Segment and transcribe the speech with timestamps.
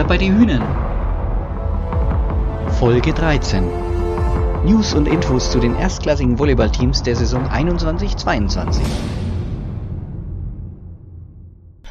[0.00, 0.62] Butter bei die Hühnen.
[2.78, 3.68] Folge 13.
[4.64, 8.80] News und Infos zu den erstklassigen Volleyballteams der Saison 21-22.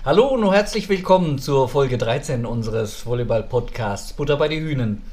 [0.04, 5.04] Hallo und herzlich willkommen zur Folge 13 unseres Volleyball-Podcasts Butter bei die Hühnen.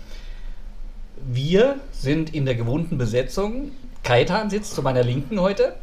[1.22, 3.72] Wir sind in der gewohnten Besetzung.
[4.04, 5.74] Kaitan sitzt zu meiner Linken heute.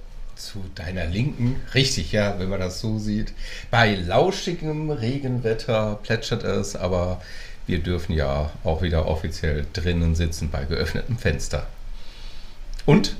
[0.43, 3.33] Zu deiner Linken, richtig, ja, wenn man das so sieht.
[3.71, 7.21] Bei lauschigem Regenwetter plätschert es, aber
[7.65, 11.65] wir dürfen ja auch wieder offiziell drinnen sitzen bei geöffnetem Fenster.
[12.85, 13.15] Und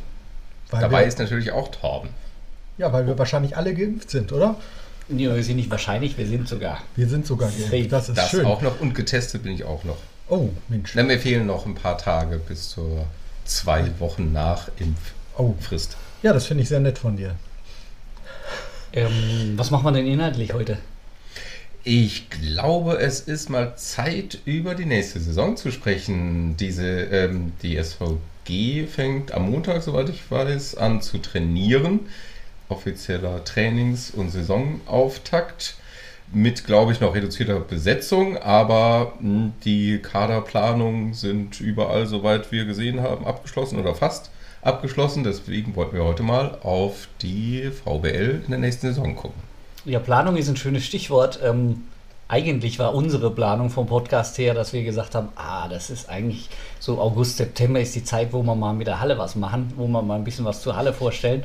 [0.70, 2.10] Weil dabei wir, ist natürlich auch Torben.
[2.78, 4.58] ja, weil wir wahrscheinlich alle geimpft sind, oder?
[5.08, 6.82] Nee, wir sind nicht wahrscheinlich, wir sind sogar.
[6.96, 7.92] Wir sind sogar geimpft.
[7.92, 8.46] Das ist Das schön.
[8.46, 9.98] auch noch und getestet bin ich auch noch.
[10.28, 10.94] Oh, Mensch.
[10.96, 13.06] Na, mir fehlen noch ein paar Tage bis zur
[13.46, 14.70] zwei Wochen nach
[15.38, 15.98] Oh, Impffrist.
[16.24, 17.36] Ja, das finde ich sehr nett von dir.
[18.94, 20.78] Ähm, was machen wir denn inhaltlich heute?
[21.84, 26.56] Ich glaube, es ist mal Zeit, über die nächste Saison zu sprechen.
[26.56, 32.02] Diese, ähm, die SVG fängt am Montag, soweit ich weiß, an zu trainieren.
[32.70, 35.76] Offizieller Trainings- und Saisonauftakt
[36.32, 43.02] mit, glaube ich, noch reduzierter Besetzung, aber mh, die Kaderplanungen sind überall, soweit wir gesehen
[43.02, 44.32] haben, abgeschlossen oder fast
[44.66, 45.24] abgeschlossen.
[45.24, 49.42] Deswegen wollten wir heute mal auf die VBL in der nächsten Saison gucken.
[49.86, 51.40] Ja, Planung ist ein schönes Stichwort.
[51.44, 51.84] Ähm,
[52.28, 56.50] eigentlich war unsere Planung vom Podcast her, dass wir gesagt haben, ah, das ist eigentlich
[56.80, 59.88] so August, September ist die Zeit, wo wir mal mit der Halle was machen, wo
[59.88, 61.44] wir mal ein bisschen was zur Halle vorstellen.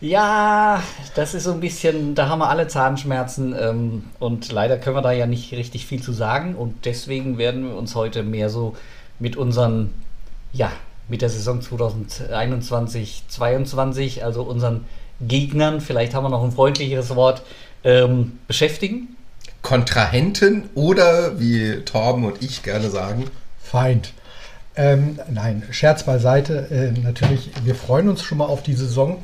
[0.00, 0.82] Ja,
[1.14, 5.02] das ist so ein bisschen, da haben wir alle Zahnschmerzen ähm, und leider können wir
[5.02, 8.76] da ja nicht richtig viel zu sagen und deswegen werden wir uns heute mehr so
[9.18, 9.94] mit unseren,
[10.52, 10.70] ja,
[11.08, 14.84] mit der Saison 2021, 22, also unseren
[15.20, 17.42] Gegnern, vielleicht haben wir noch ein freundlicheres Wort,
[17.84, 19.16] ähm, beschäftigen.
[19.62, 23.24] Kontrahenten oder wie Torben und ich gerne sagen,
[23.62, 24.12] Feind.
[24.76, 26.68] Ähm, nein, Scherz beiseite.
[26.70, 29.18] Äh, natürlich, wir freuen uns schon mal auf die Saison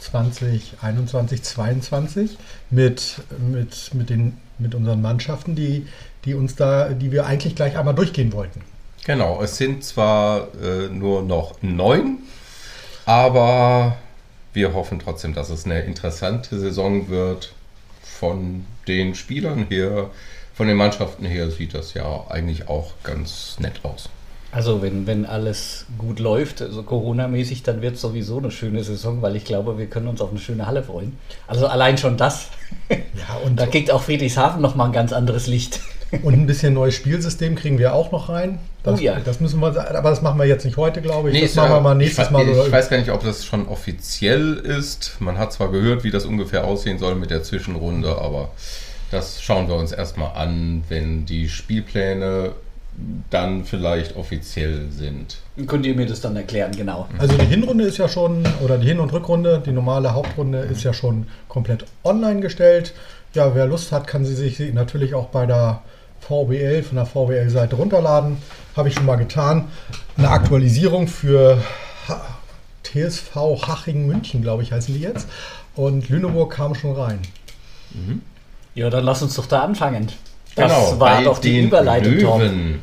[0.00, 2.38] 2021, 22
[2.70, 5.86] mit, mit, mit, den, mit unseren Mannschaften, die,
[6.24, 8.60] die uns da, die wir eigentlich gleich einmal durchgehen wollten.
[9.06, 12.18] Genau, es sind zwar äh, nur noch neun,
[13.06, 13.96] aber
[14.52, 17.52] wir hoffen trotzdem, dass es eine interessante Saison wird.
[18.02, 20.10] Von den Spielern her,
[20.54, 24.08] von den Mannschaften her sieht das ja eigentlich auch ganz nett aus.
[24.54, 29.20] Also wenn, wenn alles gut läuft, also Corona-mäßig, dann wird es sowieso eine schöne Saison,
[29.20, 31.18] weil ich glaube, wir können uns auf eine schöne Halle freuen.
[31.48, 32.48] Also allein schon das.
[32.88, 35.80] Ja, und, Da kriegt auch Friedrichshafen nochmal ein ganz anderes Licht.
[36.22, 38.58] Und ein bisschen neues Spielsystem kriegen wir auch noch rein.
[38.82, 39.18] Das, Oh ja.
[39.24, 41.40] das müssen wir, aber das machen wir jetzt nicht heute, glaube ich.
[41.40, 42.48] das ist machen wir mal nächstes ich, Mal.
[42.48, 45.16] Ich weiß gar nicht, ob das schon offiziell ist.
[45.20, 48.50] Man hat zwar gehört, wie das ungefähr aussehen soll mit der Zwischenrunde, aber
[49.10, 52.52] das schauen wir uns erstmal an, wenn die Spielpläne
[53.30, 55.38] dann vielleicht offiziell sind.
[55.66, 57.08] Könnt ihr mir das dann erklären, genau.
[57.18, 60.84] Also die Hinrunde ist ja schon, oder die Hin- und Rückrunde, die normale Hauptrunde ist
[60.84, 62.94] ja schon komplett online gestellt.
[63.32, 65.82] Ja, wer Lust hat, kann sie sich natürlich auch bei der
[66.28, 68.38] VBL, von der VBL-Seite runterladen.
[68.76, 69.68] Habe ich schon mal getan.
[70.16, 71.58] Eine Aktualisierung für
[72.82, 73.34] TSV
[73.66, 75.28] Haching München, glaube ich, heißen die jetzt.
[75.74, 77.18] Und Lüneburg kam schon rein.
[78.74, 80.08] Ja, dann lass uns doch da anfangen.
[80.56, 82.14] Das Genau, war doch die Überleitung.
[82.40, 82.80] Löwen.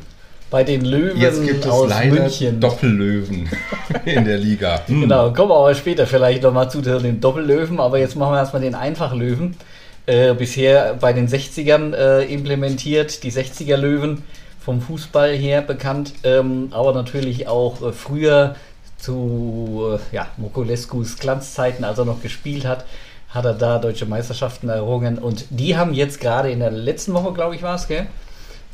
[0.50, 2.60] Bei den Löwen Jetzt gibt es aus leider München.
[2.60, 3.48] Doppellöwen
[4.04, 4.82] in der Liga.
[4.86, 5.02] Hm.
[5.02, 8.60] Genau, kommen wir aber später vielleicht nochmal zu den Doppellöwen, aber jetzt machen wir erstmal
[8.60, 9.56] den Einfachlöwen.
[10.04, 14.24] Äh, bisher bei den 60ern äh, implementiert, die 60er Löwen
[14.58, 18.56] vom Fußball her bekannt, ähm, aber natürlich auch äh, früher
[18.96, 22.84] zu äh, ja, Mokulescus Glanzzeiten, als er noch gespielt hat,
[23.28, 27.32] hat er da deutsche Meisterschaften errungen und die haben jetzt gerade in der letzten Woche,
[27.32, 28.06] glaube ich, war es, gell?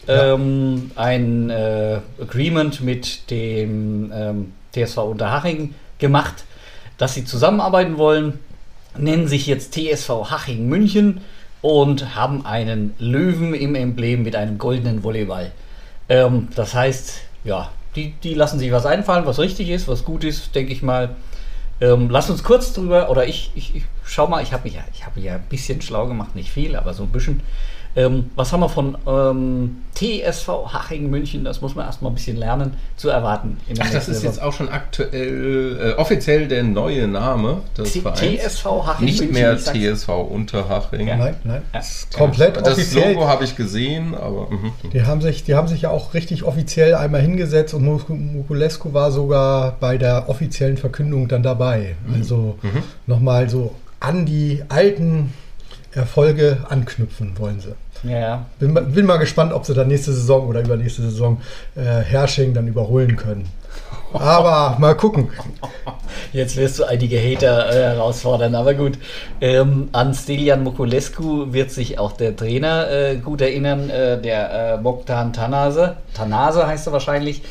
[0.06, 0.34] Ja.
[0.34, 6.44] Ähm, ein äh, Agreement mit dem ähm, TSV Unterhaching gemacht,
[6.96, 8.38] dass sie zusammenarbeiten wollen,
[8.98, 11.20] nennen sich jetzt TSV Haching München
[11.60, 15.52] und haben einen Löwen im Emblem mit einem goldenen Volleyball.
[16.08, 20.24] Ähm, das heißt, ja, die, die lassen sich was einfallen, was richtig ist, was gut
[20.24, 21.16] ist, denke ich mal.
[21.80, 24.82] Ähm, lass uns kurz drüber, oder ich, ich, ich schau mal, ich habe mich, ja,
[25.04, 27.40] hab mich ja ein bisschen schlau gemacht, nicht viel, aber so ein bisschen.
[27.96, 31.42] Ähm, was haben wir von ähm, TSV Haching München?
[31.44, 33.56] Das muss man erstmal ein bisschen lernen zu erwarten.
[33.80, 34.48] Ach, das ist jetzt Saison.
[34.48, 38.20] auch schon aktuell, äh, offiziell der neue Name des T- Vereins.
[38.42, 39.56] TSV Haching Nicht München, mehr.
[39.58, 41.08] TSV Unterhaching.
[41.08, 41.16] Ja.
[41.16, 41.62] Nein, nein.
[41.74, 41.80] Ja.
[41.80, 43.14] ist komplett das offiziell.
[43.14, 44.72] Logo habe ich gesehen, aber mhm.
[44.92, 48.92] Die haben, sich, die haben sich ja auch richtig offiziell einmal hingesetzt und Muk- Mukulescu
[48.92, 51.96] war sogar bei der offiziellen Verkündung dann dabei.
[52.14, 52.58] Also
[53.06, 55.32] nochmal so an die alten
[55.92, 57.74] Erfolge anknüpfen wollen sie.
[58.08, 58.46] Ja, ja.
[58.58, 61.40] Bin, bin mal gespannt, ob sie dann nächste Saison oder übernächste Saison
[61.74, 63.48] äh, Hersching dann überholen können.
[64.12, 65.30] Aber mal gucken.
[66.32, 68.98] Jetzt wirst du einige Hater äh, herausfordern, aber gut.
[69.40, 74.78] Ähm, an Stelian Mokulescu wird sich auch der Trainer äh, gut erinnern, äh, der äh,
[74.78, 75.96] Bogdan Tanase.
[76.14, 77.42] Tanase heißt er wahrscheinlich.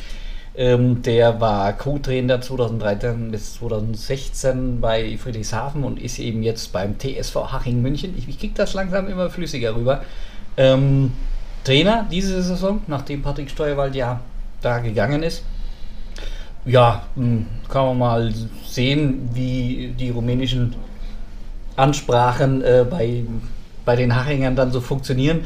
[0.58, 7.52] Ähm, der war Co-Trainer 2013 bis 2016 bei Friedrichshafen und ist eben jetzt beim TSV
[7.52, 8.12] Haching München.
[8.18, 10.02] Ich, ich kriege das langsam immer flüssiger rüber.
[10.56, 11.12] Ähm,
[11.62, 14.18] Trainer diese Saison, nachdem Patrick Steuerwald ja
[14.60, 15.44] da gegangen ist.
[16.64, 18.34] Ja, hm, kann man mal
[18.66, 20.74] sehen, wie die rumänischen
[21.76, 23.22] Ansprachen äh, bei,
[23.84, 25.42] bei den Hachingern dann so funktionieren.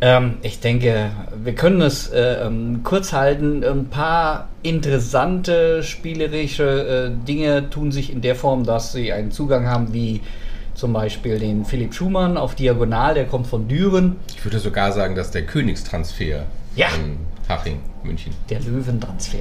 [0.00, 1.10] Ähm, ich denke,
[1.42, 3.64] wir können es äh, ähm, kurz halten.
[3.64, 9.66] Ein paar interessante spielerische äh, Dinge tun sich in der Form, dass sie einen Zugang
[9.66, 10.20] haben wie
[10.74, 14.16] zum Beispiel den Philipp Schumann auf Diagonal, der kommt von Düren.
[14.36, 16.44] Ich würde sogar sagen, dass der Königstransfer
[16.76, 16.86] Ja.
[16.94, 17.18] in
[17.48, 18.32] Haching, München.
[18.48, 19.38] Der Löwentransfer.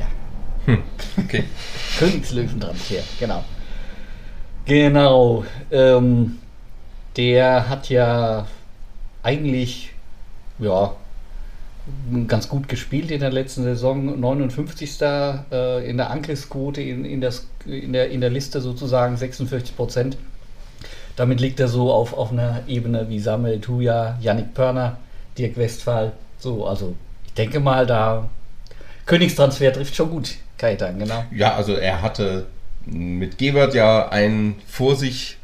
[1.18, 1.44] Okay.
[2.00, 3.44] Königslöwentransfer, genau.
[4.66, 5.44] Genau.
[5.70, 6.40] Ähm,
[7.16, 8.48] der hat ja
[9.22, 9.92] eigentlich
[10.60, 10.94] ja
[12.28, 14.20] ganz gut gespielt in der letzten Saison.
[14.20, 15.02] 59.
[15.02, 20.18] Äh, in der Angriffsquote in, in, das, in, der, in der Liste sozusagen 46 Prozent.
[21.16, 24.98] Damit liegt er so auf, auf einer Ebene wie Samuel Tuya, Yannick Pörner,
[25.38, 26.12] Dirk Westphal.
[26.40, 26.96] So, also
[27.26, 28.30] ich denke mal, da
[29.06, 31.24] Königstransfer trifft schon gut, Kaitan, genau.
[31.32, 32.46] Ja, also er hatte
[32.86, 35.37] mit Gebert ja einen vor sich,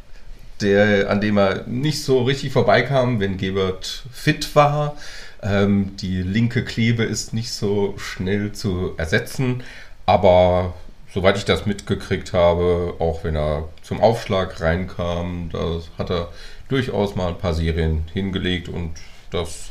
[0.61, 4.95] der, an dem er nicht so richtig vorbeikam, wenn Gebert fit war.
[5.41, 9.63] Ähm, die linke Klebe ist nicht so schnell zu ersetzen,
[10.05, 10.73] aber
[11.13, 16.29] soweit ich das mitgekriegt habe, auch wenn er zum Aufschlag reinkam, da hat er
[16.69, 18.91] durchaus mal ein paar Serien hingelegt und
[19.29, 19.69] das,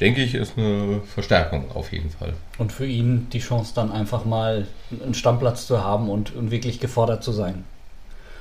[0.00, 2.34] denke ich, ist eine Verstärkung auf jeden Fall.
[2.58, 4.66] Und für ihn die Chance dann einfach mal
[5.02, 7.64] einen Stammplatz zu haben und, und wirklich gefordert zu sein.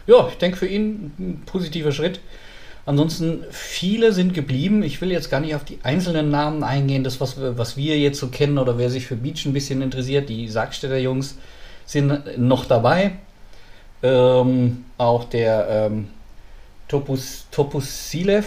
[0.07, 2.19] Ja, ich denke für ihn ein positiver Schritt.
[2.85, 4.83] Ansonsten, viele sind geblieben.
[4.83, 7.03] Ich will jetzt gar nicht auf die einzelnen Namen eingehen.
[7.03, 9.81] Das, was wir, was wir jetzt so kennen oder wer sich für Beach ein bisschen
[9.81, 11.37] interessiert, die Sargstädter Jungs
[11.85, 13.13] sind noch dabei.
[14.01, 16.09] Ähm, auch der ähm,
[16.89, 18.45] Topus, Topusilev,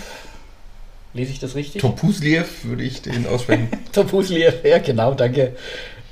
[1.15, 1.81] lese ich das richtig?
[1.81, 3.69] Topusliev würde ich den aussprechen.
[3.93, 5.57] Topusliev, ja genau, danke.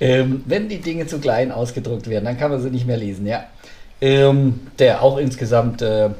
[0.00, 3.26] Ähm, wenn die Dinge zu klein ausgedruckt werden, dann kann man sie nicht mehr lesen,
[3.26, 3.44] ja.
[4.04, 6.10] Ähm, der auch insgesamt äh,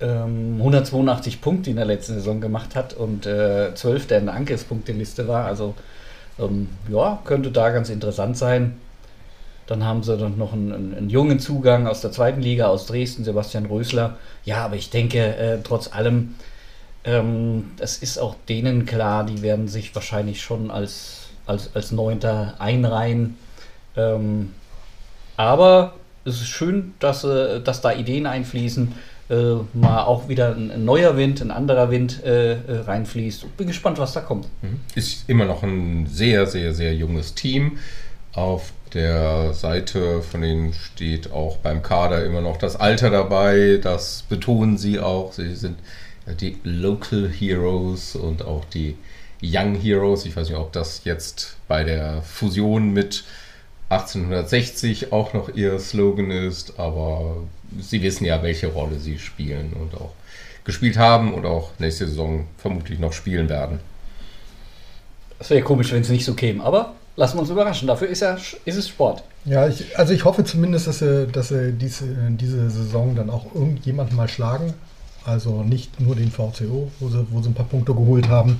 [0.00, 4.10] ähm, 182 Punkte in der letzten Saison gemacht hat und äh, 12.
[4.12, 5.44] in der Angriffspunkteliste war.
[5.44, 5.74] Also
[6.38, 8.78] ähm, ja, könnte da ganz interessant sein.
[9.66, 12.86] Dann haben sie dann noch einen, einen, einen jungen Zugang aus der zweiten Liga aus
[12.86, 14.16] Dresden, Sebastian Rösler.
[14.46, 16.36] Ja, aber ich denke, äh, trotz allem,
[17.04, 22.54] ähm, das ist auch denen klar, die werden sich wahrscheinlich schon als, als, als Neunter
[22.60, 23.36] einreihen.
[23.94, 24.54] Ähm,
[25.36, 25.92] aber
[26.24, 28.92] es ist schön, dass, äh, dass da Ideen einfließen,
[29.30, 33.56] äh, mal auch wieder ein, ein, neuer Wind, ein anderer Wind äh, reinfließt.
[33.56, 34.46] Bin gespannt, was da kommt.
[34.94, 37.78] Ist immer noch ein sehr, sehr, sehr junges Team.
[38.34, 43.78] Auf der Seite von denen steht auch beim Kader immer noch das Alter dabei.
[43.82, 45.32] Das betonen sie auch.
[45.32, 45.78] Sie sind
[46.40, 48.96] die Local Heroes und auch die
[49.42, 50.24] Young Heroes.
[50.24, 53.24] Ich weiß nicht, ob das jetzt bei der Fusion mit
[53.92, 57.36] 1860 auch noch ihr Slogan ist, aber
[57.80, 60.12] sie wissen ja, welche Rolle sie spielen und auch
[60.64, 63.80] gespielt haben und auch nächste Saison vermutlich noch spielen werden.
[65.38, 67.88] Das wäre komisch, wenn es nicht so käme, aber lassen wir uns überraschen.
[67.88, 69.24] Dafür ist, ja, ist es Sport.
[69.44, 73.46] Ja, ich, also ich hoffe zumindest, dass sie, dass sie diese, diese Saison dann auch
[73.54, 74.74] irgendjemanden mal schlagen.
[75.24, 78.58] Also nicht nur den VCO, wo sie, wo sie ein paar Punkte geholt haben.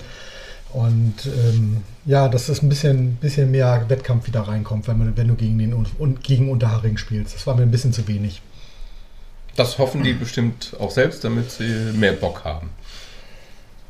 [0.72, 5.28] Und ähm, ja, dass es ein bisschen, bisschen mehr Wettkampf wieder reinkommt, wenn, man, wenn
[5.28, 7.34] du gegen, den, und, gegen Unterharing spielst.
[7.34, 8.40] Das war mir ein bisschen zu wenig.
[9.54, 12.70] Das hoffen die bestimmt auch selbst, damit sie mehr Bock haben.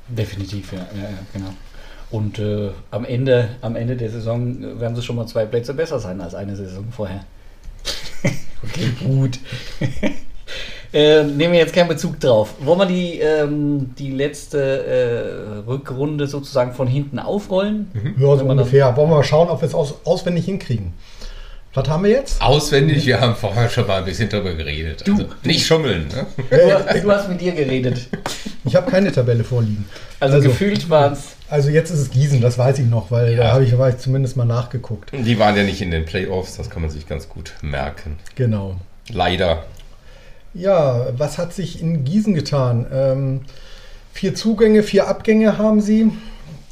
[0.08, 1.54] Definitiv, ja, ja, ja genau.
[2.10, 6.00] Und äh, am, Ende, am Ende der Saison werden sie schon mal zwei Plätze besser
[6.00, 7.24] sein als eine Saison vorher.
[8.62, 9.38] okay, gut.
[10.92, 12.54] äh, nehmen wir jetzt keinen Bezug drauf.
[12.60, 14.58] Wollen wir die, ähm, die letzte
[15.64, 17.90] äh, Rückrunde sozusagen von hinten aufrollen?
[17.92, 18.14] Mhm.
[18.18, 18.96] Ja, so ungefähr.
[18.96, 20.92] Wollen wir mal schauen, ob wir es aus, auswendig hinkriegen.
[21.74, 22.42] Was haben wir jetzt?
[22.42, 25.06] Auswendig, wir haben vorher schon mal ein bisschen drüber geredet.
[25.06, 26.06] Du, also nicht schummeln.
[26.08, 26.26] Ne?
[26.50, 28.08] Du, du, hast mit dir geredet.
[28.64, 29.86] Ich habe keine Tabelle vorliegen.
[30.20, 31.36] Also, also gefühlt waren es.
[31.48, 33.44] Also jetzt ist es Gießen, das weiß ich noch, weil ja.
[33.44, 35.12] da habe ich, ich zumindest mal nachgeguckt.
[35.12, 38.18] Die waren ja nicht in den Playoffs, das kann man sich ganz gut merken.
[38.34, 38.76] Genau.
[39.10, 39.64] Leider.
[40.54, 42.86] Ja, was hat sich in Gießen getan?
[42.92, 43.40] Ähm,
[44.12, 46.12] Vier Zugänge, vier Abgänge haben sie.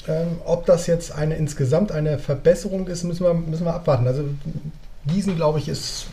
[0.08, 4.06] Ähm, ob das jetzt eine insgesamt eine Verbesserung ist, müssen wir, müssen wir abwarten.
[4.06, 4.24] Also
[5.04, 6.06] diesen, glaube ich, ist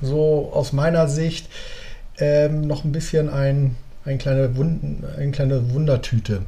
[0.00, 1.48] so aus meiner Sicht
[2.18, 6.42] ähm, noch ein bisschen ein, ein kleine, Wund, eine kleine Wundertüte.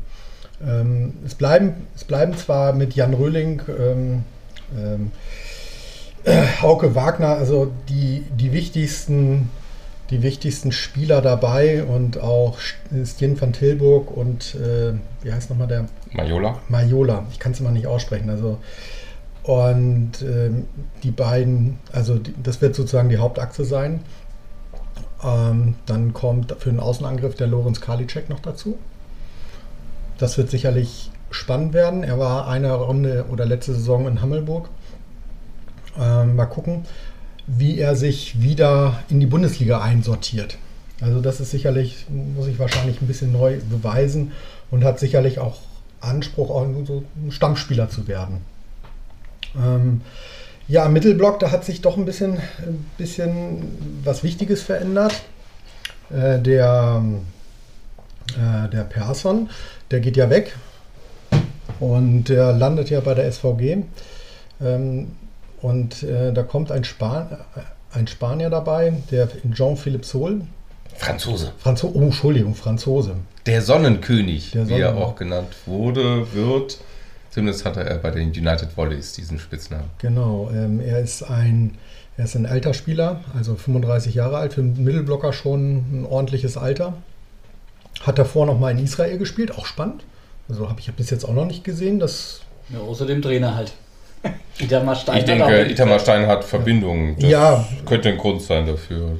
[0.66, 4.24] Ähm, es, bleiben, es bleiben zwar mit Jan Röhling, ähm,
[4.76, 5.10] ähm,
[6.24, 9.50] äh, Hauke Wagner, also die, die wichtigsten
[10.10, 14.92] die wichtigsten Spieler dabei und auch Stien van Tilburg und äh,
[15.22, 15.86] wie heißt nochmal der?
[16.12, 16.58] Majola.
[16.68, 18.28] Majola, ich kann es immer nicht aussprechen.
[18.28, 18.58] Also
[19.42, 20.66] und ähm,
[21.02, 24.00] die beiden, also die, das wird sozusagen die Hauptachse sein.
[25.22, 28.78] Ähm, dann kommt für den Außenangriff der Lorenz Karliczek noch dazu.
[30.18, 32.04] Das wird sicherlich spannend werden.
[32.04, 34.68] Er war eine Runde oder letzte Saison in Hammelburg.
[35.98, 36.84] Ähm, mal gucken
[37.46, 40.58] wie er sich wieder in die Bundesliga einsortiert.
[41.00, 44.32] Also das ist sicherlich, muss ich wahrscheinlich ein bisschen neu beweisen
[44.70, 45.60] und hat sicherlich auch
[46.00, 48.38] Anspruch, auch so ein Stammspieler zu werden.
[49.56, 50.00] Ähm,
[50.66, 55.22] ja, im Mittelblock, da hat sich doch ein bisschen, ein bisschen was Wichtiges verändert.
[56.10, 57.02] Äh, der,
[58.28, 59.50] äh, der Persson,
[59.90, 60.54] der geht ja weg
[61.80, 63.84] und der landet ja bei der SVG.
[64.62, 65.08] Ähm,
[65.64, 67.38] und äh, da kommt ein, Span
[67.90, 70.42] ein Spanier dabei, der Jean-Philippe Sol.
[70.96, 71.52] Franzose.
[71.58, 73.16] Franzo oh, Entschuldigung, Franzose.
[73.46, 76.78] Der Sonnenkönig, Der wie er Sonnen- auch genannt wurde, wird.
[77.30, 79.86] Zumindest hatte er bei den United Volleys diesen Spitznamen.
[79.98, 81.78] Genau, ähm, er ist ein
[82.16, 86.56] er ist ein alter Spieler, also 35 Jahre alt, für einen Mittelblocker schon ein ordentliches
[86.58, 86.92] Alter.
[88.02, 90.04] Hat davor noch mal in Israel gespielt, auch spannend.
[90.48, 93.72] Also habe ich bis jetzt auch noch nicht gesehen, dass Ja, außer dem Trainer halt.
[94.58, 95.16] Itamar Stein.
[95.16, 97.16] Ich hat denke, Itamar Stein hat Verbindungen.
[97.18, 97.66] Das Ja.
[97.86, 99.18] könnte ein Grund sein dafür.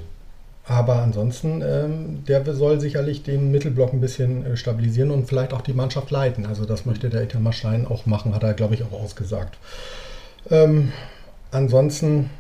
[0.67, 5.61] Aber ansonsten, ähm, der soll sicherlich den Mittelblock ein bisschen äh, stabilisieren und vielleicht auch
[5.61, 6.47] die Mannschaft leiten.
[6.47, 9.59] Also das möchte der Itamar Stein auch machen, hat er, glaube ich, auch ausgesagt.
[10.51, 10.93] Ähm,
[11.51, 12.31] ansonsten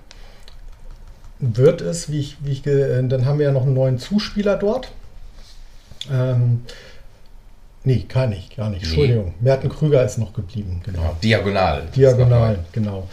[1.38, 3.98] wird es, wie ich, wie ich ge- äh, dann haben wir ja noch einen neuen
[3.98, 4.90] Zuspieler dort.
[6.10, 6.62] Ähm,
[7.84, 8.82] nee, gar nicht, gar nicht.
[8.82, 8.86] Nee.
[8.88, 9.34] Entschuldigung.
[9.40, 11.02] Merten Krüger ist noch geblieben, genau.
[11.02, 11.82] Ja, diagonal.
[11.94, 13.08] Diagonal, genau.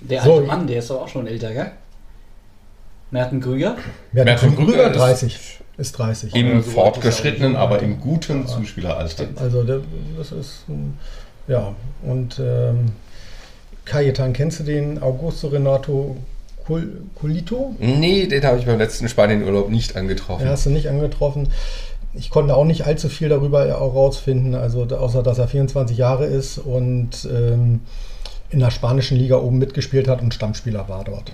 [0.00, 0.34] Der So.
[0.34, 1.70] alte Mann, der ist doch auch schon älter, gell?
[3.10, 3.76] Merten Krüger.
[4.12, 5.38] Merten, Merten Krüger, Krüger ist- 30,
[5.76, 6.34] ist 30.
[6.34, 9.26] Im Also so fortgeschrittenen, aber im guten Zuspieleralter.
[9.36, 9.80] Also der,
[10.16, 10.64] das ist
[11.48, 12.92] ja und ähm,
[13.84, 16.16] Cayetan, kennst du den Augusto Renato
[16.66, 17.74] Col- Colito?
[17.80, 20.44] Nee, den habe ich beim letzten Spanienurlaub nicht angetroffen.
[20.44, 21.48] Den hast du nicht angetroffen.
[22.14, 26.26] Ich konnte auch nicht allzu viel darüber auch rausfinden, also außer dass er 24 Jahre
[26.26, 27.80] ist und ähm,
[28.50, 31.32] in der spanischen Liga oben mitgespielt hat und Stammspieler war dort.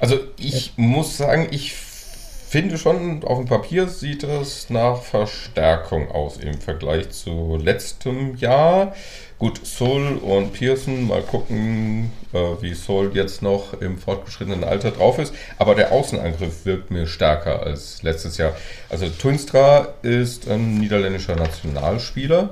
[0.00, 6.36] Also ich muss sagen, ich finde schon, auf dem Papier sieht das nach Verstärkung aus
[6.36, 8.94] im Vergleich zu letztem Jahr.
[9.42, 15.18] Gut, Sol und Pearson, mal gucken, äh, wie Sol jetzt noch im fortgeschrittenen Alter drauf
[15.18, 15.34] ist.
[15.58, 18.52] Aber der Außenangriff wirkt mir stärker als letztes Jahr.
[18.88, 22.50] Also Tuinstra ist ein niederländischer Nationalspieler.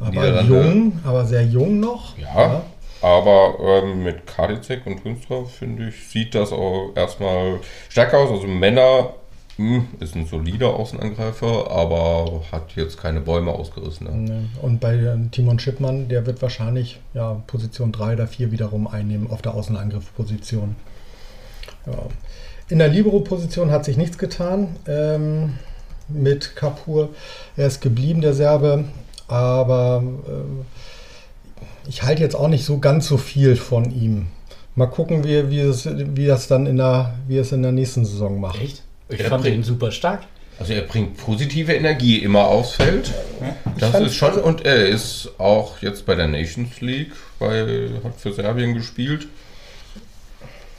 [0.00, 2.16] Aber jung, aber sehr jung noch.
[2.16, 2.62] Ja,
[3.02, 8.30] aber ähm, mit Kadizek und Tunstra, finde ich, sieht das auch erstmal stärker aus.
[8.30, 9.12] Also Männer
[10.00, 14.24] ist ein solider Außenangreifer, aber hat jetzt keine Bäume ausgerissen.
[14.24, 14.48] Ne?
[14.60, 19.30] Und bei äh, Timon Schippmann, der wird wahrscheinlich ja, Position 3 oder 4 wiederum einnehmen
[19.30, 20.76] auf der Außenangriffposition.
[21.86, 21.92] Ja.
[22.68, 25.54] In der Libero-Position hat sich nichts getan ähm,
[26.08, 27.10] mit Kapur.
[27.56, 28.84] Er ist geblieben, der Serbe,
[29.28, 30.64] aber ähm,
[31.86, 34.26] ich halte jetzt auch nicht so ganz so viel von ihm.
[34.74, 38.04] Mal gucken, wie, wie, es, wie das dann in der, wie es in der nächsten
[38.04, 38.60] Saison macht.
[38.60, 38.83] Echt?
[39.08, 40.22] Ich Ja, fand bringt- den super stark.
[40.58, 43.12] Also er bringt positive Energie immer aufs Feld.
[43.78, 48.32] Das ist schon, und er ist auch jetzt bei der Nations League, weil hat für
[48.32, 49.26] Serbien gespielt.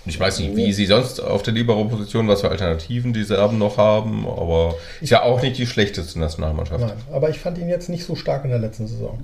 [0.08, 3.78] Ich weiß nicht, wie sie sonst auf der Libero-Position, was für Alternativen die Serben noch
[3.78, 6.80] haben, aber ist ja auch nicht die schlechteste Nationalmannschaft.
[6.80, 9.20] Nein, aber ich fand ihn jetzt nicht so stark in der letzten Saison.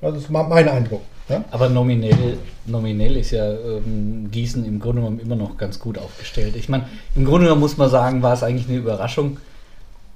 [0.00, 1.02] Also das ist mein Eindruck.
[1.28, 1.44] Ja?
[1.50, 6.56] Aber nominell, nominell ist ja ähm, Gießen im Grunde genommen immer noch ganz gut aufgestellt.
[6.56, 9.38] Ich meine, im Grunde genommen muss man sagen, war es eigentlich eine Überraschung,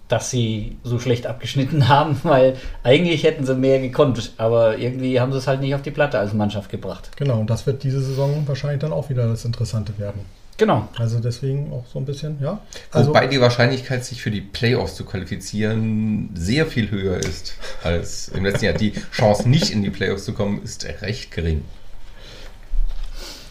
[0.08, 5.32] dass sie so schlecht abgeschnitten haben, weil eigentlich hätten sie mehr gekonnt, aber irgendwie haben
[5.32, 7.10] sie es halt nicht auf die Platte als Mannschaft gebracht.
[7.16, 10.20] Genau, und das wird diese Saison wahrscheinlich dann auch wieder das Interessante werden.
[10.58, 10.88] Genau.
[10.98, 12.60] Also deswegen auch so ein bisschen, ja.
[12.90, 18.28] Also Wobei die Wahrscheinlichkeit, sich für die Playoffs zu qualifizieren, sehr viel höher ist als
[18.28, 18.74] im letzten Jahr.
[18.74, 21.64] Die Chance, nicht in die Playoffs zu kommen, ist recht gering.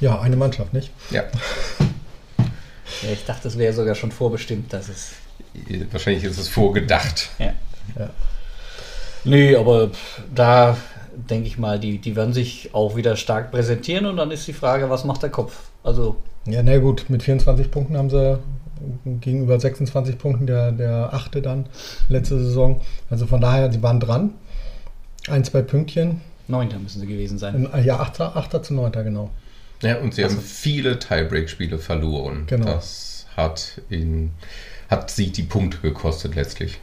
[0.02, 0.92] ja, eine Mannschaft, nicht?
[1.10, 1.24] Ja,
[3.04, 5.12] Ja, ich dachte, es wäre sogar schon vorbestimmt, dass es.
[5.92, 7.30] wahrscheinlich ist es vorgedacht.
[7.40, 7.54] Ja.
[9.24, 9.92] Nee, aber
[10.34, 10.78] da
[11.30, 14.54] denke ich mal, die, die werden sich auch wieder stark präsentieren und dann ist die
[14.54, 15.70] Frage, was macht der Kopf?
[15.84, 18.40] Also, Ja, na gut, mit 24 Punkten haben sie
[19.22, 21.66] gegenüber 26 Punkten der, der achte dann
[22.10, 22.82] letzte Saison.
[23.10, 24.32] Also von daher, sie waren dran.
[25.28, 26.22] Ein, zwei Pünktchen.
[26.48, 27.68] Neunter müssen sie gewesen sein.
[27.74, 28.22] In, ja, 8.
[28.22, 28.64] 8.
[28.66, 28.92] zu 9.
[29.04, 29.30] genau.
[29.82, 32.44] Ja, und sie Also- haben viele Tiebreak-Spiele verloren.
[32.48, 32.66] Genau.
[32.66, 34.32] Das hat ihn,
[34.90, 36.80] hat sie die Punkte gekostet letztlich.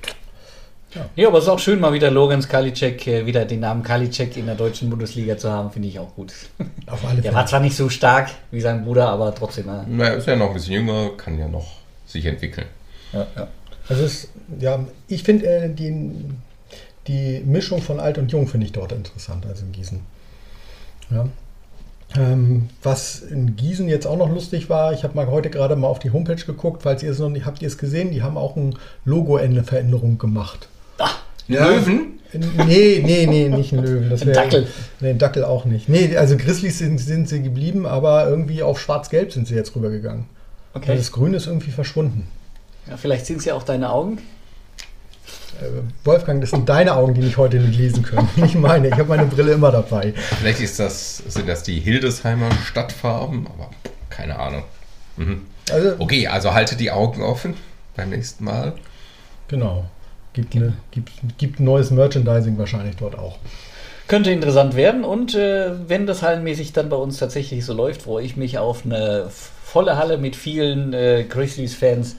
[1.17, 4.37] Ja, aber es ist auch schön, mal wieder Lorenz Kalicek, äh, wieder den Namen Kalicek
[4.37, 6.33] in der deutschen Bundesliga zu haben, finde ich auch gut.
[6.87, 9.69] Auf alle Er war zwar nicht so stark wie sein Bruder, aber trotzdem.
[9.69, 11.67] Äh, Na, er ist ja noch ein bisschen jünger, kann ja noch
[12.07, 12.67] sich entwickeln.
[13.13, 13.49] ja, ja.
[13.89, 14.29] Also es,
[14.61, 16.13] ja, ich finde äh, die,
[17.07, 20.01] die Mischung von alt und jung finde ich dort interessant, also in Gießen.
[21.11, 21.29] Ja.
[22.17, 25.89] Ähm, was in Gießen jetzt auch noch lustig war, ich habe mal heute gerade mal
[25.89, 28.39] auf die Homepage geguckt, falls ihr es noch nicht habt, ihr es gesehen, die haben
[28.39, 30.69] auch ein Logo-Ende-Veränderung gemacht.
[31.49, 32.21] Löwen?
[32.33, 34.11] Nee, nee, nee, nicht ein Löwen.
[34.11, 34.67] Das Ein Dackel.
[35.01, 35.89] Nee, ein Dackel auch nicht.
[35.89, 40.27] Nee, also Grizzlies sind, sind sie geblieben, aber irgendwie auf schwarz-gelb sind sie jetzt rübergegangen.
[40.73, 40.91] Okay.
[40.93, 42.27] Also das Grün ist irgendwie verschwunden.
[42.89, 44.19] Ja, vielleicht sind es ja auch deine Augen.
[45.61, 45.67] Äh,
[46.05, 48.89] Wolfgang, das sind deine Augen, die mich heute nicht lesen können, nicht meine.
[48.89, 50.13] Ich habe meine Brille immer dabei.
[50.41, 53.71] Vielleicht ist das, sind das die Hildesheimer Stadtfarben, aber
[54.11, 54.65] keine Ahnung.
[55.17, 55.43] Mhm.
[55.71, 57.55] Also, Okay, also halte die Augen offen
[57.95, 58.75] beim nächsten Mal.
[59.47, 59.85] genau.
[60.35, 63.39] Gibt, eine, gibt, gibt neues Merchandising wahrscheinlich dort auch.
[64.07, 68.25] Könnte interessant werden und äh, wenn das hallenmäßig dann bei uns tatsächlich so läuft, freue
[68.25, 72.17] ich mich auf eine volle Halle mit vielen äh, Grizzlies-Fans.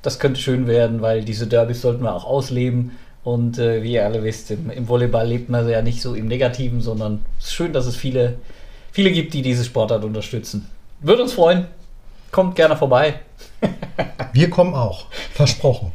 [0.00, 2.92] Das könnte schön werden, weil diese Derbys sollten wir auch ausleben.
[3.22, 6.28] Und äh, wie ihr alle wisst, im, im Volleyball lebt man ja nicht so im
[6.28, 8.36] Negativen, sondern es ist schön, dass es viele,
[8.92, 10.70] viele gibt, die diese Sportart unterstützen.
[11.00, 11.66] Würde uns freuen.
[12.30, 13.20] Kommt gerne vorbei.
[14.32, 15.06] Wir kommen auch.
[15.34, 15.92] Versprochen.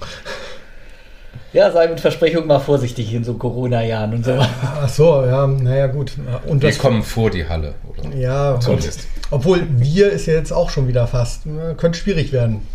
[1.54, 4.38] Ja, sei mit Versprechung mal vorsichtig in so Corona-Jahren und so.
[4.40, 6.14] Ach so, ja, naja, gut.
[6.48, 7.74] Und Wir das, kommen vor die Halle.
[7.90, 8.16] Oder?
[8.16, 9.02] ja, Zumindest.
[9.32, 11.46] obwohl wir ist ja jetzt auch schon wieder fast.
[11.46, 12.66] Äh, Könnte schwierig werden.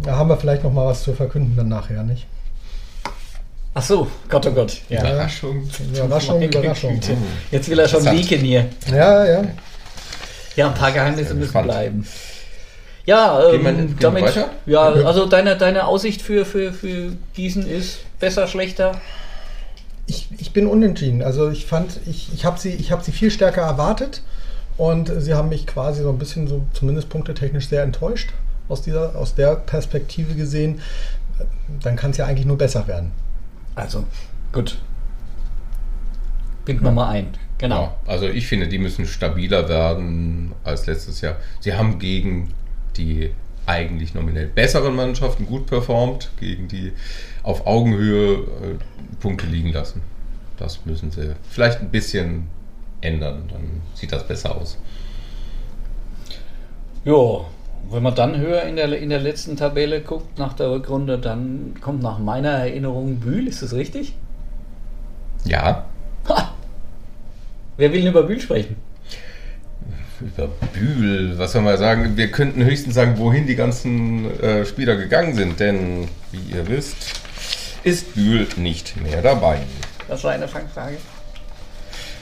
[0.00, 2.26] Da haben wir vielleicht noch mal was zu verkünden dann nachher, nicht?
[3.76, 4.80] Ach so, Gott, oh Gott.
[4.88, 5.00] Ja.
[5.00, 5.68] Überraschung.
[5.92, 7.00] Überraschung, Überraschung.
[7.50, 8.66] Jetzt will er schon leaken hier.
[8.88, 9.42] Ja, ja.
[10.54, 12.06] Ja, ein paar Geheimnisse müssen bleiben.
[13.06, 14.24] Ja, Gehen ähm, wir- damit.
[14.24, 14.50] weiter?
[14.66, 19.00] Ja, also deine, deine Aussicht für, für, für Gießen ist besser, schlechter?
[20.06, 21.22] Ich, ich bin unentschieden.
[21.22, 24.22] Also ich fand, ich, ich habe sie, ich hab sie viel stärker erwartet
[24.76, 28.30] und sie haben mich quasi so ein bisschen so zumindest punktetechnisch sehr enttäuscht
[28.68, 30.80] aus, dieser, aus der Perspektive gesehen.
[31.82, 33.12] Dann kann es ja eigentlich nur besser werden.
[33.74, 34.04] Also,
[34.52, 34.78] gut.
[36.64, 37.28] Binden wir mal ein.
[37.58, 37.82] Genau.
[37.82, 41.36] Ja, also ich finde, die müssen stabiler werden als letztes Jahr.
[41.60, 42.52] Sie haben gegen
[42.96, 43.30] die
[43.66, 46.92] eigentlich nominell besseren Mannschaften gut performt, gegen die
[47.42, 50.02] auf Augenhöhe äh, Punkte liegen lassen.
[50.58, 52.46] Das müssen sie vielleicht ein bisschen
[53.00, 54.78] ändern, dann sieht das besser aus.
[57.04, 57.44] Ja,
[57.90, 61.74] wenn man dann höher in der, in der letzten Tabelle guckt, nach der Rückrunde, dann
[61.80, 64.14] kommt nach meiner Erinnerung Bühl, ist das richtig?
[65.44, 65.84] Ja,
[67.76, 68.76] Wer will denn über Bühl sprechen?
[70.20, 72.16] Über Bühl, was soll man sagen?
[72.16, 76.96] Wir könnten höchstens sagen, wohin die ganzen äh, Spieler gegangen sind, denn wie ihr wisst,
[77.82, 79.58] ist Bühl nicht mehr dabei.
[80.08, 80.96] Das war eine Fangfrage.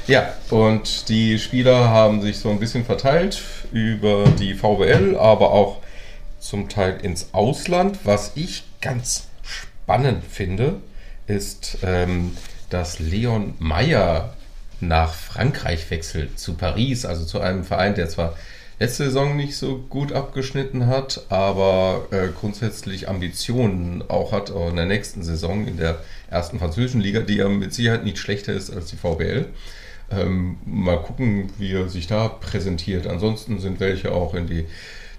[0.06, 5.80] Ja, und die Spieler haben sich so ein bisschen verteilt über die VWL, aber auch
[6.40, 8.00] zum Teil ins Ausland.
[8.02, 10.80] Was ich ganz spannend finde,
[11.28, 12.36] ist, ähm,
[12.68, 14.34] dass Leon Meyer
[14.82, 18.34] nach Frankreich wechselt, zu Paris, also zu einem Verein, der zwar
[18.78, 24.76] letzte Saison nicht so gut abgeschnitten hat, aber äh, grundsätzlich Ambitionen auch hat auch in
[24.76, 28.70] der nächsten Saison in der ersten französischen Liga, die ja mit Sicherheit nicht schlechter ist
[28.70, 29.46] als die VBL.
[30.10, 33.06] Ähm, mal gucken, wie er sich da präsentiert.
[33.06, 34.66] Ansonsten sind welche auch in die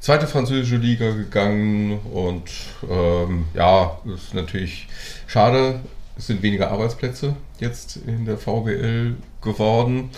[0.01, 2.51] zweite französische Liga gegangen und
[2.89, 4.87] ähm, ja, ist natürlich
[5.25, 5.79] schade.
[6.17, 10.11] Es sind weniger Arbeitsplätze jetzt in der VBL geworden.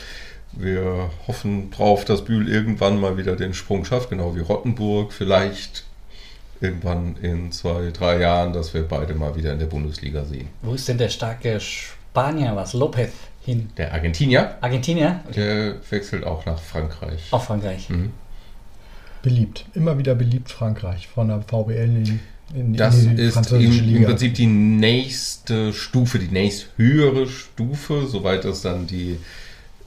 [0.52, 5.14] Wir hoffen drauf, dass Bühl irgendwann mal wieder den Sprung schafft, genau wie Rottenburg.
[5.14, 5.86] Vielleicht
[6.62, 10.48] irgendwann in zwei, drei Jahren, dass wir beide mal wieder in der Bundesliga sehen.
[10.62, 12.74] Wo ist denn der starke Spanier, was?
[12.74, 13.12] Lopez
[13.44, 13.70] hin?
[13.78, 15.20] Der Argentinier, Argentinier?
[15.28, 15.34] Okay.
[15.34, 17.28] der wechselt auch nach Frankreich.
[17.32, 17.90] Auf Frankreich.
[17.90, 18.12] Mhm.
[19.22, 19.66] Beliebt.
[19.74, 22.20] Immer wieder beliebt Frankreich von der VBL in,
[22.56, 24.08] in, Das in die ist im, im Liga.
[24.08, 29.20] Prinzip die nächste Stufe, die nächsthöhere Stufe, soweit es dann die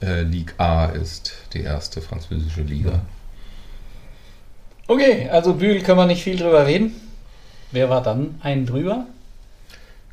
[0.01, 3.01] äh, Ligue A ist, die erste französische Liga.
[4.87, 6.95] Okay, also Bühl können wir nicht viel drüber reden.
[7.71, 9.05] Wer war dann ein drüber?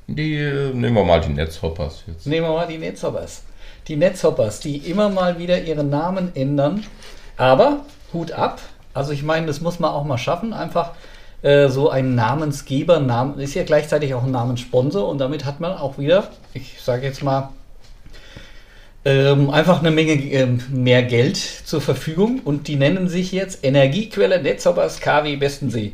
[0.07, 2.27] Die äh, nehmen wir mal die Netzhoppers jetzt.
[2.27, 3.42] Nehmen wir mal die Netzhoppers.
[3.88, 6.85] Die Netzhoppers, die immer mal wieder ihren Namen ändern.
[7.37, 8.61] Aber Hut ab.
[8.95, 10.53] Also ich meine, das muss man auch mal schaffen.
[10.53, 10.92] Einfach
[11.42, 15.72] äh, so ein Namensgeber, Namen, ist ja gleichzeitig auch ein Namenssponsor und damit hat man
[15.72, 17.51] auch wieder, ich sage jetzt mal,
[19.05, 24.42] ähm, einfach eine Menge ähm, mehr Geld zur Verfügung und die nennen sich jetzt Energiequelle
[24.42, 25.92] Netzhoppers KW Bestensee.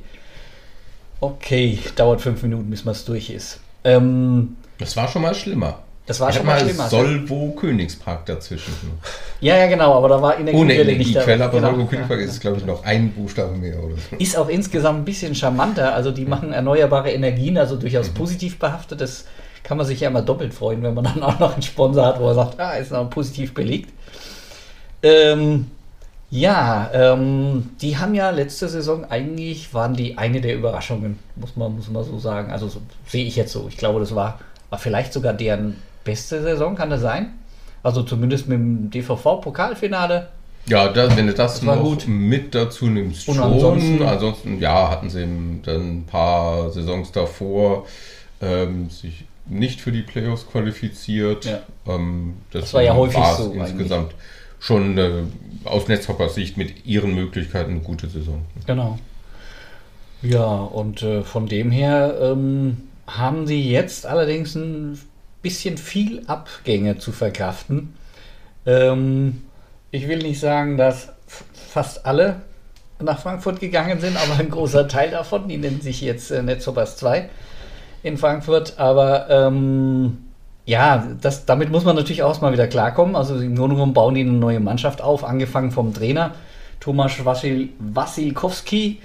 [1.20, 3.60] Okay, dauert fünf Minuten, bis man es durch ist.
[3.84, 5.80] Ähm, Das war schon mal schlimmer.
[6.12, 6.88] Das war Ich schon mal schlimmer.
[6.88, 8.72] Solvo Königspark dazwischen.
[9.40, 11.70] Ja, ja, genau, aber da war Ohne Energiequelle nicht Energiequelle, aber Genau.
[11.70, 14.16] Solvo Königspark ist, glaube ich, noch ein Buchstabe mehr oder so.
[14.16, 15.94] Ist auch insgesamt ein bisschen charmanter.
[15.94, 18.14] Also die machen erneuerbare Energien, also durchaus Mhm.
[18.14, 19.00] positiv behaftet.
[19.00, 19.24] Das
[19.62, 22.20] kann man sich ja immer doppelt freuen, wenn man dann auch noch einen Sponsor hat,
[22.20, 23.90] wo er sagt, ah, ist noch positiv belegt.
[25.02, 25.70] Ähm,
[26.30, 31.74] ja, ähm, die haben ja letzte Saison eigentlich, waren die eine der Überraschungen, muss man,
[31.76, 32.50] muss man so sagen.
[32.50, 33.66] Also so, sehe ich jetzt so.
[33.68, 34.38] Ich glaube, das war,
[34.70, 37.32] war vielleicht sogar deren beste Saison, kann das sein?
[37.82, 40.28] Also zumindest mit dem DVV-Pokalfinale.
[40.68, 42.06] Ja, da, wenn du das, Das noch gut.
[42.06, 43.52] mit dazu nimmst, Und schon.
[43.52, 45.26] ansonsten- Ansonsten, ja, hatten sie
[45.64, 47.86] dann ein paar Saisons davor
[48.40, 51.44] ähm, sich nicht für die Playoffs qualifiziert.
[51.46, 51.60] Ja.
[51.88, 54.14] Ähm, Das war ja häufig so insgesamt
[54.60, 55.10] schon äh,
[55.64, 58.42] aus Netzhoppers Sicht mit ihren Möglichkeiten eine gute Saison.
[58.66, 58.98] Genau.
[60.22, 62.76] Ja, und äh, von dem her ähm,
[63.08, 65.00] haben sie jetzt allerdings ein
[65.42, 67.94] bisschen viel Abgänge zu verkraften.
[68.66, 69.42] Ähm,
[69.90, 71.10] ich will nicht sagen, dass
[71.52, 72.42] fast alle
[73.00, 76.96] nach Frankfurt gegangen sind, aber ein großer Teil davon, die nennen sich jetzt äh, Netzhoppers
[76.96, 77.28] 2
[78.02, 80.18] in Frankfurt, aber ähm,
[80.64, 83.16] ja, das, damit muss man natürlich auch mal wieder klarkommen.
[83.16, 86.34] Also im Grunde genommen bauen die eine neue Mannschaft auf, angefangen vom Trainer
[86.80, 89.00] Tomasz Wasil Wasilkowski.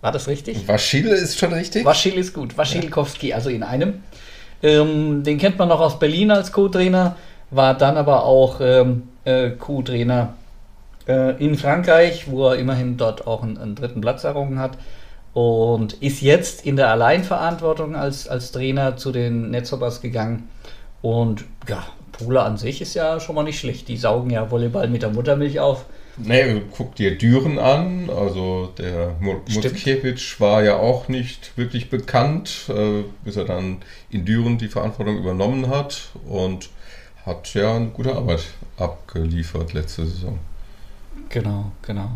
[0.00, 0.66] War das richtig?
[0.66, 1.84] Waschille ist schon richtig?
[1.84, 2.56] Waschil ist gut.
[2.56, 4.02] Waschilkowski, also in einem.
[4.62, 7.16] Ähm, den kennt man noch aus Berlin als Co-Trainer,
[7.50, 10.34] war dann aber auch ähm, äh, Co-Trainer
[11.06, 14.72] äh, in Frankreich, wo er immerhin dort auch einen, einen dritten Platz errungen hat.
[15.34, 20.48] Und ist jetzt in der Alleinverantwortung als, als Trainer zu den Netzhoppers gegangen.
[21.00, 21.82] Und ja,
[22.24, 23.88] Pula an sich ist ja schon mal nicht schlecht.
[23.88, 25.84] Die saugen ja Volleyball mit der Muttermilch auf.
[26.18, 28.10] Nee, guck dir Düren an.
[28.10, 29.64] Also der Mu- Stimmt.
[29.72, 33.78] Mutzkiewicz war ja auch nicht wirklich bekannt, äh, bis er dann
[34.10, 36.68] in Düren die Verantwortung übernommen hat und
[37.24, 38.42] hat ja eine gute Arbeit
[38.76, 40.38] abgeliefert letzte Saison.
[41.28, 42.10] Genau, genau.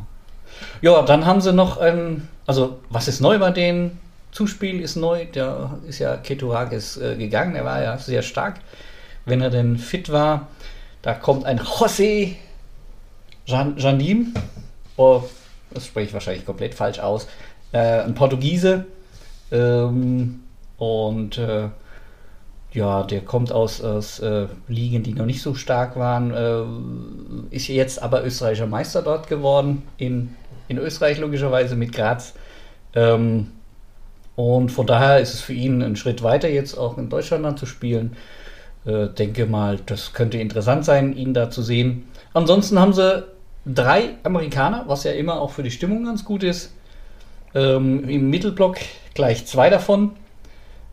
[0.82, 3.98] Ja, dann haben sie noch ein, also was ist neu bei denen?
[4.32, 8.56] Zuspiel ist neu, der ist ja Keturakis äh, gegangen, der war ja sehr stark,
[9.26, 10.48] wenn er denn fit war.
[11.02, 12.36] Da kommt ein José
[13.44, 14.34] Jan Jandim,
[14.96, 15.22] oh,
[15.70, 17.28] das spreche ich wahrscheinlich komplett falsch aus,
[17.72, 18.86] äh, ein Portugiese
[19.52, 20.40] ähm,
[20.78, 21.68] und äh,
[22.72, 27.68] ja, der kommt aus, aus äh, Ligen, die noch nicht so stark waren, äh, ist
[27.68, 30.34] jetzt aber österreichischer Meister dort geworden, in,
[30.68, 32.34] in Österreich logischerweise mit Graz.
[32.94, 33.52] Ähm,
[34.34, 37.56] und von daher ist es für ihn ein Schritt weiter, jetzt auch in Deutschland dann
[37.56, 38.16] zu spielen.
[38.86, 42.04] Äh, denke mal, das könnte interessant sein, ihn da zu sehen.
[42.34, 43.24] Ansonsten haben sie
[43.66, 46.72] drei Amerikaner, was ja immer auch für die Stimmung ganz gut ist.
[47.54, 48.76] Ähm, Im Mittelblock
[49.14, 50.12] gleich zwei davon.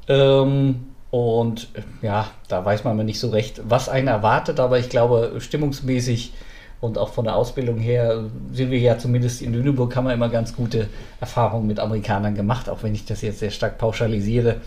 [0.08, 1.68] Ähm, und
[2.02, 6.34] ja, da weiß man aber nicht so recht, was einen erwartet, aber ich glaube, stimmungsmäßig
[6.82, 10.30] und auch von der Ausbildung her sind wir ja zumindest in Lüneburg, haben wir immer
[10.30, 10.90] ganz gute
[11.22, 14.58] Erfahrungen mit Amerikanern gemacht, auch wenn ich das jetzt sehr stark pauschalisiere.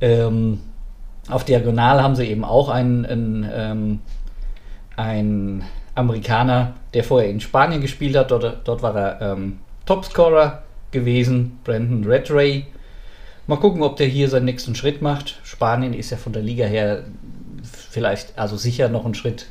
[0.00, 0.60] Ähm,
[1.28, 4.00] auf Diagonal haben sie eben auch einen, einen, ähm,
[4.96, 8.30] einen Amerikaner, der vorher in Spanien gespielt hat.
[8.30, 12.66] Dort, dort war er ähm, Topscorer gewesen, Brandon Redray.
[13.46, 15.38] Mal gucken, ob der hier seinen nächsten Schritt macht.
[15.44, 17.04] Spanien ist ja von der Liga her
[17.62, 19.46] vielleicht, also sicher noch ein Schritt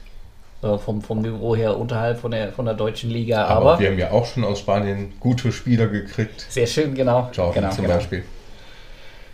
[0.61, 3.45] äh, vom, vom Niveau her unterhalb von der, von der deutschen Liga.
[3.45, 6.45] Aber, Aber, wir haben ja auch schon aus Spanien gute Spieler gekriegt.
[6.49, 7.29] sehr schön, genau.
[7.33, 7.95] Jordan genau, zum genau.
[7.95, 8.23] Beispiel.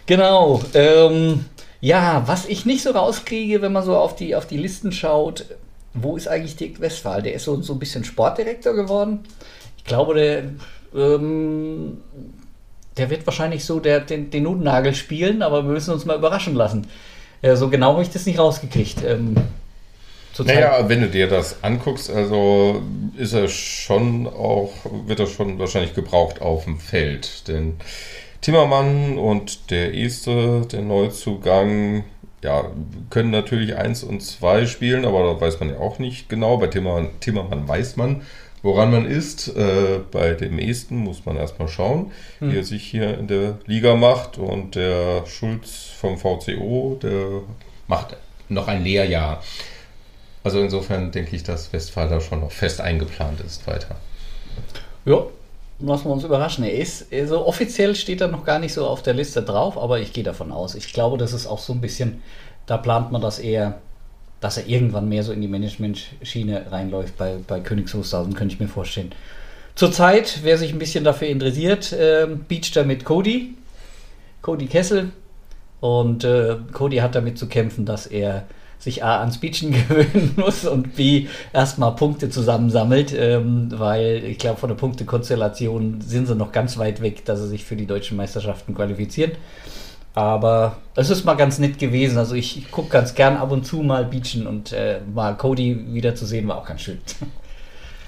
[0.06, 0.62] Genau.
[0.74, 1.46] Ähm,
[1.82, 5.46] ja, was ich nicht so rauskriege, wenn man so auf die, auf die Listen schaut,
[5.94, 7.24] wo ist eigentlich Dirk Westphal?
[7.24, 9.20] Der ist so, so ein bisschen Sportdirektor geworden.
[9.78, 10.44] Ich glaube, der,
[10.96, 11.98] ähm,
[12.98, 16.56] der wird wahrscheinlich so der, den, den Notnagel spielen, aber wir müssen uns mal überraschen
[16.56, 16.88] lassen.
[17.42, 19.04] Äh, so genau habe ich das nicht rausgekriegt.
[19.04, 19.36] Ähm.
[20.40, 22.82] Naja, wenn du dir das anguckst, also
[23.18, 24.72] ist er schon auch,
[25.06, 27.48] wird er schon wahrscheinlich gebraucht auf dem Feld.
[27.50, 27.76] Denn
[28.42, 32.04] Timmermann und der Este, der Neuzugang,
[32.44, 32.66] ja,
[33.10, 36.58] können natürlich 1 und 2 spielen, aber da weiß man ja auch nicht genau.
[36.58, 38.22] Bei Timmermann, Timmermann weiß man,
[38.64, 42.52] Woran man ist, äh, bei dem Esten muss man erstmal schauen, Hm.
[42.52, 44.38] wie er sich hier in der Liga macht.
[44.38, 47.42] Und der Schulz vom VCO, der
[47.88, 48.18] macht
[48.50, 49.42] noch ein Lehrjahr.
[50.44, 53.96] Also insofern denke ich, dass Westphal da schon noch fest eingeplant ist weiter.
[55.06, 55.24] Ja,
[55.82, 56.64] lassen wir uns überraschen.
[56.64, 60.00] Er ist, also offiziell steht er noch gar nicht so auf der Liste drauf, aber
[60.00, 60.76] ich gehe davon aus.
[60.76, 62.22] Ich glaube, das ist auch so ein bisschen,
[62.66, 63.80] da plant man das eher,
[64.40, 68.60] dass er irgendwann mehr so in die Management-Schiene reinläuft bei, bei Königs Wusterhausen, könnte ich
[68.60, 69.12] mir vorstellen.
[69.76, 73.56] Zurzeit, wer sich ein bisschen dafür interessiert, ähm, beacht er mit Cody,
[74.42, 75.12] Cody Kessel.
[75.80, 78.46] Und äh, Cody hat damit zu kämpfen, dass er
[78.82, 84.60] sich A ans Beachen gewöhnen muss und B erstmal Punkte zusammensammelt, ähm, weil ich glaube,
[84.60, 88.18] von der Punktekonstellation sind sie noch ganz weit weg, dass sie sich für die deutschen
[88.18, 89.32] Meisterschaften qualifizieren.
[90.14, 92.18] Aber es ist mal ganz nett gewesen.
[92.18, 95.94] Also ich, ich gucke ganz gern ab und zu mal Beachen und äh, mal Cody
[95.94, 96.98] wieder zu sehen, war auch ganz schön.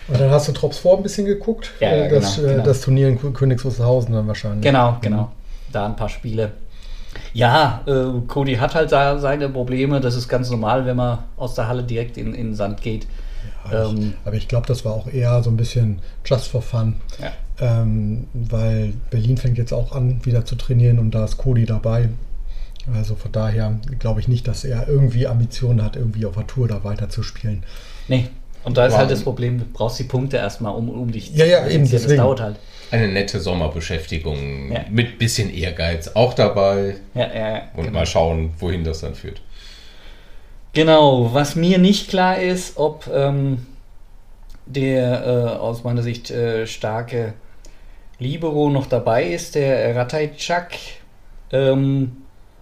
[0.10, 1.72] Und dann hast du Trops vor ein bisschen geguckt.
[1.80, 2.64] Ja, ja, Äh, das, genau, äh, genau.
[2.66, 4.62] das Turnier in Kö- Königs Wusterhausen dann wahrscheinlich.
[4.62, 5.32] Genau, genau.
[5.72, 6.52] Da ein paar Spiele.
[7.34, 10.00] Ja, äh, Cody hat halt da seine Probleme.
[10.02, 13.08] Das ist ganz normal, wenn man aus der Halle direkt in, in den Sand geht.
[13.64, 16.62] Aber ich, Ähm, aber ich glaube, das war auch eher so ein bisschen just for
[16.62, 16.96] fun.
[17.22, 17.32] Ja.
[17.82, 22.10] Ähm, weil Berlin fängt jetzt auch an, wieder zu trainieren und da ist Cody dabei.
[22.94, 26.68] Also von daher glaube ich nicht, dass er irgendwie Ambitionen hat, irgendwie auf der Tour
[26.68, 27.64] da weiter zu spielen.
[28.10, 28.28] Nee.
[28.66, 29.00] Und da ist Wow.
[29.00, 31.92] halt das Problem, du brauchst die Punkte erstmal, um, um dich Ja, ja, eben, qualifizieren.
[31.92, 32.22] Das deswegen.
[32.22, 32.56] dauert halt.
[32.94, 34.86] Eine nette Sommerbeschäftigung Ja.
[34.92, 38.00] mit bisschen Ehrgeiz auch dabei Ja, ja, und genau.
[38.00, 39.42] mal schauen, wohin das dann führt.
[40.74, 43.66] Genau, was mir nicht klar ist, ob ähm,
[44.68, 47.34] der äh, aus meiner Sicht äh, starke
[48.20, 50.74] Libero noch dabei ist, der Ratajczak.
[51.52, 52.18] Ähm,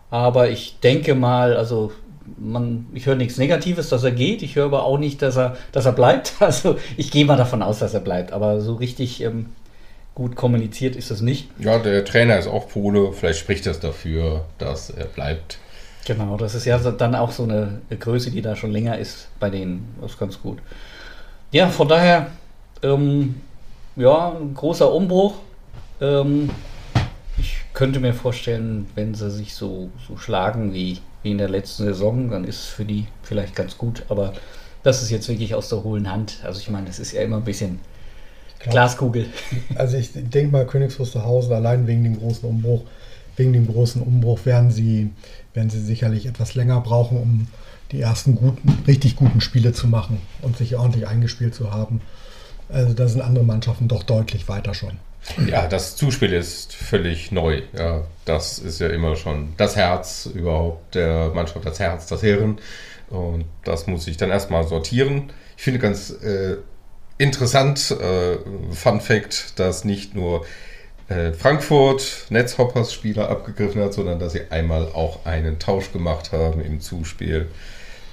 [0.09, 1.91] aber ich denke mal, also
[2.37, 4.43] man, ich höre nichts Negatives, dass er geht.
[4.43, 6.35] Ich höre aber auch nicht, dass er, dass er bleibt.
[6.39, 8.31] Also ich gehe mal davon aus, dass er bleibt.
[8.31, 9.47] Aber so richtig ähm,
[10.21, 11.49] gut kommuniziert ist es nicht.
[11.57, 15.57] Ja, der Trainer ist auch Pole, vielleicht spricht das dafür, dass er bleibt.
[16.05, 19.49] Genau, das ist ja dann auch so eine Größe, die da schon länger ist bei
[19.49, 19.95] denen.
[19.99, 20.59] Das ist ganz gut.
[21.51, 22.27] Ja, von daher,
[22.83, 23.41] ähm,
[23.95, 25.33] ja, ein großer Umbruch.
[25.99, 26.51] Ähm,
[27.39, 31.85] ich könnte mir vorstellen, wenn sie sich so, so schlagen wie, wie in der letzten
[31.85, 34.03] Saison, dann ist es für die vielleicht ganz gut.
[34.09, 34.33] Aber
[34.83, 36.41] das ist jetzt wirklich aus der hohlen Hand.
[36.43, 37.79] Also ich meine, das ist ja immer ein bisschen
[38.63, 39.25] glaub- Glaskugel.
[39.75, 42.83] Also ich denke mal, Königs Wusterhausen allein wegen dem großen Umbruch,
[43.35, 45.09] wegen dem großen Umbruch werden sie,
[45.53, 47.47] werden sie sicherlich etwas länger brauchen, um
[47.91, 52.01] die ersten guten, richtig guten Spiele zu machen und sich ordentlich eingespielt zu haben.
[52.69, 54.97] Also da sind andere Mannschaften doch deutlich weiter schon.
[55.47, 57.61] Ja, das Zuspiel ist völlig neu.
[57.77, 62.57] Ja, das ist ja immer schon das Herz überhaupt der Mannschaft, das Herz, das Hirn.
[63.09, 65.31] Und das muss ich dann erstmal sortieren.
[65.57, 66.55] Ich finde ganz äh,
[67.21, 68.37] interessant, äh,
[68.73, 70.45] Fun Fact, dass nicht nur
[71.09, 76.61] äh, Frankfurt Netzhoppers Spieler abgegriffen hat, sondern dass sie einmal auch einen Tausch gemacht haben
[76.61, 77.47] im Zuspiel.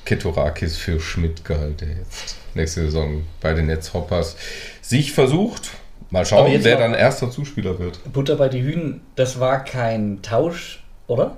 [0.04, 4.36] Ketorakis für Schmidtgeil, der jetzt nächste Saison bei den Netzhoppers
[4.80, 5.70] sich versucht.
[6.08, 8.00] Mal schauen, wer dann erster Zuspieler wird.
[8.10, 11.36] Butter bei die Hühnen, das war kein Tausch, oder?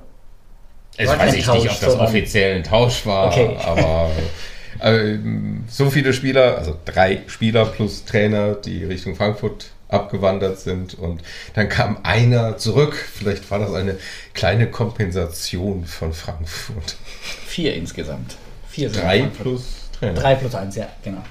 [0.96, 3.56] Es War weiß ich Tausch, nicht, ob das offiziell ein Tausch war, Okay.
[3.64, 4.10] aber
[5.68, 11.20] so viele Spieler, also drei Spieler plus Trainer, die Richtung Frankfurt abgewandert sind und
[11.54, 12.94] dann kam einer zurück.
[12.94, 13.96] Vielleicht war das eine
[14.34, 16.96] kleine Kompensation von Frankfurt.
[17.46, 18.36] Vier insgesamt.
[18.68, 20.14] Vier sind Drei plus Trainer.
[20.14, 21.22] Drei plus eins, ja, genau.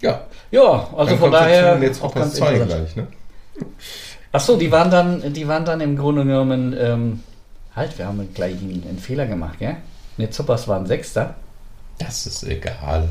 [0.00, 3.06] Ja, Ja, also dann von daher jetzt auch ganz zwei gleich, ne?
[4.32, 7.20] Achso, die waren dann, die waren dann im Grunde genommen, ähm,
[7.74, 9.76] halt, wir haben gleich einen, einen Fehler gemacht, gell?
[10.16, 11.34] Netzoppers waren Sechster.
[11.98, 13.08] Das ist egal.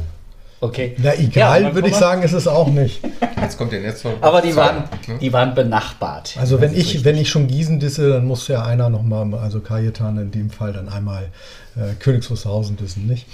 [0.61, 0.95] Okay.
[0.97, 3.01] Na egal, dann würde ich sagen, ist es auch nicht.
[3.41, 4.21] Jetzt kommt der noch.
[4.21, 5.17] Aber die waren, ne?
[5.19, 6.37] die waren benachbart.
[6.39, 7.05] Also wenn ich, richtig.
[7.05, 10.73] wenn ich schon Gießen disse, dann muss ja einer nochmal, also Kajetan in dem Fall
[10.73, 11.29] dann einmal
[11.75, 13.27] äh, Königs Wusterhausen dissen, nicht?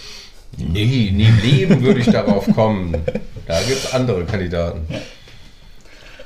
[0.58, 2.98] Nee, nie im Leben würde ich darauf kommen.
[3.48, 4.86] Da gibt es andere Kandidaten.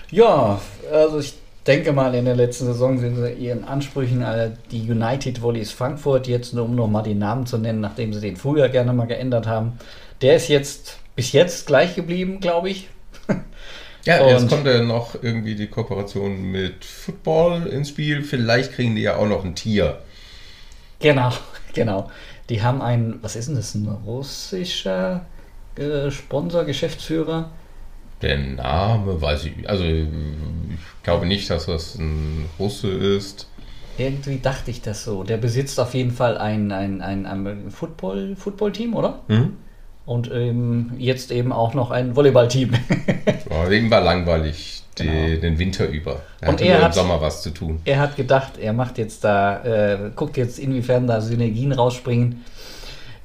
[0.09, 0.59] Ja,
[0.91, 1.35] also ich
[1.67, 6.27] denke mal, in der letzten Saison sind sie ihren Ansprüchen äh, die United Volleys Frankfurt,
[6.27, 9.47] jetzt nur um nochmal den Namen zu nennen, nachdem sie den früher gerne mal geändert
[9.47, 9.73] haben.
[10.21, 12.89] Der ist jetzt bis jetzt gleich geblieben, glaube ich.
[14.05, 18.21] Ja, jetzt Und- kommt ja noch irgendwie die Kooperation mit Football ins Spiel.
[18.21, 19.97] Vielleicht kriegen die ja auch noch ein Tier.
[20.99, 21.31] Genau,
[21.73, 22.11] genau.
[22.49, 25.25] Die haben einen, was ist denn das, ein russischer
[25.75, 27.49] äh, Sponsor, Geschäftsführer?
[28.25, 29.69] Der Name weiß ich.
[29.69, 30.05] Also, ich
[31.03, 33.47] glaube nicht, dass das ein Russe ist.
[33.97, 35.23] Irgendwie dachte ich das so.
[35.23, 39.19] Der besitzt auf jeden Fall ein, ein, ein, ein Football, Football-Team, oder?
[39.27, 39.53] Hm?
[40.05, 42.71] Und ähm, jetzt eben auch noch ein Volleyballteam.
[43.49, 45.41] War ihm war langweilig die, Genau.
[45.41, 46.21] den Winter über.
[46.41, 47.79] Er Und hatte er nur im hat- Sommer was zu tun.
[47.85, 52.43] er hat gedacht, er macht jetzt da, äh, guckt jetzt, inwiefern da Synergien rausspringen.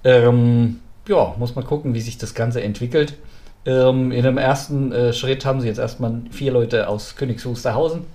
[0.05, 3.15] Ähm, ja, muss man gucken, wie sich das Ganze entwickelt.
[3.67, 8.07] Ähm, in dem ersten äh, Schritt haben sie jetzt erstmal vier Leute aus Königs Wusterhausen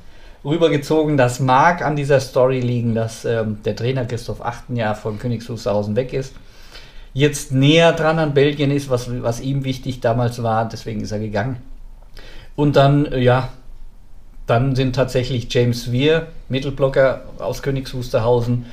[0.43, 1.17] rübergezogen.
[1.17, 5.49] Das mag an dieser Story liegen, dass ähm, der Trainer Christoph Achten ja von Königs
[5.49, 6.33] Wusterhausen weg ist.
[7.13, 11.19] Jetzt näher dran an Belgien ist, was, was ihm wichtig damals war, deswegen ist er
[11.19, 11.57] gegangen.
[12.55, 13.49] Und dann, äh, ja,
[14.47, 18.65] dann sind tatsächlich James Weir, Mittelblocker aus Königs Wusterhausen,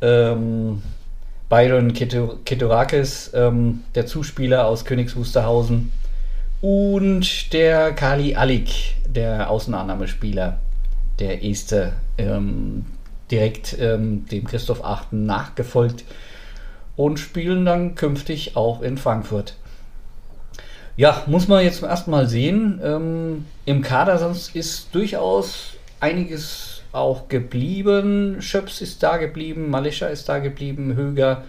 [0.00, 0.82] ähm,
[1.48, 5.92] Byron Keto- Ketorakis, ähm, der Zuspieler aus Königs Wusterhausen
[6.64, 10.60] und der Kali Alik, der Außenannahmespieler,
[11.18, 12.86] der erste, ähm,
[13.30, 16.04] direkt ähm, dem Christoph Achten nachgefolgt
[16.96, 19.56] und spielen dann künftig auch in Frankfurt.
[20.96, 22.80] Ja, muss man jetzt erstmal sehen.
[22.82, 28.36] Ähm, Im Kader sonst ist durchaus einiges auch geblieben.
[28.40, 31.44] Schöps ist da geblieben, Malescha ist da geblieben, Höger.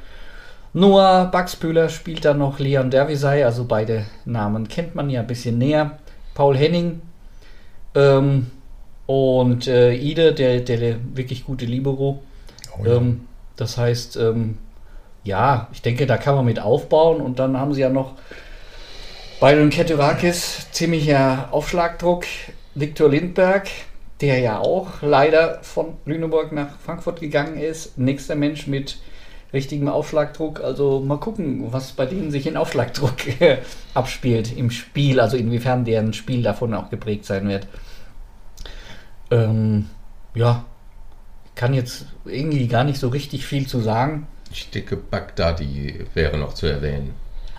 [0.75, 5.57] Noah Baxbühler spielt da noch, Leon Dervisay, also beide Namen kennt man ja ein bisschen
[5.57, 5.99] näher.
[6.33, 7.01] Paul Henning
[7.95, 8.51] ähm,
[9.05, 12.21] und äh, Ide, der, der wirklich gute Libero.
[12.77, 12.97] Oh ja.
[12.97, 13.21] Ähm,
[13.55, 14.57] das heißt, ähm,
[15.23, 18.15] ja, ich denke, da kann man mit aufbauen und dann haben sie ja noch
[19.39, 22.25] Byron Keturakis, ziemlicher Aufschlagdruck.
[22.73, 23.69] Viktor Lindberg,
[24.19, 27.97] der ja auch leider von Lüneburg nach Frankfurt gegangen ist.
[27.97, 28.97] Nächster Mensch mit
[29.55, 30.61] richtigem Aufschlagdruck.
[30.61, 33.15] Also mal gucken, was bei denen sich in Aufschlagdruck
[33.95, 35.19] abspielt im Spiel.
[35.19, 37.67] Also inwiefern deren Spiel davon auch geprägt sein wird.
[39.31, 39.89] Ähm,
[40.35, 40.65] ja,
[41.55, 44.27] kann jetzt irgendwie gar nicht so richtig viel zu sagen.
[44.51, 47.13] Ich denke, Bagdadi wäre noch zu erwähnen.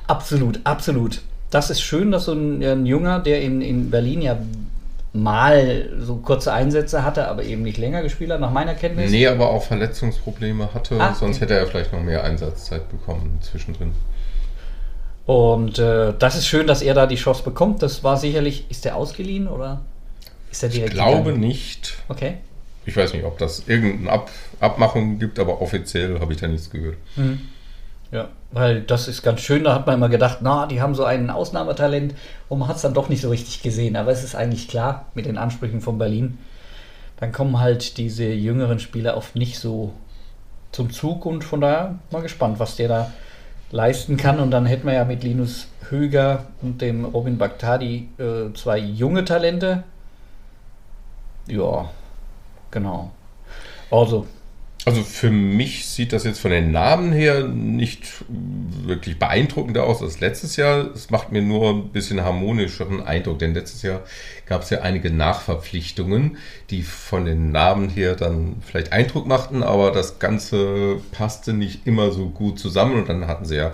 [0.06, 1.22] Absolut, absolut.
[1.50, 4.38] Das ist schön, dass so ein, ein Junger, der in, in Berlin ja
[5.22, 9.10] mal so kurze Einsätze hatte, aber eben nicht länger gespielt hat, nach meiner Kenntnis.
[9.10, 11.44] Nee, aber auch Verletzungsprobleme hatte, Ah, sonst okay.
[11.44, 13.92] hätte er vielleicht noch mehr Einsatzzeit bekommen zwischendrin.
[15.26, 17.82] Und äh, das ist schön, dass er da die Chance bekommt.
[17.82, 19.80] Das war sicherlich, ist der ausgeliehen oder
[20.52, 21.40] ist er Ich direkt glaube gegangen?
[21.40, 21.94] nicht.
[22.08, 22.34] Okay.
[22.84, 26.70] Ich weiß nicht, ob das irgendeine Ab Abmachung gibt, aber offiziell habe ich da nichts
[26.70, 26.96] gehört.
[28.12, 29.64] Ja, weil das ist ganz schön.
[29.64, 32.14] Da hat man immer gedacht, na, die haben so ein Ausnahmetalent
[32.48, 33.96] und man hat es dann doch nicht so richtig gesehen.
[33.96, 36.38] Aber es ist eigentlich klar mit den Ansprüchen von Berlin.
[37.18, 39.92] Dann kommen halt diese jüngeren Spieler oft nicht so
[40.72, 43.12] zum Zug und von daher mal gespannt, was der da
[43.70, 44.38] leisten kann.
[44.38, 49.24] Und dann hätten wir ja mit Linus Höger und dem Robin Baghdadi äh, zwei junge
[49.24, 49.84] Talente.
[51.48, 51.90] Ja,
[52.70, 53.10] genau.
[53.90, 54.26] Also,
[54.86, 60.20] Also für mich sieht das jetzt von den Namen her nicht wirklich beeindruckender aus als
[60.20, 60.92] letztes Jahr.
[60.94, 64.02] Es macht mir nur ein bisschen harmonischeren Eindruck, denn letztes Jahr
[64.46, 66.36] gab es ja einige Nachverpflichtungen,
[66.70, 72.12] die von den Namen her dann vielleicht Eindruck machten, aber das Ganze passte nicht immer
[72.12, 73.72] so gut zusammen und dann hatten sie ja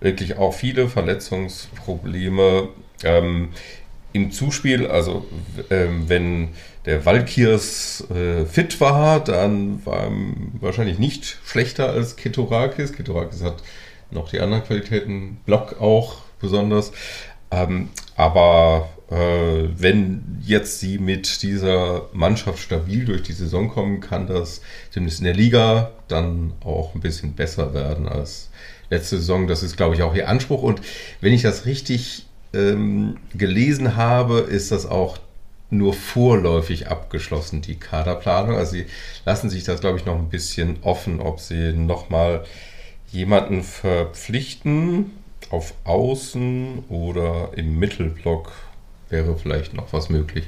[0.00, 2.68] wirklich auch viele Verletzungsprobleme.
[3.02, 3.48] Ähm,
[4.12, 5.26] im Zuspiel, also
[5.70, 6.48] ähm, wenn
[6.84, 10.12] der Valkyrs äh, fit war, dann war er
[10.60, 12.92] wahrscheinlich nicht schlechter als Ketorakis.
[12.92, 13.62] Ketorakis hat
[14.10, 16.92] noch die anderen Qualitäten, Block auch besonders.
[17.50, 24.26] Ähm, aber äh, wenn jetzt sie mit dieser Mannschaft stabil durch die Saison kommen, kann
[24.26, 28.50] das zumindest in der Liga dann auch ein bisschen besser werden als
[28.88, 29.46] letzte Saison.
[29.46, 30.62] Das ist, glaube ich, auch ihr Anspruch.
[30.62, 30.80] Und
[31.20, 35.18] wenn ich das richtig ähm, gelesen habe, ist das auch
[35.70, 38.56] nur vorläufig abgeschlossen, die Kaderplanung.
[38.56, 38.86] Also sie
[39.24, 42.44] lassen sich das, glaube ich, noch ein bisschen offen, ob sie nochmal
[43.12, 45.12] jemanden verpflichten
[45.50, 48.52] auf Außen oder im Mittelblock
[49.08, 50.46] wäre vielleicht noch was möglich.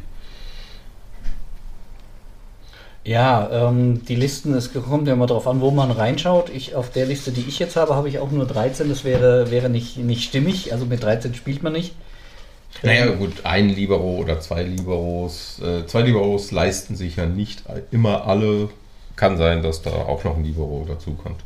[3.04, 6.50] Ja, ähm, die Listen, es kommt ja immer darauf an, wo man reinschaut.
[6.50, 8.88] Ich, auf der Liste, die ich jetzt habe, habe ich auch nur 13.
[8.88, 10.72] Das wäre, wäre nicht, nicht stimmig.
[10.72, 11.94] Also mit 13 spielt man nicht.
[12.82, 15.60] Naja, gut, ein Libero oder zwei Liberos.
[15.60, 18.70] Äh, zwei Liberos leisten sich ja nicht immer alle.
[19.16, 21.40] Kann sein, dass da auch noch ein Libero dazukommt.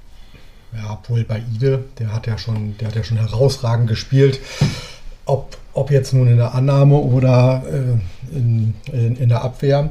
[0.74, 4.41] Ja, obwohl bei Ide, der hat ja schon, der hat ja schon herausragend gespielt.
[5.24, 9.91] Ob, ob jetzt nun in der Annahme oder äh, in, in, in der Abwehr.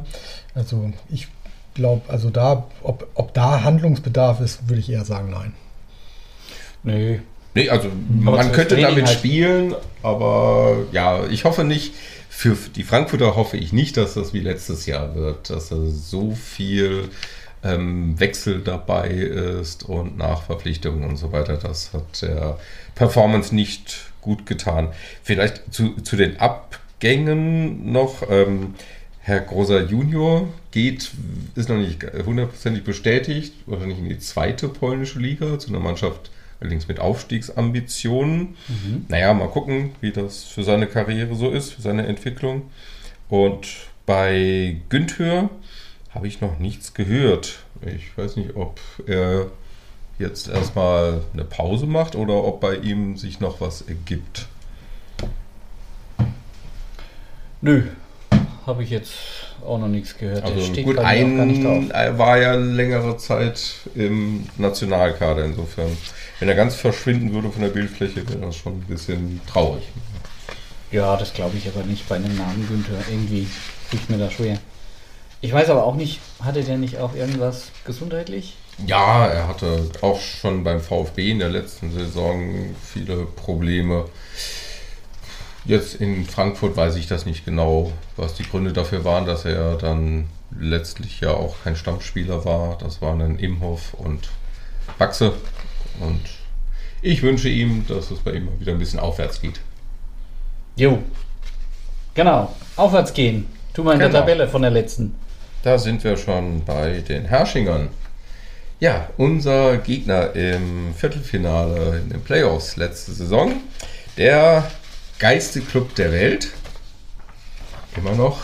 [0.54, 1.28] Also ich
[1.76, 5.54] glaube, also da, ob, ob da Handlungsbedarf ist, würde ich eher sagen, nein.
[6.84, 7.20] Nö.
[7.54, 7.90] Nee, also
[8.26, 9.18] Aber man könnte Training damit halt.
[9.18, 11.94] spielen, aber ja, ich hoffe nicht,
[12.30, 16.32] für die Frankfurter hoffe ich nicht, dass das wie letztes Jahr wird, dass da so
[16.32, 17.10] viel
[17.64, 21.56] ähm, Wechsel dabei ist und Nachverpflichtungen und so weiter.
[21.56, 22.58] Das hat der
[22.94, 24.90] Performance nicht gut getan.
[25.24, 28.30] Vielleicht zu, zu den Abgängen noch.
[28.30, 28.76] Ähm,
[29.26, 31.10] Herr Groser Junior geht,
[31.56, 36.88] ist noch nicht hundertprozentig bestätigt, wahrscheinlich in die zweite polnische Liga, zu einer Mannschaft allerdings
[36.88, 38.56] mit Aufstiegsambitionen.
[38.68, 39.06] Mhm.
[39.08, 42.70] Naja, mal gucken, wie das für seine Karriere so ist, für seine Entwicklung.
[43.28, 43.68] Und
[44.06, 45.50] bei Günther
[46.12, 47.64] habe ich noch nichts gehört.
[47.84, 49.48] Ich weiß nicht, ob er
[50.20, 54.48] jetzt erstmal eine Pause macht oder ob bei ihm sich noch was ergibt.
[57.62, 57.86] Nö,
[58.66, 59.14] habe ich jetzt
[59.66, 60.44] auch noch nichts gehört.
[60.44, 63.62] Also gut, ein war ja längere Zeit
[63.96, 65.96] im Nationalkader insofern.
[66.40, 69.84] Wenn er ganz verschwinden würde von der Bildfläche, wäre das schon ein bisschen traurig.
[70.92, 73.04] Ja, das glaube ich aber nicht bei einem Namen Günther.
[73.10, 73.48] Irgendwie
[73.92, 74.58] tut mir da schwer.
[75.42, 78.56] Ich weiß aber auch nicht, hatte der nicht auch irgendwas gesundheitlich?
[78.86, 84.06] Ja, er hatte auch schon beim VfB in der letzten Saison viele Probleme.
[85.66, 89.76] Jetzt in Frankfurt weiß ich das nicht genau, was die Gründe dafür waren, dass er
[89.76, 90.28] dann
[90.60, 92.78] letztlich ja auch kein Stammspieler war.
[92.78, 94.30] Das waren dann Imhoff und
[95.00, 95.34] Baxe.
[96.00, 96.22] Und
[97.02, 99.60] ich wünsche ihm, dass es bei ihm wieder ein bisschen aufwärts geht.
[100.76, 101.00] Jo.
[102.14, 102.56] Genau.
[102.76, 103.48] Aufwärts gehen.
[103.74, 104.12] Tu mal in genau.
[104.12, 105.16] der Tabelle von der letzten.
[105.64, 107.90] Da sind wir schon bei den Herrschingern.
[108.80, 113.54] Ja, unser Gegner im Viertelfinale in den Playoffs letzte Saison,
[114.18, 114.70] der
[115.20, 116.52] geilste Club der Welt,
[117.96, 118.44] immer noch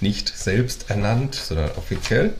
[0.00, 2.34] nicht selbst ernannt, sondern offiziell.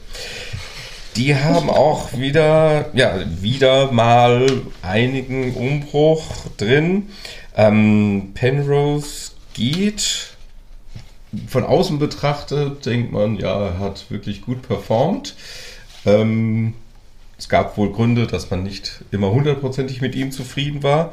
[1.17, 7.11] Die haben auch wieder, ja, wieder mal einigen Umbruch drin.
[7.57, 10.35] Ähm, Penrose geht.
[11.49, 15.37] Von außen betrachtet denkt man, ja, er hat wirklich gut performt.
[16.05, 16.75] Ähm,
[17.39, 21.13] es gab wohl Gründe, dass man nicht immer hundertprozentig mit ihm zufrieden war.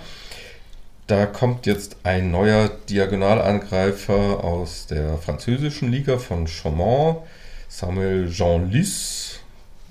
[1.08, 7.20] Da kommt jetzt ein neuer Diagonalangreifer aus der französischen Liga von Chaumont,
[7.68, 9.40] Samuel Jean Lys,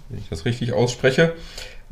[0.09, 1.35] wenn ich das richtig ausspreche.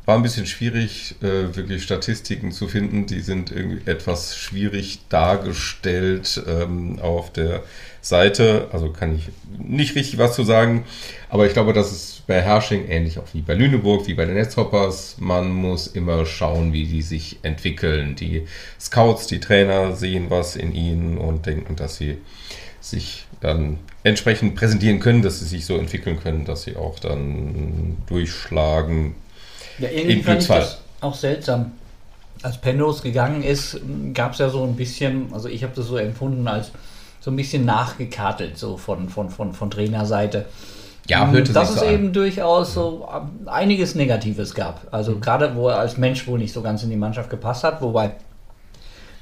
[0.06, 3.06] War ein bisschen schwierig, äh, wirklich Statistiken zu finden.
[3.06, 7.62] Die sind irgendwie etwas schwierig dargestellt ähm, auf der
[8.08, 8.68] Seite.
[8.72, 9.28] Also kann ich
[9.58, 10.84] nicht richtig was zu sagen.
[11.28, 14.34] Aber ich glaube, das ist bei Hersching ähnlich auch wie bei Lüneburg, wie bei den
[14.34, 15.16] Netzhoppers.
[15.18, 18.16] Man muss immer schauen, wie die sich entwickeln.
[18.16, 18.46] Die
[18.80, 22.18] Scouts, die Trainer sehen was in ihnen und denken, dass sie
[22.80, 27.98] sich dann entsprechend präsentieren können, dass sie sich so entwickeln können, dass sie auch dann
[28.06, 29.14] durchschlagen.
[29.78, 31.72] Ja, irgendwie fand ich das auch seltsam.
[32.42, 33.80] Als Penrose gegangen ist,
[34.14, 36.70] gab es ja so ein bisschen, also ich habe das so empfunden als
[37.20, 40.46] so ein bisschen nachgekartelt, so von, von, von, von Trainerseite.
[41.08, 43.08] Ja, hörte Dass es so eben durchaus so
[43.46, 44.86] einiges Negatives gab.
[44.90, 45.20] Also mhm.
[45.20, 48.12] gerade, wo er als Mensch wohl nicht so ganz in die Mannschaft gepasst hat, wobei,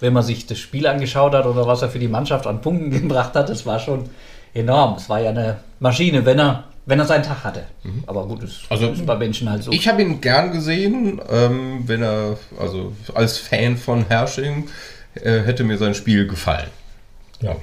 [0.00, 2.90] wenn man sich das Spiel angeschaut hat oder was er für die Mannschaft an Punkten
[3.02, 4.10] gebracht hat, das war schon
[4.52, 4.96] enorm.
[4.96, 7.64] Es war ja eine Maschine, wenn er, wenn er seinen Tag hatte.
[7.84, 8.02] Mhm.
[8.06, 9.70] Aber gut, das also, ist bei Menschen halt so.
[9.70, 14.68] Ich habe ihn gern gesehen, ähm, wenn er, also als Fan von Hersching,
[15.14, 16.68] äh, hätte mir sein Spiel gefallen.
[17.40, 17.54] Ja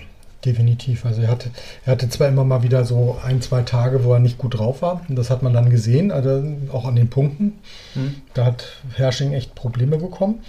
[0.46, 1.06] definitiv.
[1.06, 1.50] Also er hatte,
[1.86, 4.82] er hatte zwar immer mal wieder so ein, zwei Tage, wo er nicht gut drauf
[4.82, 5.02] war.
[5.08, 7.60] Und das hat man dann gesehen, also auch an den Punkten.
[7.94, 8.16] Hm.
[8.34, 8.66] Da hat
[8.96, 10.44] Hersching echt Probleme bekommen.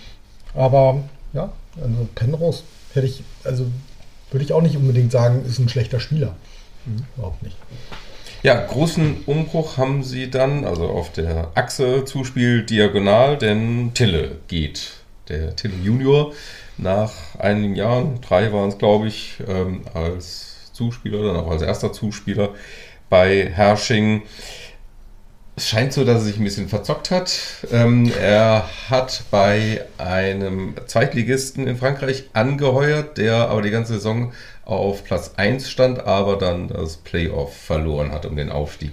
[0.55, 3.67] Aber ja, also Penrose hätte ich, also
[4.31, 6.35] würde ich auch nicht unbedingt sagen, ist ein schlechter Spieler.
[6.85, 7.05] Hm.
[7.17, 7.57] Überhaupt nicht.
[8.43, 14.91] Ja, großen Umbruch haben sie dann, also auf der Achse Zuspiel diagonal, denn Tille geht.
[15.31, 16.33] Der Tille Junior
[16.79, 21.93] nach einigen Jahren, drei waren es glaube ich, ähm, als Zuspieler, dann auch als erster
[21.93, 22.51] Zuspieler
[23.09, 24.23] bei Hersching.
[25.57, 27.39] Es scheint so, dass er sich ein bisschen verzockt hat.
[27.71, 34.33] Ähm, er hat bei einem Zweitligisten in Frankreich angeheuert, der aber die ganze Saison
[34.65, 38.91] auf Platz 1 stand, aber dann das Playoff verloren hat um den Aufstieg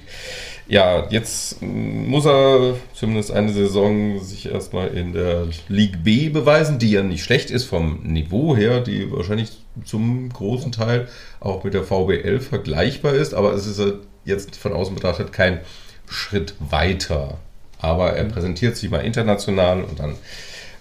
[0.72, 6.91] ja, jetzt muss er zumindest eine Saison sich erstmal in der League B beweisen, die
[6.91, 9.51] ja nicht schlecht ist vom Niveau her, die wahrscheinlich
[9.84, 11.09] zum großen Teil
[11.41, 13.82] auch mit der VBL vergleichbar ist, aber es ist
[14.24, 15.59] jetzt von außen betrachtet kein
[16.07, 17.39] Schritt weiter.
[17.80, 20.15] Aber er präsentiert sich mal international und dann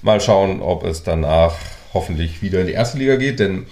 [0.03, 1.57] mal schauen, ob es danach
[1.95, 3.67] hoffentlich wieder in die erste Liga geht, denn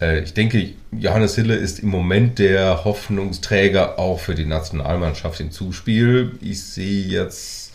[0.00, 6.32] ich denke, Johannes Hille ist im Moment der Hoffnungsträger auch für die Nationalmannschaft im Zuspiel.
[6.40, 7.72] Ich sehe jetzt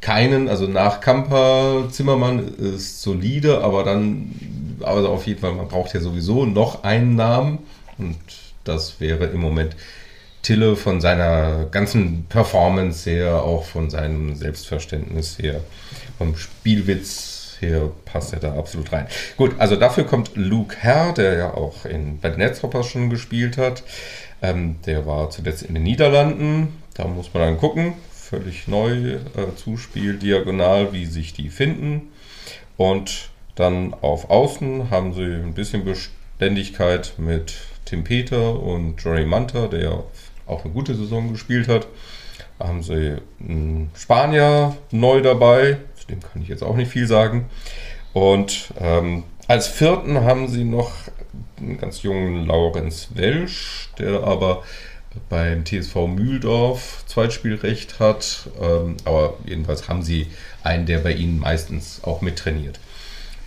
[0.00, 5.94] keinen, also nach Kamper, Zimmermann ist solide, aber dann, also auf jeden Fall, man braucht
[5.94, 7.58] ja sowieso noch einen Namen
[7.98, 8.18] und
[8.64, 9.74] das wäre im Moment
[10.42, 15.60] Tille von seiner ganzen Performance her, auch von seinem Selbstverständnis her,
[16.18, 19.06] vom Spielwitz her passt er da absolut rein.
[19.36, 23.58] Gut, also dafür kommt Luke Herr, der ja auch in, bei den Netzhoppers schon gespielt
[23.58, 23.82] hat.
[24.42, 26.82] Ähm, der war zuletzt in den Niederlanden.
[26.94, 27.94] Da muss man dann gucken.
[28.10, 29.18] Völlig neu, äh,
[29.56, 32.12] Zuspiel, diagonal, wie sich die finden.
[32.76, 39.68] Und dann auf Außen haben sie ein bisschen Beständigkeit mit Tim Peter und Jory Manta,
[39.68, 40.02] der
[40.46, 41.86] auch eine gute Saison gespielt hat.
[42.58, 47.06] Da haben sie einen Spanier neu dabei, zu dem kann ich jetzt auch nicht viel
[47.06, 47.46] sagen.
[48.12, 50.92] Und ähm, als vierten haben sie noch
[51.58, 54.62] einen ganz jungen Laurenz Welsch, der aber
[55.28, 58.48] beim TSV Mühldorf Zweitspielrecht hat.
[58.60, 60.28] Ähm, aber jedenfalls haben sie
[60.62, 62.80] einen, der bei ihnen meistens auch mittrainiert.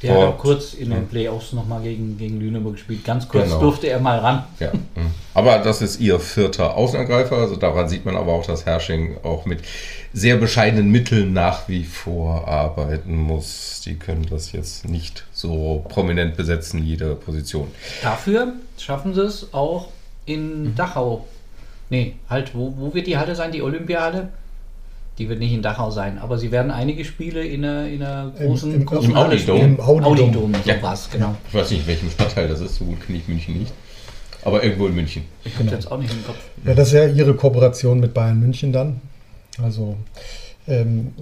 [0.07, 1.07] Der hat Und- auch kurz in den.
[1.07, 3.03] Playoffs nochmal gegen, gegen Lüneburg gespielt.
[3.05, 3.59] Ganz kurz Genau.
[3.59, 4.43] durfte er mal ran.
[4.59, 5.11] Ja, mhm.
[5.33, 7.35] aber das ist ihr vierter Außenangreifer.
[7.37, 9.59] Also daran sieht man aber auch, dass Hersching auch mit
[10.13, 13.81] sehr bescheidenen Mitteln nach wie vor arbeiten muss.
[13.85, 17.67] Die können das jetzt nicht so prominent besetzen, jede Position.
[18.03, 19.87] Dafür schaffen sie es auch
[20.25, 20.75] in Mhm.
[20.75, 21.25] Dachau.
[21.89, 23.51] Nee, halt, wo, wo wird die Halle sein?
[23.51, 24.29] Die Olympiahalle?
[25.17, 28.31] Die wird nicht in Dachau sein, aber sie werden einige Spiele in einer, in einer
[28.39, 29.59] Im- großen, im- großen im Audi Dome.
[29.63, 30.57] Im Audi Audi Dome.
[30.63, 30.81] So Ja.
[30.81, 31.35] war's, genau.
[31.47, 33.73] Ich weiß nicht, in welchem Stadtteil das ist, so gut kenne ich München nicht.
[34.45, 35.23] Aber irgendwo in München.
[35.43, 36.37] Ich hab's jetzt auch nicht im Kopf.
[36.65, 39.01] Ja, das ist ja ihre Kooperation mit Bayern München dann.
[39.61, 39.97] Also
[40.67, 41.13] ähm,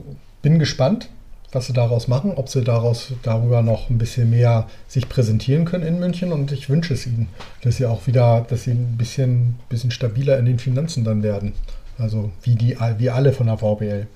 [0.42, 1.10] bin gespannt,
[1.54, 5.86] was sie daraus machen, ob sie daraus darüber noch ein bisschen mehr sich präsentieren können
[5.88, 7.30] in München und ich wünsche es ihnen,
[7.62, 11.54] dass sie auch wieder, dass sie ein bisschen, bisschen stabiler in den Finanzen dann werden.
[11.98, 14.08] Also wie die wie alle von der VBL.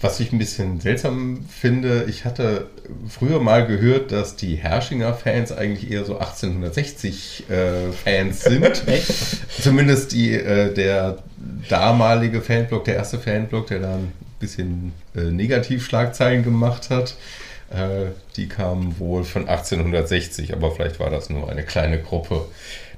[0.00, 2.68] Was ich ein bisschen seltsam finde, ich hatte
[3.06, 8.82] früher mal gehört, dass die Herschinger Fans eigentlich eher so 1860 äh, Fans sind.
[9.60, 11.18] Zumindest die, äh, der
[11.68, 17.16] damalige Fanblock, der erste Fanblock, der da ein bisschen äh, Negativschlagzeilen gemacht hat.
[17.70, 22.46] Äh, die kamen wohl von 1860, aber vielleicht war das nur eine kleine Gruppe.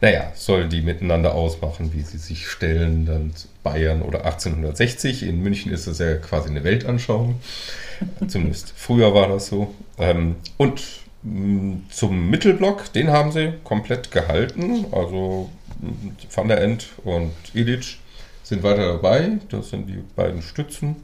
[0.02, 3.32] Naja, sollen die miteinander ausmachen, wie sie sich stellen, dann
[3.62, 5.22] Bayern oder 1860.
[5.22, 7.40] In München ist das ja quasi eine Weltanschauung.
[8.26, 9.72] Zumindest früher war das so.
[9.98, 10.82] Ähm, und
[11.22, 14.86] mh, zum Mittelblock, den haben sie komplett gehalten.
[14.90, 15.92] Also mh,
[16.34, 17.98] Van der End und Ilic
[18.42, 19.38] sind weiter dabei.
[19.50, 20.96] Das sind die beiden Stützen.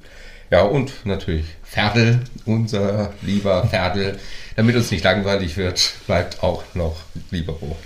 [0.50, 4.18] Ja, und natürlich Ferdl, unser lieber Ferdl.
[4.56, 6.96] Damit uns nicht langweilig wird, bleibt auch noch
[7.30, 7.76] Libero.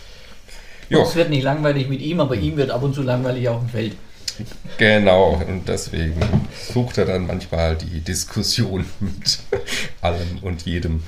[0.92, 3.60] Jo, Es wird nicht langweilig mit ihm, aber ihm wird ab und zu langweilig auf
[3.60, 3.96] dem Feld.
[4.78, 5.42] genau.
[5.46, 6.20] Und deswegen
[6.72, 9.38] sucht er dann manchmal die Diskussion mit
[10.00, 11.02] allem und jedem.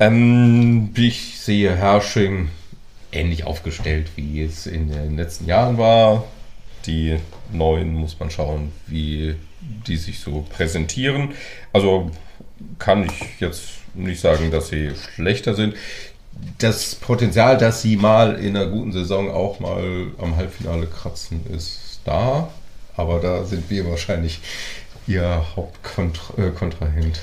[0.00, 2.50] Ähm, ich sehe Hersching
[3.12, 6.24] ähnlich aufgestellt, wie es in den letzten Jahren war.
[6.86, 7.16] Die
[7.52, 9.34] neuen muss man schauen, wie
[9.86, 11.30] die sich so präsentieren.
[11.72, 12.10] Also
[12.78, 13.62] kann ich jetzt
[13.94, 15.74] nicht sagen, dass sie schlechter sind.
[16.58, 22.00] Das Potenzial, dass sie mal in einer guten Saison auch mal am Halbfinale kratzen, ist
[22.04, 22.48] da.
[22.96, 24.40] Aber da sind wir wahrscheinlich
[25.06, 27.20] ihr Hauptkontrahent.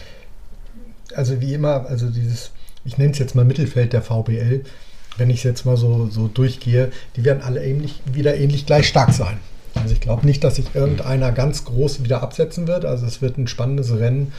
[1.13, 2.51] Also wie immer, also dieses,
[2.83, 4.63] ich nenne es jetzt mal Mittelfeld der VBL,
[5.17, 8.87] wenn ich es jetzt mal so, so durchgehe, die werden alle ähnlich, wieder ähnlich gleich
[8.87, 9.39] stark sein.
[9.75, 12.85] Also ich glaube nicht, dass sich irgendeiner ganz groß wieder absetzen wird.
[12.85, 14.33] Also es wird ein spannendes Rennen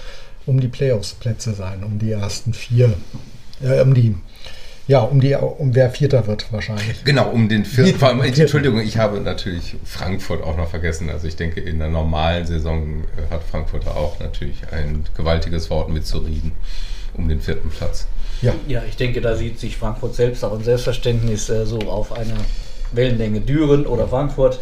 [0.47, 2.95] um die Playoffs-Plätze sein, um die ersten vier,
[3.63, 4.17] äh, um die,
[4.89, 7.05] ja, um die, um wer Vierter wird wahrscheinlich.
[7.05, 7.91] Genau, um den vierten.
[7.91, 7.99] Vierten.
[7.99, 11.11] Vor allem, Entschuldigung, ich habe natürlich Frankfurt auch noch vergessen.
[11.11, 15.89] Also ich denke, in der normalen Saison äh, hat Frankfurt auch natürlich ein gewaltiges Wort
[15.89, 16.53] mitzureden
[17.15, 18.07] um den vierten Platz.
[18.43, 22.13] Ja, Ja, ich denke, da sieht sich Frankfurt selbst auch ein Selbstverständnis äh, so auf
[22.13, 22.37] einer
[22.93, 24.61] Wellenlänge Düren oder Frankfurt.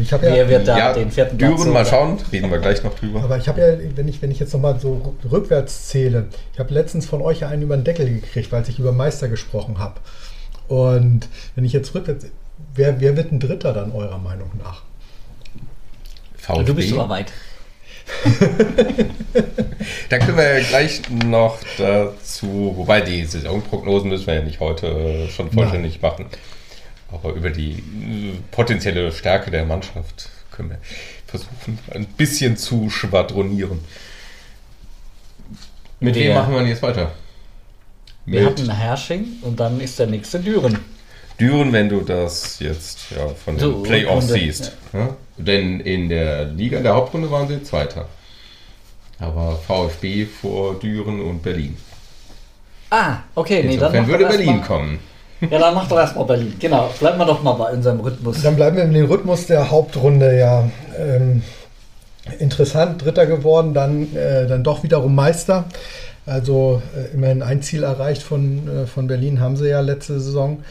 [0.00, 1.56] Ich habe ja, Wer wird da den vierten Platz?
[1.56, 3.22] Düren, mal schauen, reden wir gleich noch drüber.
[3.22, 6.72] Aber ich habe ja, wenn ich, wenn ich jetzt nochmal so rückwärts zähle, ich habe
[6.72, 10.00] letztens von euch ja einen über den Deckel gekriegt, weil ich über Meister gesprochen habe.
[10.68, 12.26] Und wenn ich jetzt rückwärts,
[12.74, 14.82] wer, wer wird ein Dritter dann eurer Meinung nach?
[16.36, 16.64] VfB.
[16.64, 17.32] Du bist aber weit.
[20.08, 24.86] Da können wir ja gleich noch dazu, wobei die Saisonprognosen müssen wir ja nicht heute
[24.86, 26.26] äh, schon vollständig machen.
[27.12, 30.78] Aber über die äh, potenzielle Stärke der Mannschaft können wir
[31.26, 33.80] versuchen, ein bisschen zu schwadronieren.
[36.00, 37.12] Mit wem machen wir jetzt weiter?
[38.24, 40.78] Wir Mit hatten Hersching und dann ist der nächste Düren.
[41.38, 44.72] Düren, wenn du das jetzt ja, von den So, Playoffs siehst.
[44.92, 45.16] Ja?
[45.36, 48.06] Denn in der Liga, in der Hauptrunde waren sie Zweiter.
[49.18, 51.76] Aber VfB vor Düren und Berlin.
[52.90, 53.62] Ah, okay.
[53.62, 54.98] Nee, dann Insofern würde Berlin kommen.
[55.50, 56.54] Ja, dann mach doch erstmal Berlin.
[56.58, 56.90] Genau.
[56.98, 58.42] Bleiben wir doch mal bei unserem Rhythmus.
[58.42, 60.68] Dann bleiben wir in den Rhythmus der Hauptrunde, ja.
[60.98, 61.42] Ähm,
[62.38, 65.64] interessant, Dritter geworden, dann, äh, dann doch wiederum Meister.
[66.24, 70.62] Also äh, immerhin ein Ziel erreicht von, äh, von Berlin haben sie ja letzte Saison.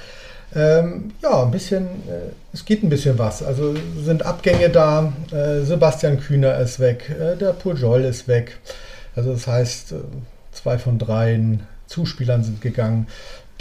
[0.55, 3.43] Ähm, ja, ein bisschen, äh, es geht ein bisschen was.
[3.43, 5.11] Also sind Abgänge da.
[5.31, 8.57] Äh, Sebastian Kühner ist weg, äh, der Pujol ist weg.
[9.15, 9.93] Also das heißt,
[10.53, 13.07] zwei von dreien Zuspielern sind gegangen.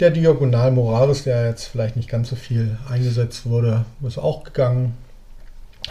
[0.01, 4.97] Der Diagonal Morales, der jetzt vielleicht nicht ganz so viel eingesetzt wurde, ist auch gegangen.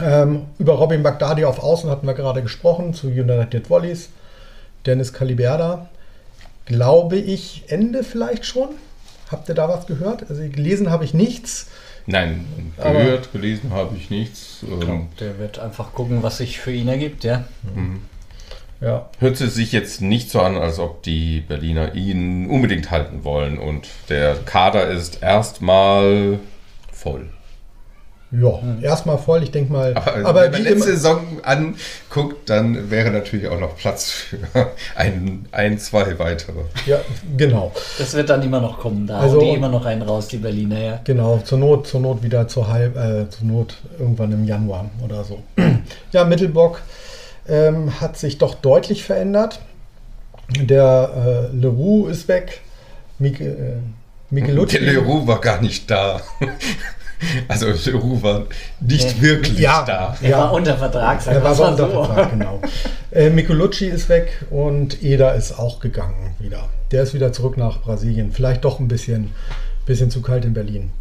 [0.01, 4.09] Ähm, über Robin Bagdadi auf Außen hatten wir gerade gesprochen, zu United Volleys.
[4.85, 5.89] Dennis Caliberda,
[6.67, 8.71] glaube ich, Ende vielleicht schon.
[9.31, 10.29] Habt ihr da was gehört?
[10.29, 11.69] Also gelesen habe ich nichts.
[12.07, 12.47] Nein,
[12.79, 14.65] Aber- gehört, gelesen habe ich nichts.
[14.69, 17.45] Ähm, Der wird einfach gucken, was sich für ihn ergibt, ja.
[18.81, 23.25] Ja, hört es sich jetzt nicht so an, als ob die Berliner ihn unbedingt halten
[23.25, 23.59] wollen.
[23.59, 26.39] Und der Kader ist erstmal
[26.93, 27.29] voll.
[28.31, 28.59] ja.
[28.81, 29.43] erstmal voll.
[29.43, 33.61] Ich denke mal, Aber, aber wenn man letzte immer, Saison anguckt, dann wäre natürlich auch
[33.61, 34.39] noch Platz für
[34.97, 36.61] ein, ein zwei weitere.
[36.87, 37.01] ja,
[37.37, 37.73] genau.
[37.99, 39.07] Das wird dann immer noch kommen.
[39.07, 41.01] Da Also- die immer noch einen raus, die Berliner, ja.
[41.05, 45.23] Genau, zur Not, zur Not wieder zur halb, äh, zur Not irgendwann im Januar oder
[45.23, 45.43] so.
[46.13, 46.81] Ja, Mittelbock
[47.51, 49.61] ähm, hat sich doch deutlich verändert.
[50.61, 52.61] Der äh, Leroux ist weg.
[53.19, 53.55] Mik äh,
[54.31, 54.79] Michelucci.
[54.79, 56.21] Der Leroux war gar nicht da.
[57.49, 58.45] Also Leroux war
[58.81, 59.23] nicht Nee.
[59.23, 59.85] wirklich Ja.
[59.87, 60.17] da.
[60.23, 60.39] Er Ja.
[60.39, 62.61] war unter Vertrag, sagen Er aber mal unter Vertrag, genau.
[63.11, 66.71] Äh, Micolucci ist weg und Eder ist auch gegangen wieder.
[66.93, 68.33] Der ist wieder zurück nach Brasilien.
[68.33, 69.33] Vielleicht doch ein bisschen,
[69.85, 70.93] bisschen zu kalt in Berlin.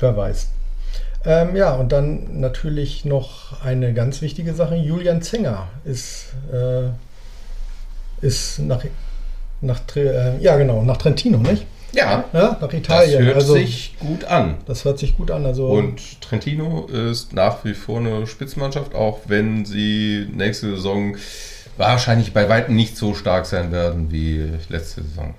[0.00, 0.48] Wer weiß.
[1.28, 4.76] Ähm, ja, und dann natürlich noch eine ganz wichtige Sache.
[4.76, 6.88] Julian Zenger ist, äh,
[8.26, 8.82] ist nach,
[9.60, 11.66] nach, äh, ja, genau, nach Trentino, nicht?
[11.92, 13.24] Ja, Ja, nach das Italien.
[13.24, 14.56] hört also, sich gut an.
[14.66, 15.44] das hört sich gut an.
[15.44, 21.16] Also, Und Trentino ist nach wie vor eine Spitzenmannschaft, auch wenn sie nächste Saison
[21.76, 25.34] wahrscheinlich bei weitem nicht so stark sein werden wie letzte Saison.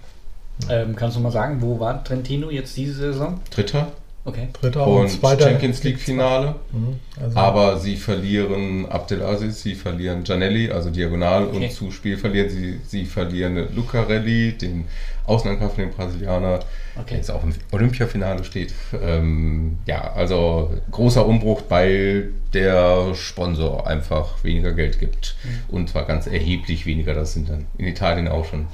[0.69, 3.39] Ähm, kannst du mal sagen, wo war Trentino jetzt diese Saison?
[3.49, 3.87] Dritter
[4.25, 4.49] Okay.
[4.53, 5.49] dritter und, und zweiter.
[5.49, 6.55] Champions League Finale.
[6.71, 11.65] Mhm, also, Aber sie verlieren Abdelaziz, sie verlieren Gianelli, also Diagonal Okay.
[11.65, 12.79] und Zuspiel verlieren sie.
[12.85, 14.85] Sie verlieren Lucarelli, den
[15.25, 17.15] Außenangriff, den Brasilianer, der Okay.
[17.15, 18.73] jetzt auch im Olympiafinale steht.
[19.01, 25.35] Ähm, ja, also großer Umbruch, weil der Sponsor einfach weniger Geld gibt.
[25.43, 25.75] Mhm.
[25.75, 27.13] Und zwar ganz erheblich weniger.
[27.13, 28.67] Das sind dann in Italien auch schon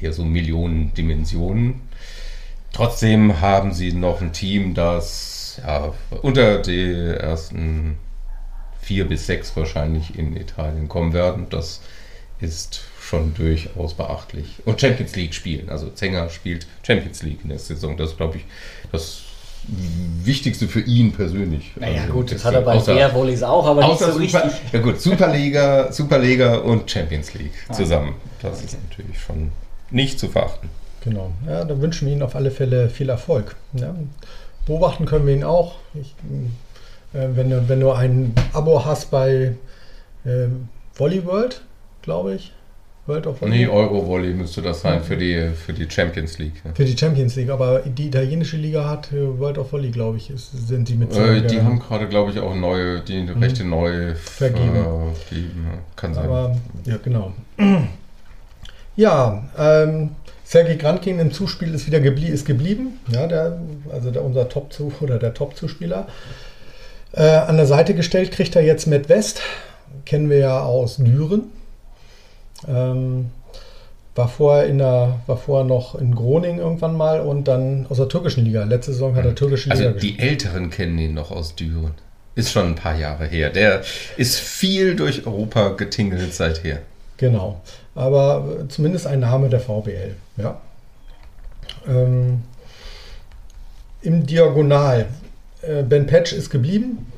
[0.00, 1.80] eher so Millionendimensionen.
[2.78, 7.98] Trotzdem haben sie noch ein Team, das ja, unter die ersten
[8.80, 11.48] vier bis sechs wahrscheinlich in Italien kommen werden.
[11.50, 11.80] Das
[12.38, 14.62] ist schon durchaus beachtlich.
[14.64, 15.68] Und Champions League spielen.
[15.70, 17.96] Also Zenger spielt Champions League in der Saison.
[17.96, 18.44] Das ist, glaube ich,
[18.92, 19.22] das
[20.22, 21.72] Wichtigste für ihn persönlich.
[21.80, 24.20] Naja, Also gut, das hat er bei außer- der Volleys auch, aber nicht so Super,
[24.20, 24.72] richtig.
[24.72, 27.72] ja gut, Superliga, Superliga und Champions League Ah.
[27.72, 28.14] zusammen.
[28.40, 29.50] Das ist natürlich schon
[29.90, 30.70] nicht zu verachten.
[31.04, 31.30] Genau.
[31.46, 33.56] Ja, da wünschen wir Ihnen auf alle Fälle viel Erfolg.
[33.72, 33.94] Ja.
[34.66, 35.76] Beobachten können wir ihn auch.
[35.94, 36.14] Ich,
[37.14, 39.54] äh, wenn, du, wenn du ein Abo hast bei
[40.24, 40.46] äh,
[40.94, 41.62] Volley World,
[42.02, 42.52] glaube ich.
[43.06, 43.60] World of Volley.
[43.60, 46.62] Nee, Eurovolley müsste das sein für die, für die Champions League.
[46.62, 46.72] ne?
[46.74, 50.28] Für die Champions League, aber die italienische Liga hat äh, World of Volley, glaube ich,
[50.28, 53.64] ist, sind die mit Äh, äh, die haben gerade, glaube ich, auch neue, die Rechte
[53.64, 54.84] neu Vergeben.
[55.96, 56.24] Kann sein.
[56.24, 57.32] Aber, ja, genau.
[58.96, 60.10] Ja, ähm,
[60.48, 63.00] Sergei Grankin im Zuspiel ist wieder geblie ist geblieben.
[63.12, 63.60] Ja, der,
[63.92, 64.72] also der, unser Top
[65.02, 66.06] oder der Top-Zuspieler.
[67.12, 69.42] Äh, an der Seite gestellt kriegt er jetzt Matt West.
[70.06, 71.50] Kennen wir ja aus Düren.
[72.66, 73.30] Ähm,
[74.14, 78.08] war vorher in der, war vorher noch in Groningen irgendwann mal und dann aus der
[78.08, 78.64] türkischen Liga.
[78.64, 80.18] Letzte Saison hat er türkische also Liga gespielt.
[80.18, 81.92] die Älteren kennen ihn noch aus Düren.
[82.34, 83.50] Ist schon ein paar Jahre her.
[83.50, 83.82] Der
[84.16, 86.80] ist viel durch Europa getingelt seither.
[87.18, 87.60] Genau.
[87.98, 90.14] Aber äh, zumindest ein Name der VBL.
[90.36, 90.60] Ja.
[91.88, 92.44] Ähm,
[94.02, 95.06] Im Diagonal.
[95.62, 97.10] Äh, ben Patch ist geblieben,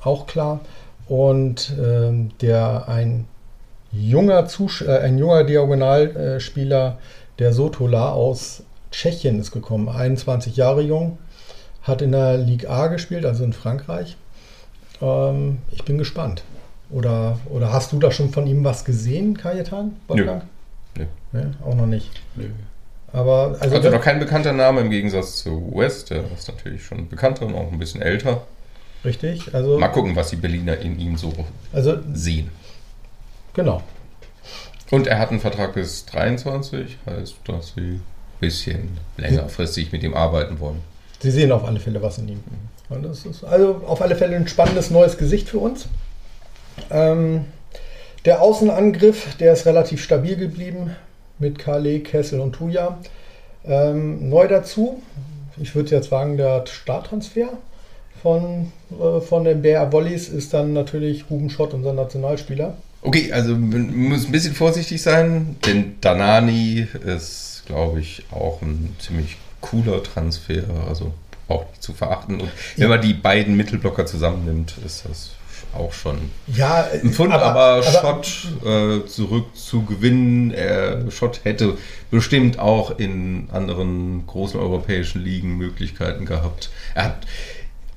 [0.00, 0.60] auch klar.
[1.06, 3.26] Und ähm, der ein
[3.92, 6.96] junger, Zus äh, ein junger Diagonalspieler,
[7.38, 11.18] der Sotola aus Tschechien ist gekommen, 21 Jahre jung,
[11.82, 14.16] hat in der Ligue A gespielt, also in Frankreich.
[15.02, 16.42] Ähm, ich bin gespannt.
[16.92, 19.96] Oder, oder hast du da schon von ihm was gesehen, Kajetan?
[20.08, 20.42] Wolfgang?
[20.96, 21.06] Nö.
[21.32, 22.10] Nee, auch noch nicht.
[23.12, 27.08] Aber also, Also noch kein bekannter Name im Gegensatz zu West, der ist natürlich schon
[27.08, 28.42] bekannter und auch ein bisschen älter.
[29.04, 29.54] richtig.
[29.54, 31.32] Also, Mal gucken, was die Berliner in ihm so
[31.72, 32.50] also sehen.
[33.54, 33.82] genau.
[34.90, 38.02] Und er hat einen Vertrag bis 23, heißt, dass sie ein
[38.40, 40.80] bisschen längerfristig mit ihm arbeiten wollen.
[41.20, 42.40] Sie sehen auf alle Fälle was in ihm.
[42.90, 45.86] Und das ist also auf alle Fälle ein spannendes neues Gesicht für uns.
[46.90, 47.46] Ähm,
[48.24, 50.96] der Außenangriff, der ist relativ stabil geblieben
[51.38, 52.98] mit Kale, Kessel und Tuja.
[53.64, 55.02] Ähm, neu dazu,
[55.60, 57.50] ich würde jetzt sagen, der Starttransfer
[58.22, 62.76] von, äh, von den BR Wollies ist dann natürlich Ruben Schott, unser Nationalspieler.
[63.02, 68.94] Okay, also man muss ein bisschen vorsichtig sein, denn Danani ist, glaube ich, auch ein
[69.00, 71.12] ziemlich cooler Transfer, also
[71.48, 72.40] auch nicht zu verachten.
[72.40, 75.32] Und wenn man die beiden Mittelblocker zusammennimmt, ist das
[75.74, 76.18] auch schon
[76.54, 80.50] Ja, ein Pfund, aber, aber, aber Schott äh, zurück zu gewinnen.
[80.50, 81.76] Er, Schott hätte
[82.10, 86.70] bestimmt auch in anderen großen europäischen Ligen Möglichkeiten gehabt.
[86.94, 87.26] Er hat,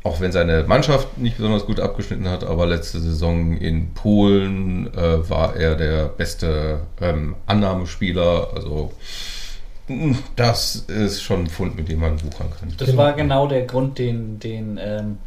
[0.04, 5.30] auch wenn seine Mannschaft nicht besonders gut abgeschnitten hat, aber letzte Saison in Polen äh,
[5.30, 8.50] war er der beste ähm, Annahmespieler.
[8.56, 8.92] Also
[9.88, 12.74] mh, das ist schon ein Pfund, mit dem man wuchern kann.
[12.78, 15.18] Das war genau der Grund, den, den ähm,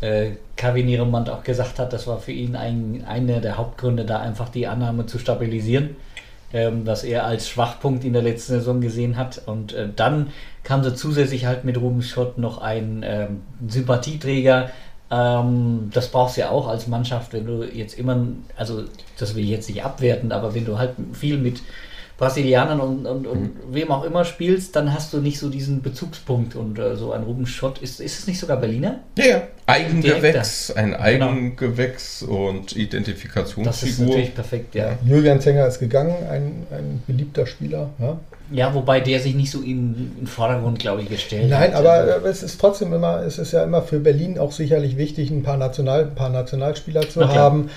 [0.00, 1.92] äh, Kevin Nieremont auch gesagt hat.
[1.92, 5.96] Das war für ihn ein, einer der Hauptgründe, da einfach die Annahme zu stabilisieren,
[6.52, 9.42] ähm, was er als Schwachpunkt in der letzten Saison gesehen hat.
[9.46, 10.28] Und äh, dann
[10.62, 14.70] kam sie zusätzlich halt mit Ruben Schott noch ein ähm, Sympathieträger.
[15.10, 18.26] Ähm, das brauchst du ja auch als Mannschaft, wenn du jetzt immer,
[18.56, 18.84] also
[19.18, 21.60] das will ich jetzt nicht abwerten, aber wenn du halt viel mit
[22.18, 23.50] Brasilianern und, und, und Mhm.
[23.70, 26.56] wem auch immer spielst, dann hast du nicht so diesen Bezugspunkt.
[26.56, 28.98] Und äh, so ein Ruben Schott, ist, ist es nicht sogar Berliner?
[29.16, 29.42] Ja, ja.
[29.66, 30.98] Eigengewächs, ein Genau.
[31.02, 34.06] Eigengewächs und Das ist Identifikationsfigur.
[34.06, 34.98] natürlich perfekt, ja.
[35.06, 37.90] Julian Zenger ist gegangen, ein, ein beliebter Spieler.
[37.98, 38.18] Ja.
[38.50, 41.74] Ja, wobei der sich nicht so in, in den Vordergrund, glaube ich, gestellt Nein, hat.
[41.74, 44.96] aber Also, äh, es ist trotzdem immer, es ist ja immer für Berlin auch sicherlich
[44.96, 47.68] wichtig, ein paar, National, ein paar Nationalspieler zu Na haben.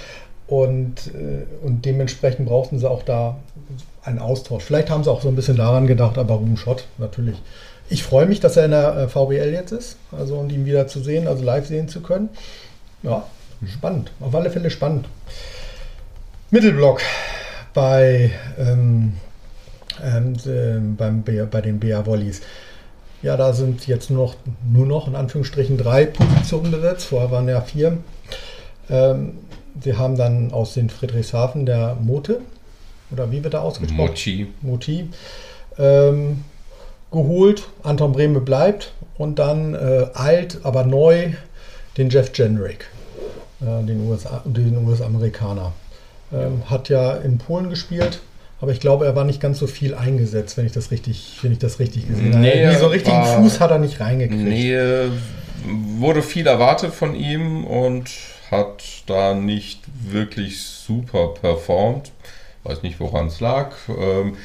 [0.48, 3.38] Und, äh, und dementsprechend brauchten sie auch da
[4.04, 4.64] einen Austausch.
[4.64, 7.42] Vielleicht haben sie auch so ein bisschen daran gedacht, aber Ruben Schott natürlich.
[7.90, 10.88] Ich freue mich, dass er in der äh, VBL jetzt ist, also und ihn wieder
[10.88, 12.30] zu sehen, also live sehen zu können.
[13.04, 13.26] Ja,
[13.68, 14.12] spannend.
[14.20, 15.08] Auf alle Fälle spannend.
[16.52, 17.02] Mittelblock
[17.74, 19.14] bei, ähm,
[20.04, 22.42] ähm, ähm, beim, bei den BA Volleys.
[23.22, 24.36] Ja, da sind jetzt nur noch,
[24.72, 27.06] nur noch in Anführungsstrichen drei Positionen besetzt.
[27.06, 27.98] Vorher waren ja vier.
[28.90, 29.38] Ähm,
[29.82, 32.42] sie haben dann aus den Friedrichshafen der Mote,
[33.12, 33.98] oder wie wird er ausgesprochen?
[34.08, 34.48] Mochi.
[34.62, 35.10] Moti,
[35.78, 36.44] ähm,
[37.12, 37.64] geholt.
[37.84, 38.94] Anton Brehme bleibt.
[39.18, 41.32] Und dann äh, alt, aber neu,
[41.98, 42.88] den Jeff Jenrick,
[43.62, 45.74] äh, den USA den US-Amerikaner.
[46.34, 48.20] Ähm, hat ja in Polen gespielt.
[48.62, 51.52] Aber ich glaube, er war nicht ganz so viel eingesetzt, wenn ich das richtig, wenn
[51.52, 52.74] ich das richtig gesehen Nee, habe.
[52.74, 54.42] Nee, so richtigen war- Fuß hat er nicht reingekriegt.
[54.44, 54.78] Nee,
[55.98, 58.10] wurde viel erwartet von ihm und
[58.52, 59.82] hat da nicht
[60.12, 62.12] wirklich super performt.
[62.64, 63.74] Weiß nicht, woran es lag.
[63.90, 64.38] Ähm,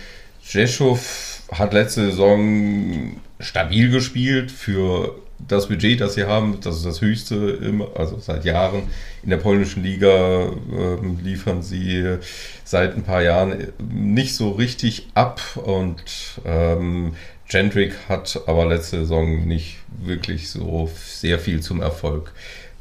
[0.42, 6.60] Jeschow hat letzte Saison stabil gespielt für das Budget, das sie haben.
[6.62, 8.84] Das ist das höchste, immer, also seit Jahren.
[9.22, 12.18] In der polnischen Liga ähm, liefern sie
[12.64, 16.02] seit ein paar Jahren nicht so richtig ab und
[16.44, 17.14] ähm,
[17.48, 22.32] Gendrick hat aber letzte Saison nicht wirklich so sehr viel zum Erfolg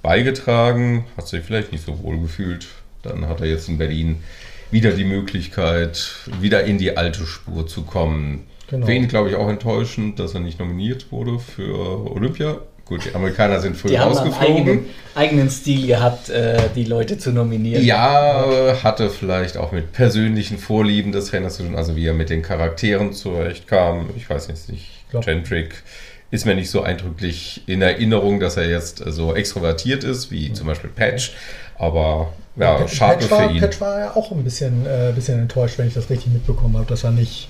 [0.02, 2.68] beigetragen, hat sich vielleicht nicht so wohl gefühlt.
[3.04, 4.24] Dann hat er jetzt in Berlin
[4.72, 6.12] wieder die Möglichkeit,
[6.42, 8.44] wieder in die alte Spur zu kommen.
[8.70, 8.86] Genau.
[8.86, 12.58] Für ihn, glaube ich, auch enttäuschend, dass er nicht nominiert wurde für Olympia.
[12.84, 14.58] Gut, die Amerikaner sind früh die haben einen rausgeflogen.
[14.58, 14.86] eigenen,
[15.16, 17.84] eigenen Stil gehabt, äh, die Leute zu nominieren.
[17.84, 22.30] Ja, hatte vielleicht auch mit persönlichen Vorlieben des Trainers zu tun, also wie er mit
[22.30, 24.10] den Charakteren zurechtkam.
[24.16, 25.82] Ich weiß jetzt nicht, Glaub- Gentrick
[26.30, 30.68] ist mir nicht so eindrücklich in Erinnerung, dass er jetzt so extrovertiert ist, wie zum
[30.68, 31.34] Beispiel Patch.
[31.78, 33.60] Aber ja, Patch schade war, für ihn.
[33.60, 36.86] Patch war ja auch ein bisschen, äh, bisschen enttäuscht, wenn ich das richtig mitbekommen habe,
[36.88, 37.50] dass er nicht,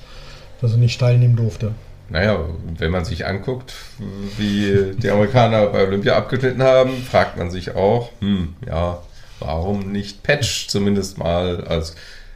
[0.62, 1.72] dass er nicht teilnehmen durfte.
[2.10, 2.40] Naja,
[2.78, 3.74] wenn man sich anguckt,
[4.38, 9.00] wie die Amerikaner bei Olympia abgeschnitten haben, fragt man sich auch, hm, ja,
[9.40, 11.96] warum nicht Patch zumindest mal als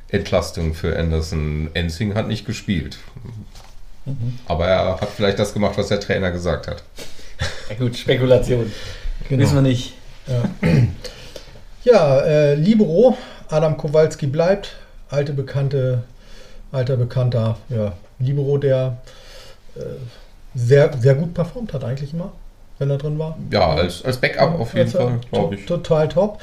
[0.10, 1.70] Entlastung für Anderson?
[1.76, 2.98] Ensing hat nicht gespielt.
[4.48, 6.84] Aber er hat vielleicht das gemacht, was der Trainer gesagt hat.
[7.70, 8.72] Ja, gut, Spekulation.
[9.28, 9.44] Genau.
[9.44, 9.94] Wissen wir nicht.
[10.28, 10.44] Ja,
[11.86, 13.18] äh, Libero,
[13.50, 14.76] Adam Kowalski bleibt,
[15.10, 16.04] alte bekannte,
[16.72, 18.98] alter bekannter ja, Libero, der
[19.76, 19.82] äh,
[20.56, 22.32] sehr, sehr gut performt hat eigentlich immer,
[22.80, 23.38] wenn er drin war.
[23.52, 25.66] Ja, als, als Backup auf jeden Fall, glaube ich.
[25.66, 26.40] Total top.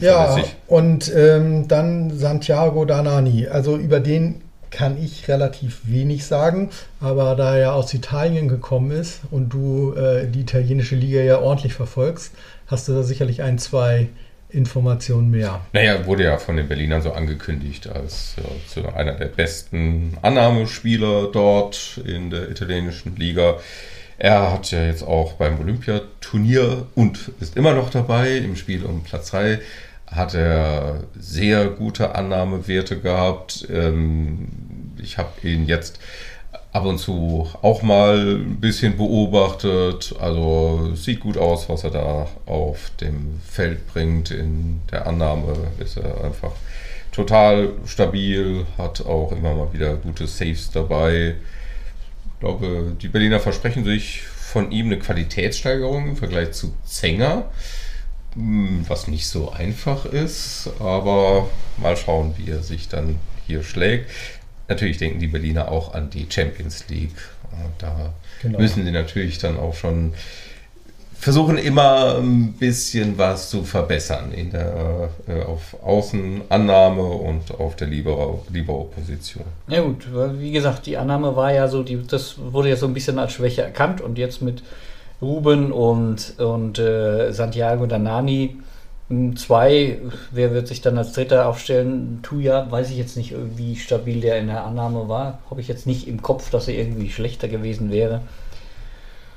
[0.00, 3.46] Ja, und ähm, dann Santiago Danani.
[3.46, 6.70] Also über den kann ich relativ wenig sagen,
[7.00, 11.74] aber da er aus Italien gekommen ist und du äh, die italienische Liga ja ordentlich
[11.74, 12.32] verfolgst,
[12.66, 14.08] hast du da sicherlich ein, zwei
[14.54, 15.60] Informationen mehr.
[15.72, 21.28] Naja, wurde ja von den Berlinern so angekündigt als ja, zu einer der besten Annahmespieler
[21.32, 23.58] dort in der italienischen Liga.
[24.16, 29.02] Er hat ja jetzt auch beim Olympiaturnier und ist immer noch dabei im Spiel um
[29.02, 29.60] Platz 3.
[30.06, 33.66] Hat er sehr gute Annahmewerte gehabt.
[33.70, 34.48] Ähm,
[35.02, 35.98] ich habe ihn jetzt
[36.74, 40.14] ab und zu auch mal ein bisschen beobachtet.
[40.20, 44.32] Also sieht gut aus, was er da auf dem Feld bringt.
[44.32, 46.50] In der Annahme ist er einfach
[47.12, 51.36] total stabil, hat auch immer mal wieder gute Saves dabei.
[52.34, 57.44] Ich glaube, die Berliner versprechen sich von ihm eine Qualitätssteigerung im Vergleich zu Zenger,
[58.34, 64.10] hm, was nicht so einfach ist, aber mal schauen, wie er sich dann hier schlägt.
[64.68, 67.16] Natürlich denken die Berliner auch an die Champions League.
[67.78, 68.58] Da genau.
[68.58, 70.14] müssen sie natürlich dann auch schon
[71.24, 77.88] versuchen immer ein bisschen was zu verbessern in der, äh, auf Außenannahme und auf der
[77.88, 79.44] Libero-Position.
[79.68, 80.06] Ja gut,
[80.38, 83.32] wie gesagt, die Annahme war ja so, die, das wurde ja so ein bisschen als
[83.32, 84.62] Schwäche erkannt und jetzt mit
[85.22, 88.58] Ruben und, und äh, Santiago Danani
[89.36, 89.98] zwei,
[90.30, 92.20] wer wird sich dann als Dritter aufstellen?
[92.22, 95.40] Tuya, weiß ich jetzt nicht, wie stabil der in der Annahme war.
[95.50, 98.20] Habe ich jetzt nicht im Kopf, dass er irgendwie schlechter gewesen wäre.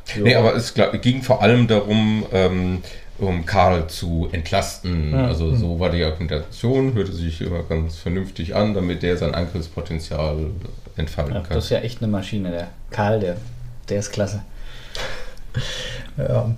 [0.05, 0.21] So.
[0.21, 2.81] Nee, aber es ging vor allem darum, ähm,
[3.19, 5.11] um Karl zu entlasten.
[5.11, 5.27] Ja.
[5.27, 5.79] Also so hm.
[5.79, 10.51] war die Argumentation, hörte sich immer ganz vernünftig an, damit der sein Angriffspotenzial
[10.95, 11.55] entfalten ja, kann.
[11.55, 13.37] Das ist ja echt eine Maschine, der Karl, der,
[13.89, 14.43] der ist klasse.
[16.17, 16.55] Ja.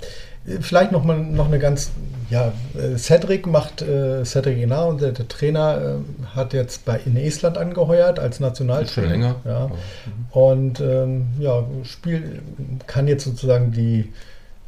[0.62, 1.92] Vielleicht noch mal noch eine ganz,
[2.30, 7.16] ja, äh, Cedric macht, äh, Cedric und der, der Trainer, äh, hat jetzt bei in
[7.18, 8.88] Estland angeheuert als Nationaltrainer.
[8.88, 9.36] Schon länger.
[9.46, 9.68] Ja.
[9.68, 9.74] Mhm.
[10.32, 12.42] Und ähm, ja, Spiel
[12.86, 14.14] kann jetzt sozusagen die,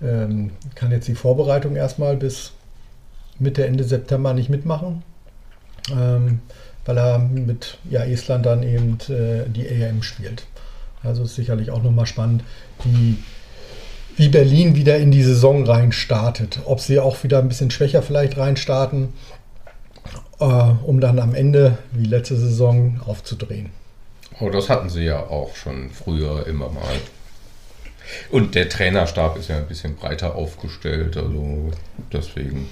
[0.02, 2.52] ähm, kann jetzt die Vorbereitung erstmal bis
[3.38, 5.04] Mitte, Ende September nicht mitmachen,
[5.92, 6.40] ähm,
[6.86, 10.46] weil er mit ja, Estland dann eben äh, die EM spielt.
[11.04, 12.44] Also ist sicherlich auch nochmal spannend,
[12.84, 13.18] wie
[14.18, 16.60] wie Berlin wieder in die Saison rein startet.
[16.66, 19.14] Ob sie auch wieder ein bisschen schwächer vielleicht reinstarten,
[20.40, 23.70] äh, um dann am Ende, wie letzte Saison, aufzudrehen.
[24.40, 26.96] Oh, das hatten sie ja auch schon früher immer mal.
[28.30, 31.72] Und der Trainerstab ist ja ein bisschen breiter aufgestellt, also
[32.12, 32.70] deswegen.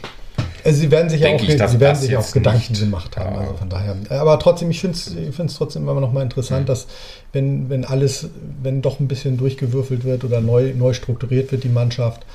[0.64, 2.82] Also sie werden sich auch, ich, sie werden sich auch Gedanken nicht.
[2.82, 3.36] gemacht haben.
[3.36, 3.42] Ja.
[3.42, 3.96] Also von daher.
[4.10, 6.68] Aber trotzdem, ich finde es trotzdem immer noch mal interessant, mhm.
[6.68, 6.88] dass
[7.34, 8.30] wenn, wenn alles,
[8.62, 12.26] wenn doch ein bisschen durchgewürfelt wird oder neu, neu strukturiert wird, die Mannschaft,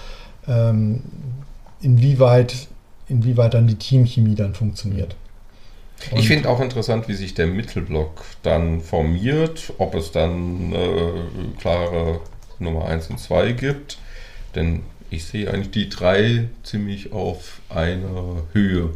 [0.49, 1.03] ähm,
[1.81, 2.69] inwieweit,
[3.09, 5.17] inwieweit dann die Teamchemie dann funktioniert.
[6.11, 11.59] Und ich finde auch interessant, wie sich der Mittelblock dann formiert, ob es dann äh,
[11.61, 12.21] klare
[12.59, 13.99] Nummer 1 und 2 gibt.
[14.55, 14.83] Denn
[15.15, 18.91] ich sehe eigentlich die drei ziemlich auf einer Höhe.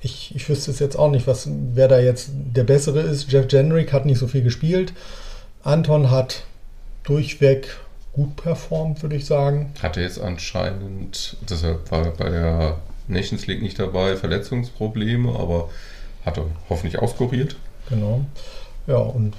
[0.00, 3.30] Ich, ich wüsste es jetzt auch nicht, was, wer da jetzt der Bessere ist.
[3.30, 4.92] Jeff Jenrick hat nicht so viel gespielt.
[5.62, 6.44] Anton hat
[7.04, 7.76] durchweg
[8.12, 9.72] gut performt, würde ich sagen.
[9.82, 12.78] Hatte jetzt anscheinend, deshalb war er bei der
[13.08, 15.70] Nations League nicht dabei, Verletzungsprobleme, aber
[16.24, 17.56] hatte hoffentlich auskuriert.
[17.88, 18.24] Genau.
[18.86, 19.34] Ja, und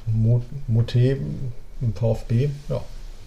[0.67, 1.17] Moté
[1.81, 2.83] im VfB, ja,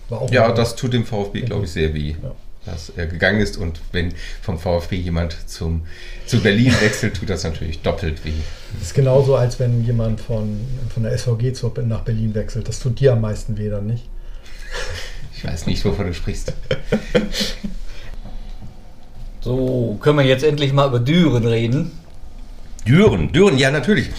[0.08, 0.30] war auch.
[0.30, 2.16] Ja, das tut dem VfB, glaube ich, sehr weh.
[2.20, 2.34] Ja
[2.70, 3.56] dass er gegangen ist.
[3.56, 4.12] Und wenn
[4.42, 5.82] vom VfB jemand zum,
[6.26, 8.32] zu Berlin wechselt, tut das natürlich doppelt weh.
[8.74, 10.60] Das ist genauso, als wenn jemand von,
[10.92, 12.68] von der SVG zu, nach Berlin wechselt.
[12.68, 14.04] Das tut dir am meisten weh, dann nicht?
[15.36, 16.52] Ich weiß nicht, wovon du sprichst.
[19.40, 21.92] So, können wir jetzt endlich mal über Düren reden?
[22.86, 24.10] Düren, Düren, ja, natürlich.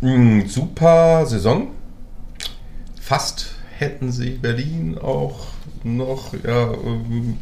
[0.00, 1.72] Mhm, super Saison.
[3.00, 5.46] Fast hätten sie Berlin auch
[5.86, 7.38] noch ja, ähm,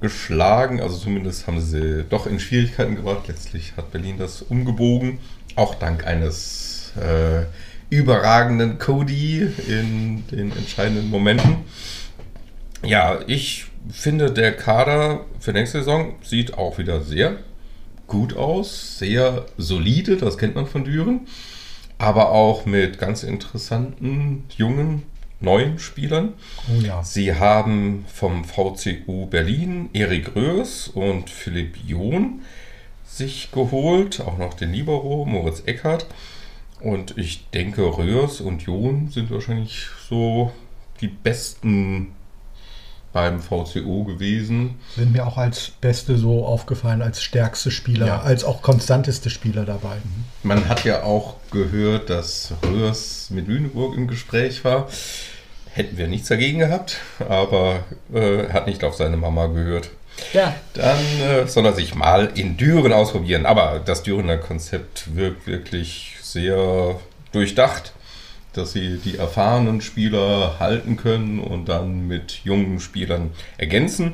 [0.00, 0.80] geschlagen.
[0.80, 3.28] Also zumindest haben sie doch in Schwierigkeiten gebracht.
[3.28, 5.18] Letztlich hat Berlin das umgebogen.
[5.54, 7.44] Auch dank eines äh,
[7.88, 11.58] überragenden Cody in den entscheidenden Momenten.
[12.84, 17.36] Ja, ich finde, der Kader für nächste Saison sieht auch wieder sehr
[18.06, 21.20] gut aus, sehr solide, das kennt man von Düren,
[21.98, 25.04] aber auch mit ganz interessanten jungen
[25.42, 26.34] neuen Spielern.
[26.68, 27.02] Oh ja.
[27.02, 32.42] Sie haben vom VCU Berlin Erik Röhrs und Philipp John
[33.04, 36.06] sich geholt, auch noch den Libero, Moritz Eckert.
[36.80, 40.52] Und ich denke, Röhrs und John sind wahrscheinlich so
[41.00, 42.12] die besten
[43.12, 44.76] beim VCO gewesen.
[44.96, 48.20] Sind mir auch als beste so aufgefallen, als stärkste Spieler, ja.
[48.22, 49.98] als auch konstanteste Spieler dabei.
[50.42, 54.88] Man hat ja auch gehört, dass Röhrs mit Lüneburg im Gespräch war.
[55.74, 56.98] Hätten wir nichts dagegen gehabt,
[57.28, 59.90] aber äh, hat nicht auf seine Mama gehört.
[60.32, 60.54] Ja.
[60.74, 63.46] Dann äh, soll er sich mal in Düren ausprobieren.
[63.46, 66.96] Aber das Dürener Konzept wirkt wirklich sehr
[67.32, 67.92] durchdacht,
[68.52, 74.12] dass sie die erfahrenen Spieler halten können und dann mit jungen Spielern ergänzen.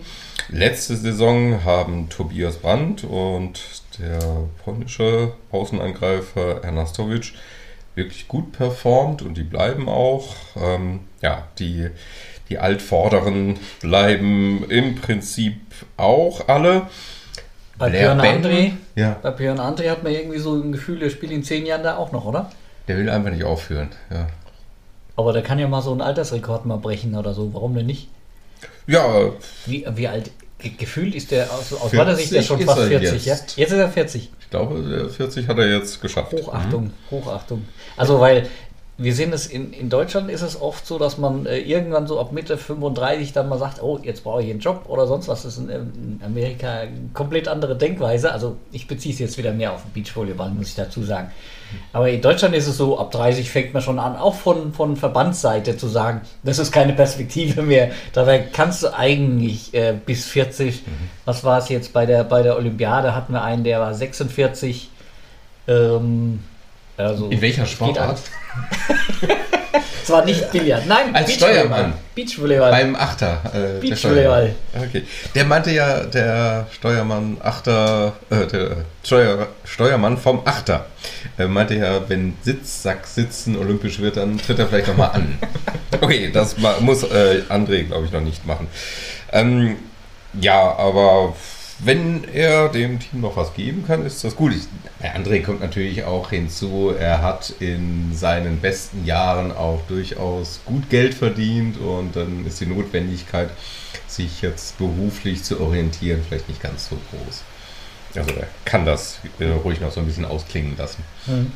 [0.48, 3.60] Letzte Saison haben Tobias Brandt und
[3.98, 4.20] der
[4.64, 7.32] polnische Außenangreifer Ernastowicz
[7.98, 10.34] wirklich gut performt und die bleiben auch.
[10.56, 11.90] Ähm, ja, die,
[12.48, 15.60] die Altvorderen bleiben im Prinzip
[15.98, 16.88] auch alle.
[17.76, 20.98] Bei Blair Björn Benton, André, Ja, bei Björn André hat man irgendwie so ein Gefühl,
[21.00, 22.50] der spielt in zehn Jahren da auch noch, oder?
[22.88, 23.90] der will einfach nicht aufhören.
[24.10, 24.28] Ja,
[25.16, 27.52] Aber der kann ja mal so einen Altersrekord mal brechen oder so.
[27.52, 28.08] Warum denn nicht?
[28.86, 29.32] ja
[29.66, 32.88] Wie, wie alt gefühlt ist der aus, aus 40 meiner Sicht ja schon fast er
[32.88, 33.24] 40, jetzt.
[33.24, 33.62] ja?
[33.62, 34.30] Jetzt ist er 40.
[34.40, 36.32] ich glaube, der 40 hat er jetzt geschafft.
[36.32, 37.64] Hochachtung, Hochachtung.
[37.96, 38.48] Also weil
[39.00, 42.18] wir sehen es in, in Deutschland ist es oft so, dass man äh, irgendwann so
[42.18, 45.44] ab Mitte 35 dann mal sagt, oh, jetzt brauche ich einen Job oder sonst was.
[45.44, 48.32] Das ist in, in Amerika eine komplett andere Denkweise.
[48.32, 51.30] Also ich beziehe es jetzt wieder mehr auf den Beachvolleyball, muss ich dazu sagen.
[51.92, 54.96] Aber in Deutschland ist es so, ab 30 fängt man schon an, auch von, von
[54.96, 57.92] Verbandsseite zu sagen, das ist keine Perspektive mehr.
[58.14, 60.82] Dabei kannst du eigentlich äh, bis 40,
[61.24, 64.90] was war es jetzt bei der, bei der Olympiade, hatten wir einen, der war 46.
[65.68, 66.40] Ähm,
[66.98, 68.18] also In welcher Sportart?
[70.02, 71.66] Es war nicht Billard, nein, Als Beachvolleyball.
[71.68, 71.92] Steuermann.
[72.14, 72.70] Beachvolleyball.
[72.70, 73.40] Beim Achter.
[73.46, 74.54] Äh, der Beachvolleyball.
[74.70, 74.88] Steuermann.
[74.88, 75.02] Okay.
[75.34, 80.86] Der meinte ja, der Steuermann Achter, äh, der Steuer, Steuermann vom Achter,
[81.38, 85.38] äh, meinte ja, wenn Sitzsack sitzen olympisch wird, dann tritt er vielleicht nochmal an.
[86.00, 88.68] Okay, das muss äh, André, glaube ich, noch nicht machen.
[89.32, 89.76] Ähm,
[90.40, 91.34] ja, aber
[91.78, 94.52] wenn er dem Team noch was geben kann, ist das gut.
[94.52, 94.64] Ich,
[95.00, 100.90] bei André kommt natürlich auch hinzu, er hat in seinen besten Jahren auch durchaus gut
[100.90, 103.50] Geld verdient und dann ist die Notwendigkeit,
[104.08, 107.42] sich jetzt beruflich zu orientieren, vielleicht nicht ganz so groß.
[108.16, 111.04] Also er kann das äh, ruhig noch so ein bisschen ausklingen lassen.
[111.26, 111.52] Hm.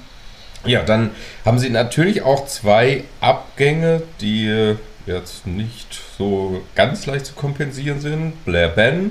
[0.65, 1.11] Ja, dann
[1.45, 8.01] haben sie natürlich auch zwei Abgänge, die äh, jetzt nicht so ganz leicht zu kompensieren
[8.01, 8.45] sind.
[8.45, 9.11] Blair Ben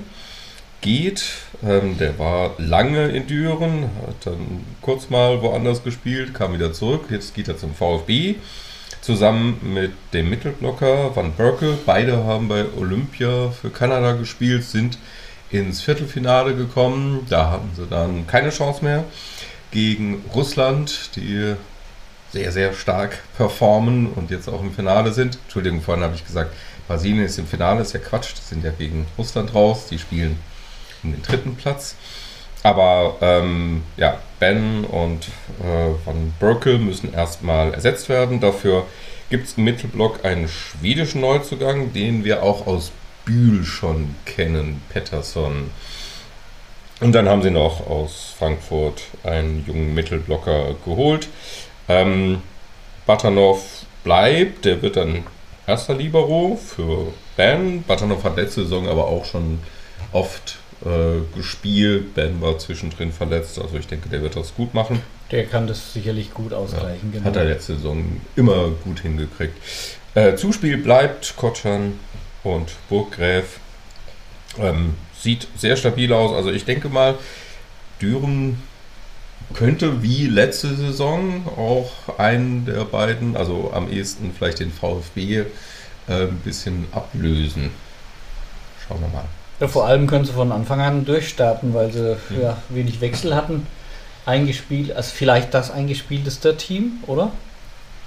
[0.81, 1.23] geht,
[1.63, 7.05] ähm, der war lange in Düren, hat dann kurz mal woanders gespielt, kam wieder zurück,
[7.09, 8.35] jetzt geht er zum VfB.
[9.01, 11.75] Zusammen mit dem Mittelblocker Van Berkel.
[11.87, 14.99] Beide haben bei Olympia für Kanada gespielt, sind
[15.49, 17.25] ins Viertelfinale gekommen.
[17.27, 19.03] Da hatten sie dann keine Chance mehr
[19.71, 21.55] gegen Russland, die
[22.31, 25.39] sehr, sehr stark performen und jetzt auch im Finale sind.
[25.45, 26.53] Entschuldigung, vorhin habe ich gesagt,
[26.87, 30.37] Brasilien ist im Finale, ist ja Quatsch, die sind ja gegen Russland raus, die spielen
[31.03, 31.95] um den dritten Platz.
[32.63, 35.27] Aber ähm, ja, Ben und
[35.59, 38.39] äh, Van Berkel müssen erstmal ersetzt werden.
[38.39, 38.85] Dafür
[39.29, 42.91] gibt es im Mittelblock einen schwedischen Neuzugang, den wir auch aus
[43.25, 45.71] Bühl schon kennen, Pettersson.
[46.99, 51.29] Und dann haben sie noch aus Frankfurt einen jungen Mittelblocker geholt.
[51.87, 52.41] Ähm,
[53.07, 55.23] Batanov bleibt, der wird dann
[55.65, 57.83] erster Libero für Ben.
[57.83, 59.59] Batanov hat letzte Saison aber auch schon
[60.11, 62.15] oft äh, gespielt.
[62.15, 65.01] Ben war zwischendrin verletzt, also ich denke, der wird das gut machen.
[65.31, 67.11] Der kann das sicherlich gut ausgleichen.
[67.11, 67.25] genau.
[67.25, 69.55] Hat er letzte Saison immer gut hingekriegt.
[70.15, 71.99] Äh, Zuspiel bleibt Kotschan
[72.43, 73.59] und Burggräf.
[74.59, 76.35] Ähm, sieht sehr stabil aus.
[76.35, 77.15] Also ich denke mal,
[78.01, 78.61] Düren
[79.53, 85.45] könnte wie letzte Saison auch einen der beiden, also am ehesten vielleicht den VfB, äh,
[86.07, 87.69] ein bisschen ablösen.
[88.87, 89.25] Schauen wir mal.
[89.61, 93.65] Ja, vor allem können sie von Anfang an durchstarten, weil sie ja, wenig Wechsel hatten.
[94.25, 97.31] Eingespielt, also vielleicht das eingespielteste Team, oder?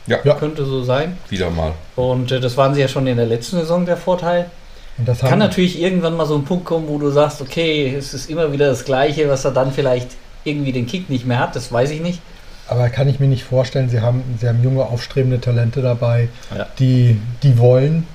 [0.07, 0.35] Ja, Ja.
[0.35, 1.17] Könnte so sein.
[1.31, 1.73] wieder mal.
[1.97, 4.51] Und äh, das waren sie ja schon in der letzten Saison der Vorteil.
[4.99, 8.15] Und das Kann natürlich irgendwann mal so ein Punkt kommen, wo du sagst, okay, es
[8.15, 10.09] ist immer wieder das Gleiche, was er dann vielleicht
[10.45, 12.21] irgendwie den Kick nicht mehr hat, das weiß ich nicht.
[12.69, 16.67] aber kann ich mir nicht vorstellen, sie haben, sie haben junge, aufstrebende Talente dabei, Ja.
[16.79, 18.07] die, die wollen.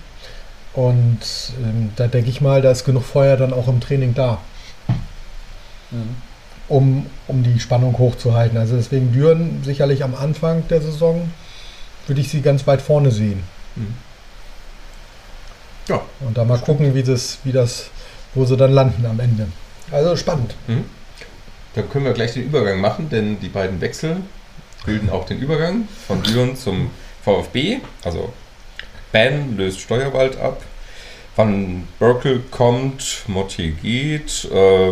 [0.73, 1.19] Und
[1.63, 4.39] ähm, da denke ich mal, da ist genug Feuer dann auch im Training da,
[5.91, 6.15] Mhm.
[6.67, 8.57] um, um die Spannung hochzuhalten.
[8.59, 11.31] Also deswegen Düren sicherlich am Anfang der Saison
[12.05, 13.41] würde ich sie ganz weit vorne sehen.
[15.87, 17.89] Ja, Und da mal gucken, wie das, wie das,
[18.35, 19.47] wo sie dann landen am Ende.
[19.91, 20.53] Also spannend.
[21.73, 24.17] Dann können wir gleich den Übergang machen, denn die beiden Wechsel
[24.85, 26.91] bilden auch den Übergang von Düren zum
[27.23, 27.79] VfB.
[28.03, 28.31] Also
[29.11, 30.61] Ben löst Steuerwald ab,
[31.35, 34.47] Van Berkel kommt, Mottier geht.
[34.51, 34.91] Äh,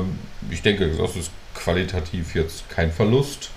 [0.49, 3.49] ich denke, das ist qualitativ jetzt kein Verlust.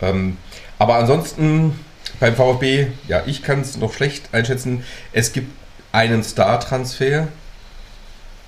[0.00, 0.36] Ähm,
[0.78, 1.78] aber ansonsten
[2.20, 4.84] beim VfB, ja, ich kann es noch schlecht einschätzen.
[5.12, 5.50] Es gibt
[5.92, 7.28] einen Star-Transfer.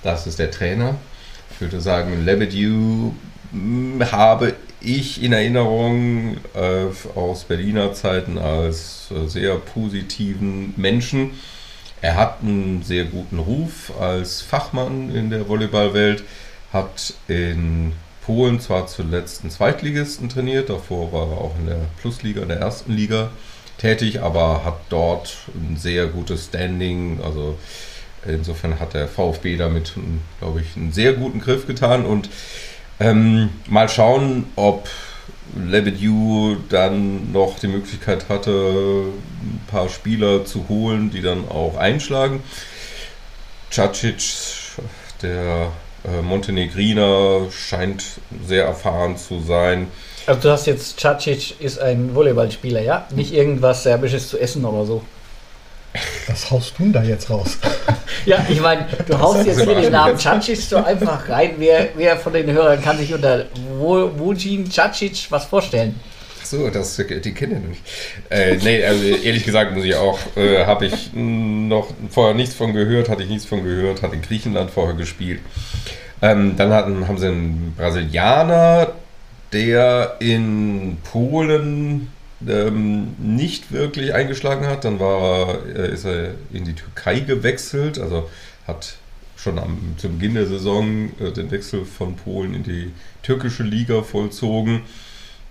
[0.01, 0.95] Das ist der Trainer.
[1.51, 3.11] Ich würde sagen, Lebedew
[3.51, 6.85] mh, habe ich in Erinnerung äh,
[7.17, 11.31] aus Berliner Zeiten als äh, sehr positiven Menschen.
[12.01, 16.23] Er hat einen sehr guten Ruf als Fachmann in der Volleyballwelt,
[16.71, 17.93] hat in
[18.25, 22.59] Polen zwar zuletzt einen Zweitligisten trainiert, davor war er auch in der Plusliga, in der
[22.59, 23.31] ersten Liga
[23.77, 27.19] tätig, aber hat dort ein sehr gutes Standing.
[27.23, 27.57] Also
[28.25, 29.93] insofern hat der VfB damit,
[30.39, 32.29] glaube ich, einen sehr guten Griff getan und
[33.03, 34.87] ähm, mal schauen, ob
[35.55, 42.41] Lebedew dann noch die Möglichkeit hatte, ein paar Spieler zu holen, die dann auch einschlagen.
[43.69, 44.23] Cacic,
[45.21, 45.71] der
[46.05, 48.03] äh, Montenegriner, scheint
[48.47, 49.87] sehr erfahren zu sein.
[50.25, 53.07] Also du hast jetzt Cacic ist ein Volleyballspieler, ja?
[53.13, 55.01] Nicht irgendwas Serbisches zu essen oder so.
[56.27, 57.57] Was haust du denn da jetzt raus?
[58.25, 61.55] Ja, ich meine, du haust jetzt hier den Namen Cacic so einfach rein.
[61.57, 65.99] Wer, wer von den Hörern kann sich unter Wojin Cacic was vorstellen?
[66.41, 67.81] So, das, die kennen ich nicht.
[68.29, 72.73] Äh, nee, also ehrlich gesagt muss ich auch, äh, habe ich noch vorher nichts von
[72.73, 75.39] gehört, hatte ich nichts von gehört, hat in Griechenland vorher gespielt.
[76.21, 78.93] Ähm, dann hatten, haben sie einen Brasilianer,
[79.51, 82.09] der in Polen
[82.47, 84.85] ähm, nicht wirklich eingeschlagen hat.
[84.85, 88.29] Dann war, äh, ist er in die Türkei gewechselt, also
[88.67, 88.95] hat
[89.37, 92.91] schon am, zu Beginn der Saison äh, den Wechsel von Polen in die
[93.21, 94.81] türkische Liga vollzogen.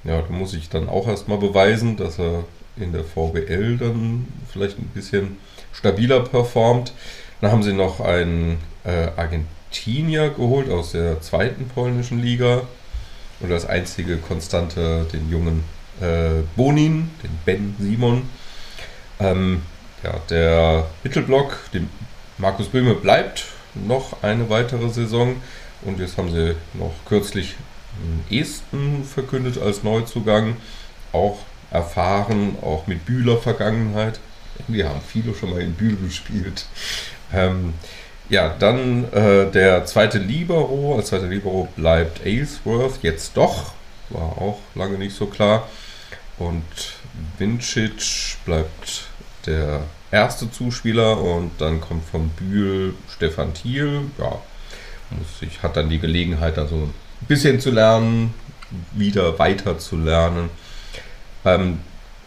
[0.04, 2.44] Ja, da muss ich dann auch erstmal beweisen, dass er
[2.76, 5.36] in der VWL dann vielleicht ein bisschen
[5.72, 6.92] stabiler performt.
[7.40, 12.62] Dann haben sie noch einen äh, Argentinier geholt aus der zweiten polnischen Liga.
[13.40, 15.64] Und das einzige Konstante, den jungen
[16.00, 18.28] äh, Bonin, den Ben Simon.
[19.20, 19.62] Ähm,
[20.02, 21.88] ja, der Mittelblock, dem
[22.38, 25.36] Markus Böhme bleibt noch eine weitere Saison.
[25.82, 27.56] Und jetzt haben sie noch kürzlich
[28.30, 30.56] Esten verkündet als Neuzugang.
[31.12, 31.38] Auch
[31.70, 34.20] erfahren, auch mit Bühler Vergangenheit.
[34.68, 36.66] Wir haben viele schon mal in Bühl gespielt.
[37.32, 37.74] Ähm,
[38.28, 40.96] ja, dann äh, der zweite Libero.
[40.96, 43.72] Als zweiter Libero bleibt Aylesworth jetzt doch.
[44.10, 45.68] War auch lange nicht so klar.
[46.38, 46.64] Und
[47.38, 49.04] Vincic bleibt
[49.46, 54.02] der erste Zuspieler und dann kommt von Bühl Stefan Thiel.
[54.18, 54.40] Ja,
[55.10, 56.92] muss ich, hat dann die Gelegenheit, also ein
[57.26, 58.34] bisschen zu lernen,
[58.92, 60.50] wieder weiter zu lernen.
[61.44, 61.80] Ähm,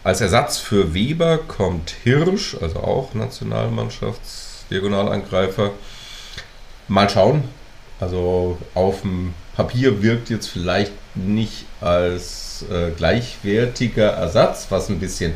[0.04, 5.72] als Ersatz für Weber kommt Hirsch, also auch Nationalmannschaftsdiagonalangreifer.
[6.88, 7.42] Mal schauen.
[7.98, 15.34] Also auf dem Papier wirkt jetzt vielleicht nicht als äh, gleichwertiger Ersatz, was ein bisschen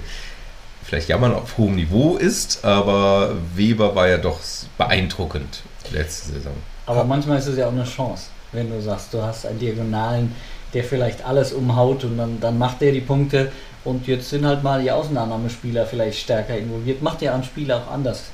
[0.84, 4.40] vielleicht jammern auf hohem Niveau ist, aber Weber war ja doch
[4.76, 5.62] beeindruckend
[5.92, 6.52] letzte Saison.
[6.86, 10.34] Aber manchmal ist es ja auch eine Chance, wenn du sagst, du hast einen Diagonalen,
[10.74, 13.52] der vielleicht alles umhaut und dann, dann macht der die Punkte
[13.84, 17.02] und jetzt sind halt mal die Ausnahmespieler vielleicht stärker involviert.
[17.02, 18.24] Macht ja einen Spieler auch anders.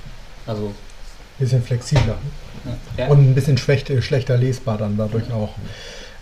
[0.46, 0.72] Also
[1.38, 2.16] bisschen flexibler.
[2.96, 3.08] Ja.
[3.08, 5.50] Und ein bisschen schlechter, schlechter lesbar dann dadurch auch.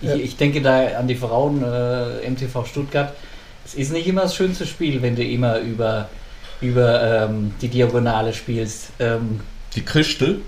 [0.04, 3.12] Ich, ich, denke da an die Frauen äh, MTV Stuttgart.
[3.64, 6.08] Es ist nicht immer das schönste Spiel, wenn du immer über,
[6.60, 8.90] über ähm, die Diagonale spielst.
[8.98, 9.40] Ähm,
[9.74, 10.42] die Christel?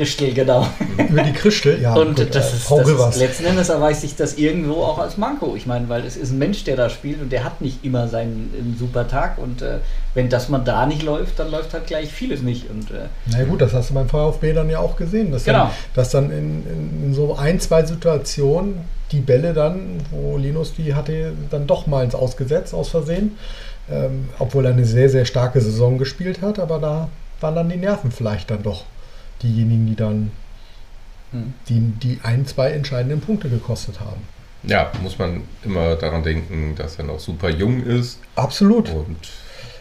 [0.00, 0.66] Christel, genau.
[0.96, 1.92] Über die Christel, ja.
[1.94, 5.56] Und gut, das, ist, das ist, letzten Endes erweist sich das irgendwo auch als Manko.
[5.56, 8.08] Ich meine, weil es ist ein Mensch, der da spielt und der hat nicht immer
[8.08, 9.36] seinen super Tag.
[9.36, 9.80] Und äh,
[10.14, 12.70] wenn das mal da nicht läuft, dann läuft halt gleich vieles nicht.
[12.70, 15.32] Und, äh, Na gut, das hast du beim VfB dann ja auch gesehen.
[15.32, 15.64] Dass genau.
[15.64, 18.76] Dann, dass dann in, in, in so ein, zwei Situationen
[19.12, 23.36] die Bälle dann, wo Linus die hatte, dann doch mal ins Ausgesetzt aus Versehen.
[23.90, 27.08] Ähm, obwohl er eine sehr, sehr starke Saison gespielt hat, aber da
[27.42, 28.84] waren dann die Nerven vielleicht dann doch
[29.42, 30.30] diejenigen, die dann
[31.32, 31.54] hm.
[31.68, 34.22] die, die ein, zwei entscheidenden Punkte gekostet haben.
[34.62, 38.20] Ja, muss man immer daran denken, dass er noch super jung ist.
[38.36, 38.90] Absolut.
[38.90, 39.16] Und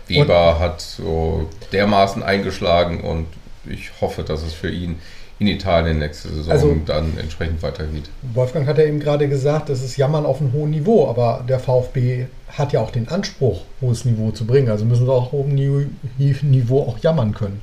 [0.07, 3.27] Weber und, hat so dermaßen eingeschlagen und
[3.65, 4.99] ich hoffe, dass es für ihn
[5.40, 8.10] in Italien nächste Saison also, dann entsprechend weitergeht.
[8.34, 11.60] Wolfgang hat ja eben gerade gesagt, das ist Jammern auf einem hohen Niveau, aber der
[11.60, 14.69] VfB hat ja auch den Anspruch, hohes Niveau zu bringen.
[14.69, 17.61] Also müssen sie auch auf hohem Niveau auch jammern können.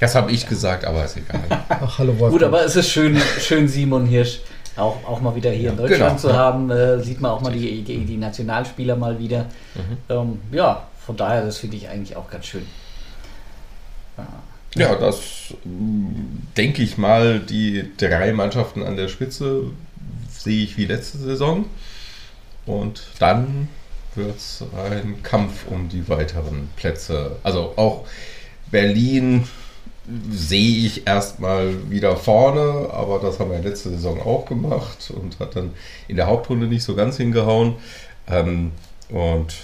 [0.00, 1.42] Das habe ich gesagt, aber ist egal.
[1.68, 2.32] Ach, hallo Wolfgang.
[2.32, 4.40] Gut, aber es ist schön, schön Simon Hirsch
[4.76, 6.70] auch, auch mal wieder hier ja, in Deutschland genau, zu haben.
[6.70, 9.46] Äh, sieht man auch mal die, die, die Nationalspieler mal wieder.
[9.74, 9.96] Mhm.
[10.08, 12.66] Ähm, ja, von daher, das finde ich eigentlich auch ganz schön.
[14.16, 14.26] Ja,
[14.76, 15.54] ja das
[16.56, 19.64] denke ich mal, die drei Mannschaften an der Spitze
[20.30, 21.66] sehe ich wie letzte Saison.
[22.66, 23.68] Und dann
[24.14, 27.36] wird es ein Kampf um die weiteren Plätze.
[27.42, 28.06] Also auch
[28.70, 29.46] Berlin
[30.30, 35.56] sehe ich erstmal wieder vorne, aber das haben wir letzte Saison auch gemacht und hat
[35.56, 35.72] dann
[36.08, 37.74] in der Hauptrunde nicht so ganz hingehauen.
[38.28, 38.72] Ähm,
[39.08, 39.54] und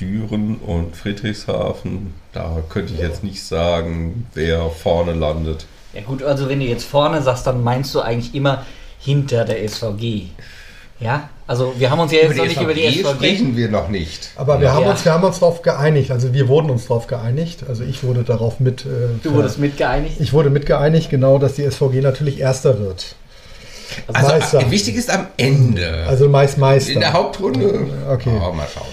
[0.00, 5.66] Düren und Friedrichshafen, da könnte ich jetzt nicht sagen, wer vorne landet.
[5.92, 8.64] Ja gut, also wenn du jetzt vorne sagst, dann meinst du eigentlich immer
[8.98, 10.28] hinter der SVG.
[11.00, 13.88] Ja, also wir haben uns ja jetzt noch nicht über die SVG sprechen wir noch
[13.88, 14.30] nicht.
[14.36, 14.74] Aber wir, Ja.
[14.74, 18.04] haben uns, wir haben uns darauf geeinigt, also wir wurden uns darauf geeinigt, also ich
[18.04, 18.84] wurde darauf mit...
[18.84, 18.88] Äh,
[19.22, 20.20] Du wurdest mitgeeinigt.
[20.20, 23.14] Ich wurde mit geeinigt, genau, dass die SVG natürlich Erster wird.
[24.12, 24.60] Also Meister.
[24.60, 26.04] äh, wichtig ist am Ende.
[26.06, 26.92] Also meist Meister.
[26.92, 27.86] in der Hauptrunde.
[28.10, 28.30] Okay.
[28.36, 28.86] Oh, mal schauen.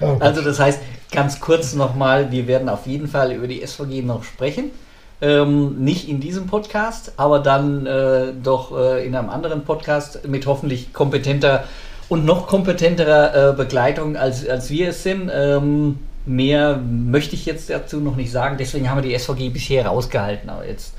[0.00, 0.16] Ja.
[0.24, 0.78] Also das heißt,
[1.10, 4.70] ganz kurz nochmal, wir werden auf jeden Fall über die SVG noch sprechen.
[5.20, 10.46] Ähm, nicht in diesem Podcast, aber dann äh, doch äh, in einem anderen Podcast mit
[10.46, 11.64] hoffentlich kompetenter
[12.08, 15.30] und noch kompetenterer äh, Begleitung, als, als wir es sind.
[15.32, 19.86] Ähm, mehr möchte ich jetzt dazu noch nicht sagen, deswegen haben wir die SVG bisher
[19.86, 20.50] rausgehalten.
[20.50, 20.93] Aber jetzt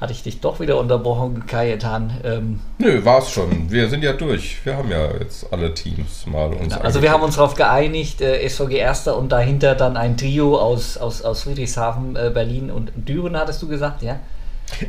[0.00, 2.20] hatte ich dich doch wieder unterbrochen, Kajetan.
[2.22, 3.70] Ähm, Nö, war's schon.
[3.70, 4.58] Wir sind ja durch.
[4.64, 8.20] Wir haben ja jetzt alle Teams mal uns Genau, also wir haben uns darauf geeinigt,
[8.20, 12.92] äh, SVG Erster und dahinter dann ein Trio aus, aus, aus Friedrichshafen, äh, Berlin und
[12.94, 14.20] Düren, hattest du gesagt, ja?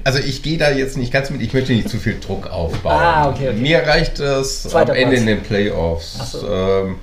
[0.04, 3.00] Also ich gehe da jetzt nicht ganz mit, ich möchte nicht zu viel Druck aufbauen.
[3.00, 3.58] Ah, okay, okay.
[3.58, 5.22] Mir reicht es Zweiter am Ende Platz.
[5.22, 6.18] in den Playoffs.
[6.20, 6.52] Ach so.
[6.52, 6.96] Ähm,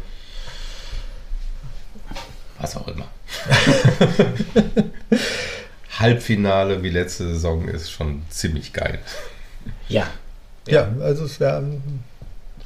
[2.59, 3.07] was auch immer.
[5.99, 8.99] Halbfinale wie letzte Saison ist schon ziemlich geil.
[9.89, 10.07] Ja.
[10.67, 11.63] ja, also es wäre...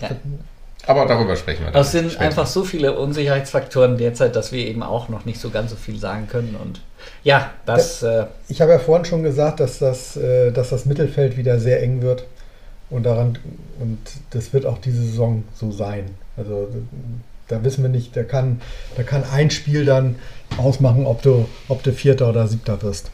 [0.00, 0.10] ja.
[0.86, 1.82] Aber darüber sprechen wir dann.
[1.82, 2.24] Es sind später.
[2.24, 5.98] einfach so viele Unsicherheitsfaktoren derzeit, dass wir eben auch noch nicht so ganz so viel
[5.98, 6.56] sagen können.
[6.56, 6.80] Und
[7.24, 11.36] ja, das, äh, Ich habe ja vorhin schon gesagt, dass das, äh, dass das Mittelfeld
[11.36, 12.24] wieder sehr eng wird.
[12.88, 13.38] Und daran
[13.80, 13.98] und
[14.30, 16.06] das wird auch diese Saison so sein.
[16.38, 16.68] Also
[17.48, 18.62] da wissen wir nicht, da kann,
[18.96, 20.16] da kann ein Spiel dann
[20.56, 23.10] ausmachen, ob du, ob du Vierter oder Siebter wirst.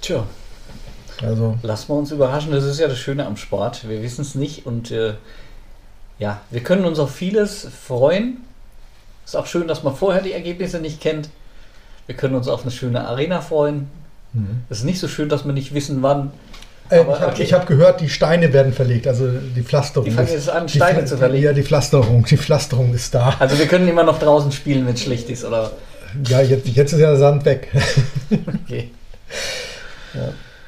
[0.00, 0.24] Tja,
[1.22, 2.52] Also lassen wir uns überraschen.
[2.52, 3.88] Das ist ja das Schöne am Sport.
[3.88, 5.14] Wir wissen es nicht und äh,
[6.18, 8.38] ja, wir können uns auf vieles freuen.
[9.24, 11.28] Ist auch schön, dass man vorher die Ergebnisse nicht kennt.
[12.06, 13.88] Wir können uns auf eine schöne Arena freuen.
[14.70, 16.30] Es ist nicht so schön, dass wir nicht wissen, wann.
[16.90, 17.46] Äh, Aber ich habe okay.
[17.46, 20.06] hab gehört, die Steine werden verlegt, also die Pflasterung.
[20.06, 21.44] Die fangen jetzt an, Steine zu verlegen.
[21.44, 23.36] Ja, die Pflasterung, die Pflasterung ist da.
[23.38, 25.72] Also wir können immer noch draußen spielen, wenn es schlecht ist, oder?
[26.26, 27.68] Ja, jetzt, jetzt ist ja der Sand weg.
[28.64, 28.90] Okay.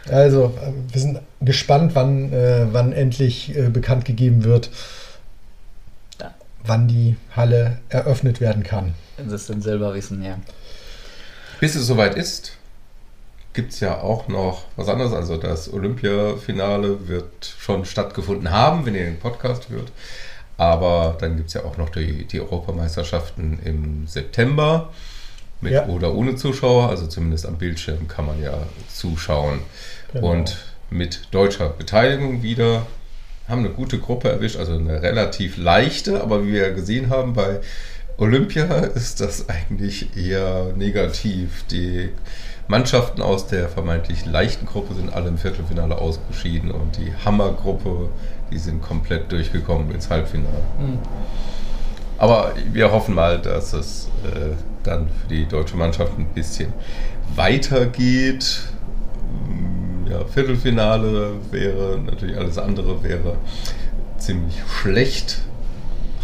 [0.09, 4.71] Also, äh, wir sind gespannt, wann, äh, wann endlich äh, bekannt gegeben wird,
[6.21, 6.35] Ja.
[6.65, 8.95] wann die Halle eröffnet werden kann.
[9.17, 10.39] Wenn sie es denn selber wissen, ja.
[11.61, 12.57] Bis es soweit ist,
[13.53, 15.13] gibt es ja auch noch was anderes.
[15.13, 19.93] Also das Olympiafinale wird schon stattgefunden haben, wenn ihr den Podcast hört.
[20.57, 24.91] Aber dann gibt es ja auch noch die, die Europameisterschaften im September
[25.61, 25.87] mit Ja.
[25.87, 26.89] oder ohne Zuschauer.
[26.89, 28.55] Also zumindest am Bildschirm kann man ja
[28.89, 29.61] zuschauen.
[30.13, 30.31] Genau.
[30.31, 30.59] Und
[30.91, 32.87] mit deutscher Beteiligung wieder
[33.49, 37.61] haben eine gute Gruppe erwischt, also eine relativ leichte, aber wie wir gesehen haben bei
[38.17, 38.65] Olympia
[38.95, 41.65] ist das eigentlich eher negativ.
[41.71, 42.11] Die
[42.69, 48.09] Mannschaften aus der vermeintlich leichten Gruppe sind alle im Viertelfinale ausgeschieden und die Hammergruppe,
[48.53, 50.63] die sind komplett durchgekommen ins Halbfinale.
[50.79, 50.99] Hm.
[52.21, 54.53] Aber wir hoffen mal, dass es äh,
[54.85, 56.71] dann für die deutsche Mannschaft ein bisschen
[57.35, 58.61] weitergeht.
[59.49, 63.37] Mm, Ja, Viertelfinale wäre natürlich alles andere wäre
[64.19, 65.39] ziemlich schlecht.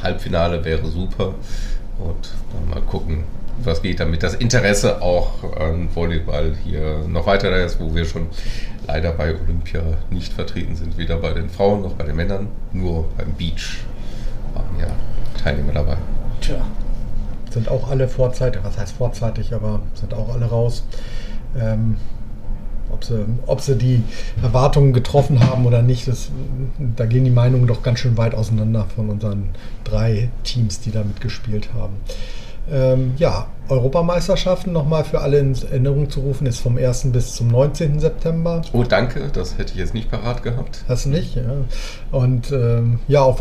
[0.03, 1.35] Halbfinale wäre super.
[1.99, 3.25] Und dann mal gucken,
[3.65, 8.05] was geht, damit das Interesse auch an Volleyball hier noch weiter da ist, wo wir
[8.05, 8.27] schon
[8.87, 13.09] leider bei Olympia nicht vertreten sind, weder bei den Frauen noch bei den Männern, nur
[13.17, 13.79] beim Beach
[14.53, 14.89] waren ja
[15.47, 15.97] Teilnehmer dabei.
[16.41, 16.57] Tja.
[17.51, 20.83] Sind auch alle vorzeitig, was heißt vorzeitig, aber sind auch alle raus.
[21.57, 21.97] Ähm,
[22.91, 24.03] ob, sie, ob sie die
[24.43, 26.31] Erwartungen getroffen haben oder nicht, das,
[26.97, 29.51] da gehen die Meinungen doch ganz schön weit auseinander von unseren
[29.85, 31.95] drei Teams, die da mitgespielt haben.
[32.69, 37.13] Ähm, ja, Europameisterschaften nochmal für alle in Erinnerung zu rufen, ist vom 1.
[37.13, 38.01] bis zum 19.
[38.01, 38.63] September.
[38.73, 40.85] Oh, danke, das hätte ich jetzt nicht parat gehabt.
[40.89, 41.37] Hast du nicht?
[41.37, 41.43] Ja.
[42.11, 43.41] Und ähm, ja, auf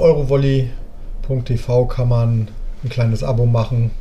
[1.29, 2.47] eurovolley.tv kann man
[2.83, 3.91] ein kleines Abo machen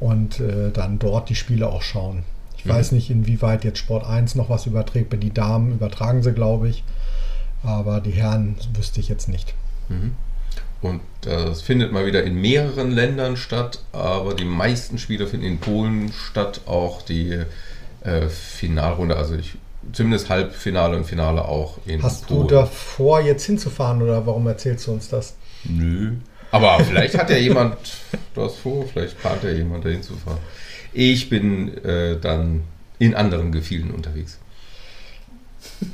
[0.00, 2.22] und äh, dann dort die Spiele auch schauen.
[2.58, 2.70] Ich Mhm.
[2.70, 5.10] weiß nicht, inwieweit jetzt Sport 1 noch was überträgt.
[5.10, 6.82] Bei die Damen übertragen sie, glaube ich.
[7.62, 9.54] Aber die Herren wüsste ich jetzt nicht.
[9.88, 10.12] Mhm.
[10.82, 15.58] Und das findet mal wieder in mehreren Ländern statt, aber die meisten Spiele finden in
[15.58, 17.38] Polen statt, auch die
[18.02, 19.54] äh, Finalrunde, also ich,
[19.92, 22.48] zumindest Halbfinale und Finale auch in Hast Polen.
[22.48, 25.36] du davor, jetzt hinzufahren oder warum erzählst du uns das?
[25.64, 26.16] Nö.
[26.54, 27.76] Aber vielleicht hat ja jemand
[28.36, 30.38] das vor, vielleicht plant ja jemand dahin zu fahren.
[30.92, 32.62] Ich bin äh, dann
[33.00, 34.38] in anderen Gefilden unterwegs.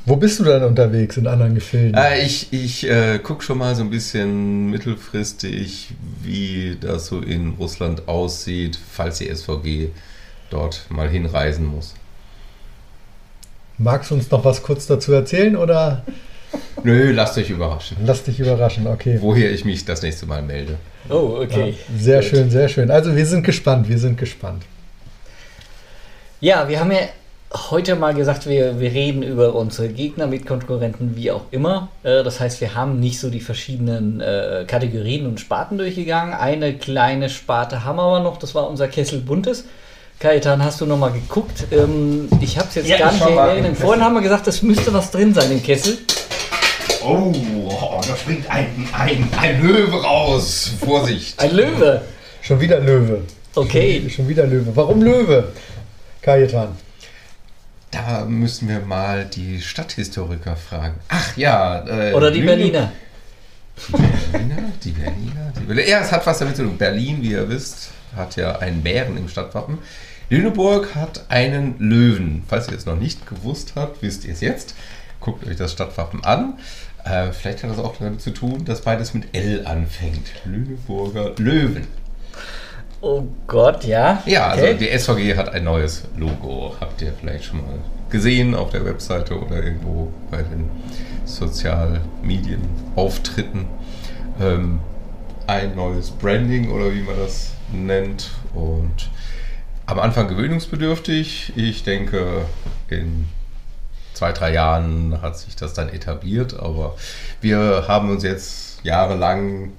[0.05, 1.95] Wo bist du denn unterwegs in anderen Gefilden?
[1.95, 7.55] Äh, ich ich äh, gucke schon mal so ein bisschen mittelfristig, wie das so in
[7.57, 9.89] Russland aussieht, falls die SVG
[10.51, 11.95] dort mal hinreisen muss.
[13.79, 16.05] Magst du uns noch was kurz dazu erzählen oder
[16.83, 17.97] Nö, lasst euch überraschen.
[18.05, 19.17] Lass dich überraschen, okay.
[19.21, 20.77] Woher ich mich das nächste Mal melde.
[21.09, 21.75] Oh, okay.
[21.97, 22.29] Sehr Gut.
[22.29, 22.91] schön, sehr schön.
[22.91, 24.63] Also wir sind gespannt, wir sind gespannt.
[26.39, 26.99] Ja, wir haben ja
[27.69, 31.89] heute mal gesagt, wir, wir reden über unsere Gegner mit Konkurrenten, wie auch immer.
[32.03, 36.33] Äh, das heißt, wir haben nicht so die verschiedenen äh, Kategorien und Sparten durchgegangen.
[36.33, 39.65] Eine kleine Sparte haben wir aber noch, das war unser Kessel Buntes.
[40.19, 41.65] Kajetan, hast du noch mal geguckt?
[41.71, 43.77] Ähm, ich habe es jetzt Ja, gar ich nicht erinnert.
[43.77, 45.97] Vorhin haben wir gesagt, es müsste was drin sein im Kessel.
[47.03, 50.71] Oh, da springt ein, ein, ein Löwe raus.
[50.79, 51.39] Vorsicht.
[51.39, 52.01] Ein Löwe.
[52.41, 53.21] Schon wieder Löwe.
[53.55, 54.07] Okay.
[54.09, 54.75] Schon wieder Löwe.
[54.75, 55.51] Warum Löwe?
[56.21, 56.69] Kajetan.
[57.89, 60.95] Da müssen wir mal die Stadthistoriker fragen.
[61.09, 61.85] Ach ja.
[61.85, 62.91] Äh, Oder die Lüne- Berliner.
[64.31, 64.55] Berliner?
[64.83, 65.53] Die Berliner?
[65.59, 65.87] Die Berliner?
[65.87, 66.77] Ja, es hat was damit zu tun.
[66.77, 69.79] Berlin, wie ihr wisst, hat ja einen Bären im Stadtwappen.
[70.29, 72.43] Lüneburg hat einen Löwen.
[72.47, 74.75] Falls ihr es noch nicht gewusst habt, wisst ihr es jetzt.
[75.19, 76.53] Guckt euch das Stadtwappen an.
[77.03, 80.27] Äh, vielleicht hat das auch damit zu tun, dass beides mit L anfängt.
[80.45, 81.87] Lüneburger Löwen.
[83.01, 84.21] Oh Gott, ja.
[84.27, 84.77] Ja, also Okay.
[84.77, 86.75] die SVG hat ein neues Logo.
[86.79, 87.79] Habt ihr vielleicht schon mal
[88.11, 90.69] gesehen auf der Webseite oder irgendwo bei den
[91.25, 93.65] Sozialmedienauftritten.
[94.39, 94.79] Ähm,
[95.47, 98.29] ein neues Branding oder wie man das nennt.
[98.53, 99.09] Und
[99.87, 101.53] am Anfang gewöhnungsbedürftig.
[101.55, 102.45] Ich denke,
[102.89, 103.25] in
[104.21, 106.59] zwei, drei Jahren hat sich das dann etabliert.
[106.59, 106.95] Aber
[107.41, 109.71] wir haben uns jetzt jahrelang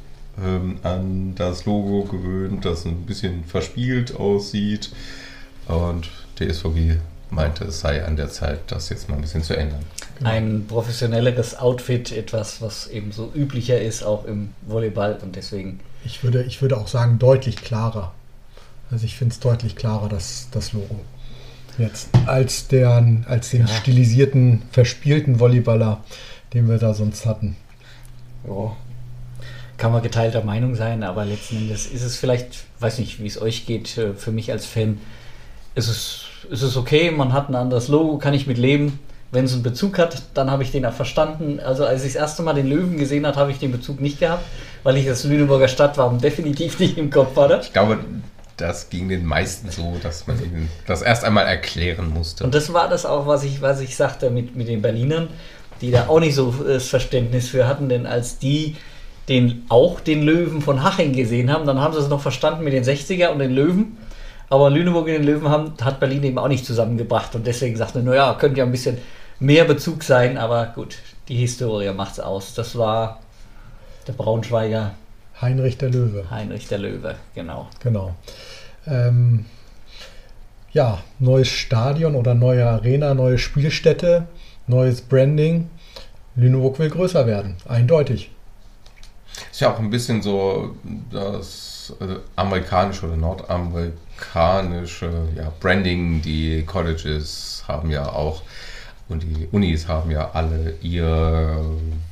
[0.43, 4.91] ähm, an das Logo gewöhnt, das ein bisschen verspielt aussieht.
[5.69, 6.11] Und
[6.41, 6.97] die SVG
[7.31, 9.85] meinte, es sei an der Zeit, das jetzt mal ein bisschen zu ändern.
[10.25, 15.79] ein professionelleres Outfit, etwas, was eben so üblicher ist, auch im Volleyball und deswegen.
[16.05, 18.13] Ich würde, ich würde auch sagen, deutlich klarer.
[18.91, 20.99] Also ich finde es deutlich klarer, das, das Logo.
[21.79, 22.09] Jetzt.
[22.27, 23.67] Als, der, als den Ja.
[23.69, 26.03] stilisierten, verspielten Volleyballer,
[26.53, 27.57] den wir da sonst hatten.
[28.47, 28.77] Ja.
[29.79, 33.41] Kann man geteilter Meinung sein, aber letzten Endes ist es vielleicht, weiß nicht, wie es
[33.41, 34.99] euch geht, äh, für mich als Fan,
[35.75, 38.99] ist es, ist es okay, man hat ein anderes Logo, kann ich mit leben.
[39.33, 41.59] Wenn es einen Bezug hat, dann habe ich den auch verstanden.
[41.59, 44.21] Also als ich das erste Mal den Löwen gesehen habe, habe ich den Bezug nicht
[44.21, 44.45] gehabt,
[44.83, 47.61] weil ich das Lüneburger Stadtwappen definitiv nicht im Kopf hatte.
[47.63, 47.99] Ich glaube,
[48.57, 52.45] das ging den meisten so, dass man ihnen das erst einmal erklären musste.
[52.45, 55.29] Und das war das auch, was ich, was ich sagte mit, mit den Berlinern,
[55.81, 58.77] die da auch nicht so äh, das Verständnis für hatten, denn als die
[59.29, 62.73] den, auch den Löwen von Haching gesehen haben, dann haben sie es noch verstanden mit
[62.73, 63.97] den 60er und den Löwen.
[64.49, 68.03] Aber Lüneburg und den Löwen haben, hat Berlin eben auch nicht zusammengebracht und deswegen sagte,
[68.03, 68.99] naja, könnte ja ein bisschen
[69.39, 70.99] mehr Bezug sein, aber gut,
[71.29, 72.55] die Historie macht's aus.
[72.55, 73.21] Das war
[74.07, 74.93] der Braunschweiger
[75.43, 76.31] Heinrich der Löwe.
[76.31, 77.69] Heinrich der Löwe, genau.
[77.83, 78.15] Genau.
[78.87, 79.45] Ähm,
[80.73, 84.29] ja, neues Stadion oder neue Arena, neue Spielstätte,
[84.67, 85.69] neues Branding.
[86.37, 88.31] Lüneburg will größer werden, eindeutig.
[89.51, 90.77] Ist ja auch ein bisschen so
[91.11, 96.23] das äh, amerikanische oder nordamerikanische ja, Branding.
[96.23, 98.43] Die Colleges haben ja auch
[99.09, 101.65] und die Unis haben ja alle ihr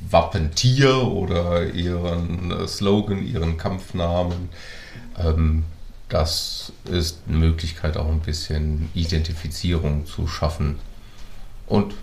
[0.09, 4.49] Wappentier oder ihren Slogan, ihren Kampfnamen.
[5.17, 5.63] Ähm,
[6.09, 10.77] das ist eine Möglichkeit, auch ein bisschen Identifizierung zu schaffen.
[11.67, 11.93] Und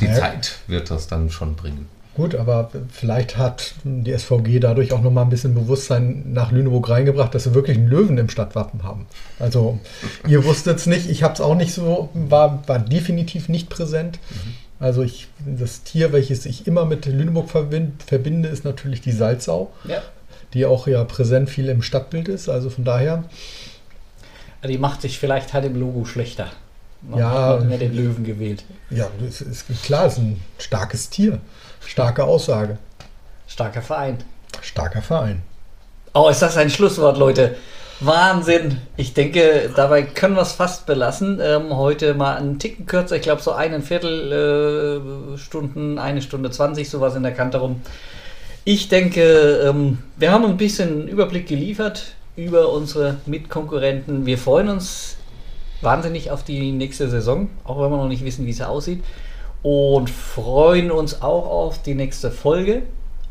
[0.00, 0.14] die Ja.
[0.14, 1.86] Zeit wird das dann schon bringen.
[2.18, 7.32] Gut, aber vielleicht hat die SVG dadurch auch nochmal ein bisschen Bewusstsein nach Lüneburg reingebracht,
[7.32, 9.06] dass sie wirklich einen Löwen im Stadtwappen haben.
[9.38, 9.78] Also
[10.26, 14.18] ihr wusstet es nicht, ich habe es auch nicht so, war, war definitiv nicht präsent.
[14.80, 19.70] Also ich, das Tier, welches ich immer mit Lüneburg verbind, verbinde, ist natürlich die Salzsau,
[19.84, 20.02] Ja.
[20.54, 22.48] die auch ja präsent viel im Stadtbild ist.
[22.48, 23.24] Also von daher,
[24.66, 26.48] Die macht sich vielleicht halt im Logo schlechter.
[27.08, 27.60] Man Ja.
[27.60, 28.64] hat den Löwen gewählt.
[28.90, 31.38] ja, es ist klar, es ist ein starkes Tier.
[31.88, 32.76] Starke Aussage.
[33.46, 34.18] Starker Verein.
[34.60, 35.40] Starker Verein.
[36.12, 37.56] Oh, ist das ein Schlusswort, Leute?
[38.00, 38.76] Wahnsinn.
[38.98, 41.40] Ich denke, dabei können wir es fast belassen.
[41.42, 43.16] Ähm, heute mal einen Ticken kürzer.
[43.16, 47.80] Ich glaube, so eine Viertel äh, Stunden, eine Stunde 20, sowas in der Kante rum.
[48.64, 49.22] Ich denke,
[49.66, 54.26] ähm, wir haben ein bisschen Überblick geliefert über unsere Mitkonkurrenten.
[54.26, 55.16] Wir freuen uns
[55.80, 59.02] wahnsinnig auf die nächste Saison, auch wenn wir noch nicht wissen, wie sie aussieht
[59.62, 62.82] und freuen uns auch auf die nächste Folge.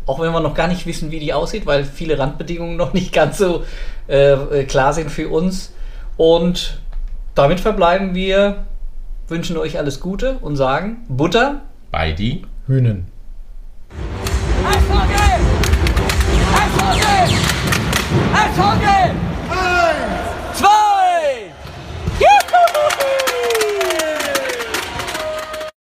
[0.06, 3.14] Auch wenn wir noch gar nicht wissen, wie die aussieht, weil viele Randbedingungen noch nicht
[3.14, 3.64] ganz so
[4.08, 5.74] äh, äh klar sind für uns.
[6.16, 6.80] Und
[7.36, 8.66] damit verbleiben wir,
[9.28, 13.08] wünschen euch alles Gute und sagen Butter bei die Hühnen.
[14.66, 15.38] Eishockey!
[16.56, 17.36] Eishockey!
[18.34, 19.37] Eishockey!